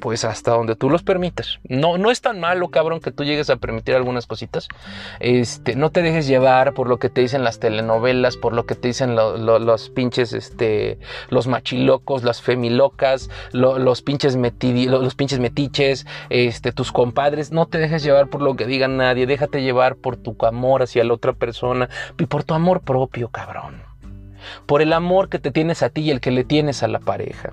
pues 0.00 0.24
hasta 0.24 0.52
donde 0.52 0.76
tú 0.76 0.90
los 0.90 1.02
permitas. 1.02 1.58
No, 1.68 1.98
no 1.98 2.10
es 2.10 2.20
tan 2.20 2.40
malo, 2.40 2.68
cabrón, 2.68 3.00
que 3.00 3.10
tú 3.10 3.24
llegues 3.24 3.50
a 3.50 3.56
permitir 3.56 3.94
algunas 3.94 4.26
cositas. 4.26 4.68
Este, 5.20 5.76
no 5.76 5.90
te 5.90 6.02
dejes 6.02 6.26
llevar 6.26 6.74
por 6.74 6.88
lo 6.88 6.98
que 6.98 7.10
te 7.10 7.20
dicen 7.20 7.44
las 7.44 7.58
telenovelas, 7.58 8.36
por 8.36 8.54
lo 8.54 8.66
que 8.66 8.74
te 8.74 8.88
dicen 8.88 9.14
los 9.14 9.90
pinches, 9.90 10.32
este, 10.32 10.98
los 11.28 11.46
machilocos, 11.46 12.24
las 12.24 12.42
femilocas, 12.42 13.30
los 13.52 14.02
pinches 14.02 14.36
los 14.36 15.14
pinches 15.14 15.38
metiches, 15.38 16.06
este, 16.30 16.72
tus 16.72 16.92
compadres. 16.92 17.52
No 17.52 17.66
te 17.66 17.78
dejes 17.78 18.02
llevar 18.02 18.28
por 18.28 18.42
lo 18.42 18.56
que 18.56 18.66
diga 18.66 18.88
nadie. 18.88 19.26
Déjate 19.26 19.62
llevar 19.62 19.96
por 19.96 20.16
tu 20.16 20.36
amor 20.46 20.82
hacia 20.82 21.04
la 21.04 21.14
otra 21.14 21.32
persona 21.32 21.88
y 22.18 22.26
por 22.26 22.44
tu 22.44 22.54
amor 22.54 22.80
propio, 22.80 23.28
cabrón. 23.28 23.82
Por 24.66 24.82
el 24.82 24.92
amor 24.92 25.28
que 25.28 25.38
te 25.38 25.50
tienes 25.50 25.82
a 25.82 25.90
ti 25.90 26.02
y 26.02 26.10
el 26.10 26.20
que 26.20 26.30
le 26.30 26.44
tienes 26.44 26.82
a 26.82 26.88
la 26.88 27.00
pareja. 27.00 27.52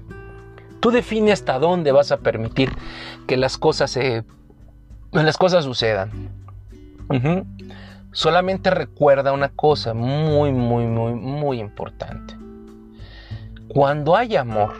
Tú 0.81 0.91
define 0.91 1.31
hasta 1.31 1.59
dónde 1.59 1.91
vas 1.91 2.11
a 2.11 2.17
permitir 2.17 2.71
que 3.27 3.37
las 3.37 3.57
cosas 3.57 3.91
se, 3.91 4.25
las 5.11 5.37
cosas 5.37 5.63
sucedan. 5.63 6.11
Solamente 8.11 8.71
recuerda 8.71 9.31
una 9.31 9.49
cosa 9.49 9.93
muy, 9.93 10.51
muy, 10.51 10.85
muy, 10.85 11.13
muy 11.13 11.59
importante. 11.59 12.35
Cuando 13.67 14.15
hay 14.17 14.35
amor, 14.35 14.73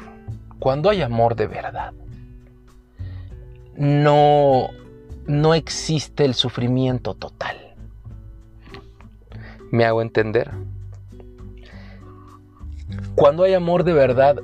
cuando 0.60 0.89
hay 0.89 1.02
amor 1.02 1.36
de 1.36 1.47
verdad, 1.47 1.93
no, 3.78 4.70
no 5.28 5.54
existe 5.54 6.26
el 6.26 6.34
sufrimiento 6.34 7.14
total. 7.14 7.56
¿Me 9.72 9.86
hago 9.86 10.02
entender? 10.02 10.52
Cuando 13.16 13.43
hay 13.43 13.54
amor 13.54 13.84
de 13.84 13.93
verdad, 13.93 14.38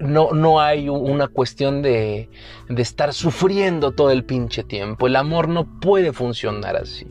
no, 0.00 0.32
no 0.32 0.60
hay 0.60 0.88
una 0.88 1.28
cuestión 1.28 1.82
de, 1.82 2.30
de 2.68 2.82
estar 2.82 3.12
sufriendo 3.12 3.92
todo 3.92 4.10
el 4.10 4.24
pinche 4.24 4.64
tiempo. 4.64 5.06
El 5.06 5.16
amor 5.16 5.48
no 5.48 5.80
puede 5.80 6.12
funcionar 6.12 6.76
así. 6.76 7.06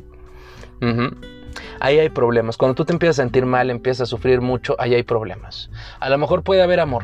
Ahí 1.79 1.99
hay 1.99 2.09
problemas. 2.09 2.57
Cuando 2.57 2.75
tú 2.75 2.85
te 2.85 2.93
empiezas 2.93 3.19
a 3.19 3.23
sentir 3.23 3.45
mal, 3.45 3.69
empiezas 3.69 4.01
a 4.01 4.05
sufrir 4.05 4.41
mucho, 4.41 4.75
ahí 4.79 4.95
hay 4.95 5.03
problemas. 5.03 5.69
A 5.99 6.09
lo 6.09 6.17
mejor 6.17 6.43
puede 6.43 6.61
haber 6.61 6.79
amor, 6.79 7.03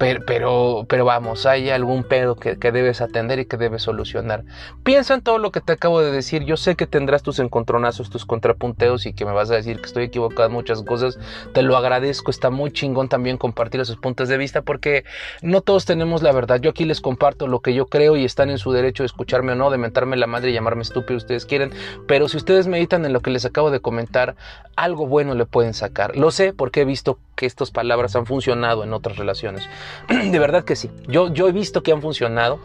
pero, 0.00 0.86
pero, 0.88 1.04
vamos, 1.04 1.44
hay 1.44 1.68
algún 1.68 2.04
pedo 2.04 2.34
que, 2.34 2.58
que, 2.58 2.72
debes 2.72 3.02
atender 3.02 3.38
y 3.38 3.44
que 3.44 3.58
debes 3.58 3.82
solucionar. 3.82 4.44
Piensa 4.82 5.12
en 5.12 5.20
todo 5.20 5.36
lo 5.36 5.52
que 5.52 5.60
te 5.60 5.74
acabo 5.74 6.00
de 6.00 6.10
decir. 6.10 6.44
Yo 6.44 6.56
sé 6.56 6.74
que 6.74 6.86
tendrás 6.86 7.22
tus 7.22 7.38
encontronazos, 7.38 8.08
tus 8.08 8.24
contrapunteos 8.24 9.04
y 9.04 9.12
que 9.12 9.26
me 9.26 9.32
vas 9.32 9.50
a 9.50 9.56
decir 9.56 9.78
que 9.78 9.84
estoy 9.84 10.04
equivocado 10.04 10.48
en 10.48 10.54
muchas 10.54 10.82
cosas. 10.84 11.18
Te 11.52 11.60
lo 11.60 11.76
agradezco. 11.76 12.30
Está 12.30 12.48
muy 12.48 12.72
chingón 12.72 13.10
también 13.10 13.36
compartir 13.36 13.82
esos 13.82 13.98
puntos 13.98 14.30
de 14.30 14.38
vista 14.38 14.62
porque 14.62 15.04
no 15.42 15.60
todos 15.60 15.84
tenemos 15.84 16.22
la 16.22 16.32
verdad. 16.32 16.60
Yo 16.62 16.70
aquí 16.70 16.86
les 16.86 17.02
comparto 17.02 17.46
lo 17.46 17.60
que 17.60 17.74
yo 17.74 17.84
creo 17.84 18.16
y 18.16 18.24
están 18.24 18.48
en 18.48 18.56
su 18.56 18.72
derecho 18.72 19.02
de 19.02 19.08
escucharme 19.08 19.52
o 19.52 19.54
no, 19.54 19.68
de 19.68 19.76
mentarme 19.76 20.16
la 20.16 20.26
madre 20.26 20.48
y 20.48 20.54
llamarme 20.54 20.80
estúpido, 20.80 21.18
ustedes 21.18 21.44
quieren. 21.44 21.72
Pero 22.08 22.26
si 22.30 22.38
ustedes 22.38 22.68
meditan 22.68 23.04
en 23.04 23.12
lo 23.12 23.20
que 23.20 23.30
les 23.30 23.44
acabo 23.44 23.70
de 23.70 23.80
comentar, 23.80 24.34
algo 24.76 25.06
bueno 25.06 25.34
le 25.34 25.44
pueden 25.44 25.74
sacar. 25.74 26.16
Lo 26.16 26.30
sé 26.30 26.54
porque 26.54 26.80
he 26.80 26.84
visto 26.86 27.18
que 27.36 27.44
estas 27.44 27.70
palabras 27.70 28.16
han 28.16 28.26
funcionado 28.26 28.84
en 28.84 28.92
otras 28.92 29.16
relaciones. 29.16 29.68
De 30.08 30.38
verdad 30.38 30.64
que 30.64 30.76
sí. 30.76 30.90
Yo, 31.06 31.32
yo 31.32 31.48
he 31.48 31.52
visto 31.52 31.82
que 31.82 31.92
han 31.92 32.02
funcionado 32.02 32.60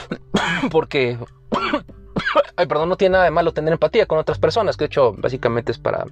porque... 0.70 1.18
Ay, 2.56 2.66
perdón, 2.66 2.88
no 2.90 2.96
tiene 2.96 3.14
nada 3.14 3.24
de 3.24 3.30
malo 3.30 3.52
tener 3.52 3.72
empatía 3.72 4.06
con 4.06 4.18
otras 4.18 4.38
personas, 4.38 4.76
que 4.76 4.84
de 4.84 4.86
hecho 4.86 5.14
básicamente 5.14 5.72
es 5.72 5.78
para 5.78 6.04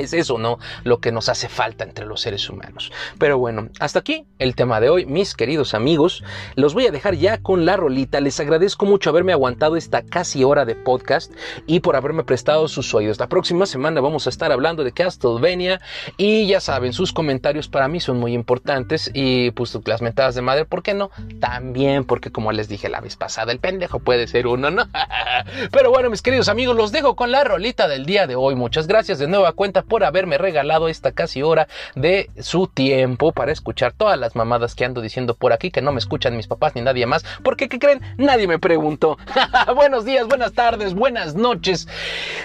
es 0.00 0.12
eso, 0.12 0.38
¿no? 0.38 0.58
Lo 0.84 0.98
que 0.98 1.12
nos 1.12 1.28
hace 1.28 1.48
falta 1.48 1.84
entre 1.84 2.06
los 2.06 2.20
seres 2.20 2.48
humanos. 2.48 2.92
Pero 3.18 3.38
bueno, 3.38 3.68
hasta 3.78 4.00
aquí 4.00 4.24
el 4.38 4.54
tema 4.54 4.80
de 4.80 4.88
hoy, 4.88 5.06
mis 5.06 5.34
queridos 5.34 5.74
amigos. 5.74 6.22
Los 6.54 6.74
voy 6.74 6.86
a 6.86 6.90
dejar 6.90 7.14
ya 7.14 7.38
con 7.38 7.64
la 7.64 7.76
rolita. 7.76 8.20
Les 8.20 8.40
agradezco 8.40 8.86
mucho 8.86 9.10
haberme 9.10 9.32
aguantado 9.32 9.76
esta 9.76 10.02
casi 10.02 10.44
hora 10.44 10.64
de 10.64 10.74
podcast 10.74 11.32
y 11.66 11.80
por 11.80 11.96
haberme 11.96 12.24
prestado 12.24 12.68
sus 12.68 12.94
oídos. 12.94 13.18
La 13.18 13.28
próxima 13.28 13.66
semana 13.66 14.00
vamos 14.00 14.26
a 14.26 14.30
estar 14.30 14.52
hablando 14.52 14.84
de 14.84 14.92
Castlevania 14.92 15.80
y 16.16 16.46
ya 16.46 16.60
saben, 16.60 16.92
sus 16.92 17.12
comentarios 17.12 17.68
para 17.68 17.88
mí 17.88 18.00
son 18.00 18.18
muy 18.18 18.32
importantes 18.32 19.10
y 19.14 19.50
pues 19.52 19.78
las 19.84 20.02
mentadas 20.02 20.34
de 20.34 20.42
madre, 20.42 20.64
¿por 20.64 20.82
qué 20.82 20.94
no? 20.94 21.10
También 21.40 22.04
porque 22.04 22.30
como 22.30 22.52
les 22.52 22.68
dije 22.68 22.88
la 22.88 23.00
vez 23.00 23.16
pasada, 23.16 23.52
el 23.52 23.58
pendejo 23.58 24.00
puede 24.00 24.26
ser 24.26 24.46
uno, 24.46 24.70
¿no? 24.70 24.84
Pero 25.72 25.90
bueno, 25.90 26.10
mis 26.10 26.22
queridos 26.22 26.48
amigos, 26.48 26.76
los 26.76 26.92
dejo 26.92 27.16
con 27.16 27.30
la 27.30 27.44
rolita 27.44 27.88
del 27.88 28.06
día 28.06 28.26
de 28.26 28.36
hoy. 28.36 28.54
Muchas 28.54 28.86
gracias 28.86 29.18
de 29.18 29.28
nueva 29.28 29.52
cuenta 29.52 29.82
por 29.90 30.04
haberme 30.04 30.38
regalado 30.38 30.88
esta 30.88 31.12
casi 31.12 31.42
hora 31.42 31.68
de 31.94 32.30
su 32.38 32.68
tiempo 32.68 33.32
para 33.32 33.52
escuchar 33.52 33.92
todas 33.92 34.18
las 34.18 34.36
mamadas 34.36 34.74
que 34.74 34.86
ando 34.86 35.02
diciendo 35.02 35.34
por 35.34 35.52
aquí, 35.52 35.70
que 35.70 35.82
no 35.82 35.92
me 35.92 35.98
escuchan 35.98 36.36
mis 36.36 36.46
papás 36.46 36.74
ni 36.74 36.80
nadie 36.80 37.04
más, 37.04 37.24
porque 37.42 37.68
¿qué 37.68 37.78
creen? 37.78 38.00
Nadie 38.16 38.46
me 38.46 38.58
preguntó. 38.58 39.18
Buenos 39.74 40.04
días, 40.04 40.26
buenas 40.28 40.52
tardes, 40.52 40.94
buenas 40.94 41.34
noches. 41.34 41.88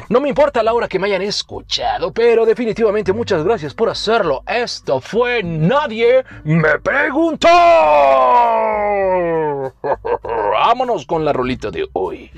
No 0.10 0.20
me 0.20 0.28
importa 0.28 0.64
la 0.64 0.74
hora 0.74 0.88
que 0.88 1.00
me 1.00 1.08
hayan 1.08 1.22
escuchado, 1.22 2.12
pero 2.12 2.46
definitivamente 2.46 3.14
muchas 3.14 3.44
gracias 3.44 3.74
por 3.74 3.90
hacerlo. 3.90 4.44
Esto 4.48 5.00
fue 5.00 5.44
Nadie 5.44 6.26
me 6.44 6.80
preguntó. 6.80 7.48
Vámonos 10.24 11.06
con 11.06 11.24
la 11.24 11.32
rolita 11.32 11.70
de 11.70 11.88
hoy. 11.94 12.32